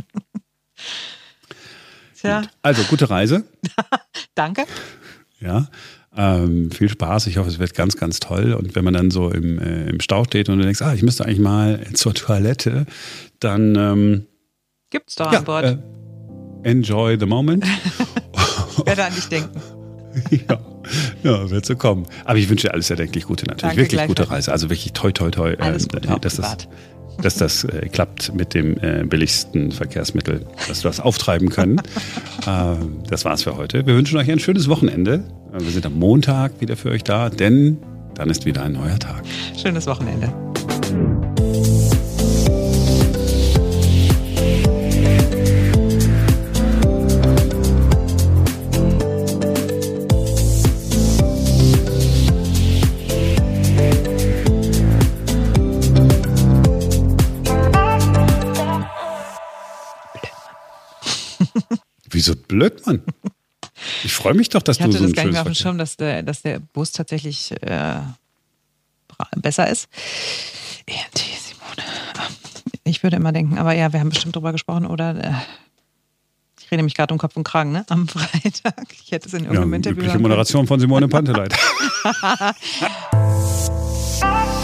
Tja. 2.18 2.42
Gut. 2.42 2.50
Also, 2.62 2.84
gute 2.84 3.10
Reise. 3.10 3.44
Danke. 4.36 4.64
Ja. 5.42 5.68
Ähm, 6.16 6.72
viel 6.72 6.88
Spaß. 6.88 7.28
Ich 7.28 7.38
hoffe, 7.38 7.50
es 7.50 7.60
wird 7.60 7.74
ganz, 7.74 7.98
ganz 7.98 8.22
toll. 8.22 8.54
Und 8.54 8.76
wenn 8.76 8.86
man 8.86 8.94
dann 8.94 9.12
so 9.12 9.30
im, 9.30 9.60
äh, 9.60 9.90
im 9.90 10.00
Stau 10.00 10.24
steht 10.24 10.48
und 10.48 10.58
du 10.58 10.64
denkst, 10.64 10.82
ah, 10.82 10.94
ich 10.94 11.04
müsste 11.04 11.26
eigentlich 11.26 11.40
mal 11.40 11.86
zur 11.94 12.14
Toilette, 12.14 12.86
dann 13.40 13.76
ähm, 13.76 14.26
gibt's 14.90 15.16
doch 15.16 15.32
ja, 15.32 15.40
an 15.40 15.44
Bord. 15.44 15.66
Äh, 15.66 15.78
enjoy 16.64 17.18
the 17.20 17.26
moment. 17.26 17.66
Werde 18.86 19.06
an 19.06 19.14
dich 19.14 19.28
denken. 19.28 19.62
ja. 20.50 20.60
Ja, 21.24 21.50
wird 21.50 21.66
so 21.66 21.76
kommen. 21.76 22.06
Aber 22.26 22.38
ich 22.38 22.50
wünsche 22.50 22.68
dir 22.68 22.74
alles 22.74 22.90
erdenklich 22.90 23.26
Gute 23.26 23.46
natürlich. 23.46 23.76
Danke, 23.76 23.78
wirklich 23.78 24.08
gute 24.08 24.30
Reise. 24.30 24.52
Also 24.52 24.70
wirklich 24.70 24.94
toi, 24.94 25.12
toi, 25.12 25.32
toi. 25.32 25.56
Alles 25.58 25.88
äh, 25.88 26.00
gut, 26.08 26.24
dass, 26.24 26.36
das, 26.36 26.58
dass 27.22 27.36
das 27.36 27.64
äh, 27.64 27.90
klappt 27.90 28.34
mit 28.36 28.54
dem 28.54 28.78
äh, 28.78 29.04
billigsten 29.04 29.72
Verkehrsmittel, 29.72 30.46
dass 30.68 30.82
du 30.82 30.88
das 30.88 31.00
auftreiben 31.00 31.50
können. 31.50 31.80
äh, 32.46 32.76
das 33.10 33.26
war's 33.26 33.44
für 33.44 33.58
heute. 33.58 33.86
Wir 33.88 33.96
wünschen 33.96 34.18
euch 34.18 34.30
ein 34.30 34.40
schönes 34.40 34.70
Wochenende. 34.70 35.24
Äh, 35.54 35.62
wir 35.62 35.72
sind 35.72 35.86
am 35.86 35.94
Montag 35.94 36.62
wieder 36.62 36.78
für 36.78 36.92
euch 36.92 37.04
da, 37.04 37.30
denn 37.30 37.78
dann 38.14 38.30
ist 38.30 38.46
wieder 38.46 38.64
ein 38.64 38.74
neuer 38.74 39.00
Tag. 39.00 39.24
Schönes 39.58 39.88
Wochenende. 39.88 40.32
Wieso 62.16 62.34
blöd, 62.34 62.86
Mann? 62.86 63.02
Ich 64.06 64.14
freue 64.14 64.36
mich 64.36 64.48
doch, 64.48 64.62
dass 64.62 64.80
ich 64.80 64.86
du 64.86 64.92
so 64.94 65.00
ein 65.00 65.04
das 65.04 65.14
gar 65.14 65.26
nicht 65.26 65.34
mehr 65.34 65.42
auf 65.42 65.48
dem 65.48 65.54
Schirm, 65.54 65.78
dass 65.78 65.98
der, 65.98 66.24
dass 66.24 66.44
der 66.44 66.60
Bus 66.60 66.94
tatsächlich 66.94 67.52
äh, 67.62 68.00
besser 69.36 69.70
ist. 69.70 69.90
ENT, 70.86 71.18
Simone. 71.18 71.84
Ich 72.86 73.04
würde 73.04 73.18
immer 73.18 73.34
denken, 73.34 73.58
aber 73.58 73.74
ja, 73.74 73.92
wir 73.92 74.00
haben 74.00 74.10
bestimmt 74.10 74.34
drüber 74.34 74.54
gesprochen, 74.54 74.86
oder? 74.86 75.22
Äh, 75.22 75.34
ich 76.62 76.72
rede 76.72 76.84
mich 76.84 76.96
gerade 76.96 77.14
um 77.14 77.18
Kopf 77.18 77.36
und 77.36 77.44
Kragen, 77.44 77.74
ne? 77.74 77.86
Am 77.90 78.08
Freitag. 78.08 78.86
Ich 79.04 79.12
hätte 79.12 79.28
es 79.28 79.34
in 79.34 79.44
irgendeinem 79.44 79.84
ja, 79.84 79.92
Interview. 79.92 80.20
Moderation 80.20 80.68
von 80.68 80.80
Simone 80.80 81.10
Panteleit. 81.10 81.54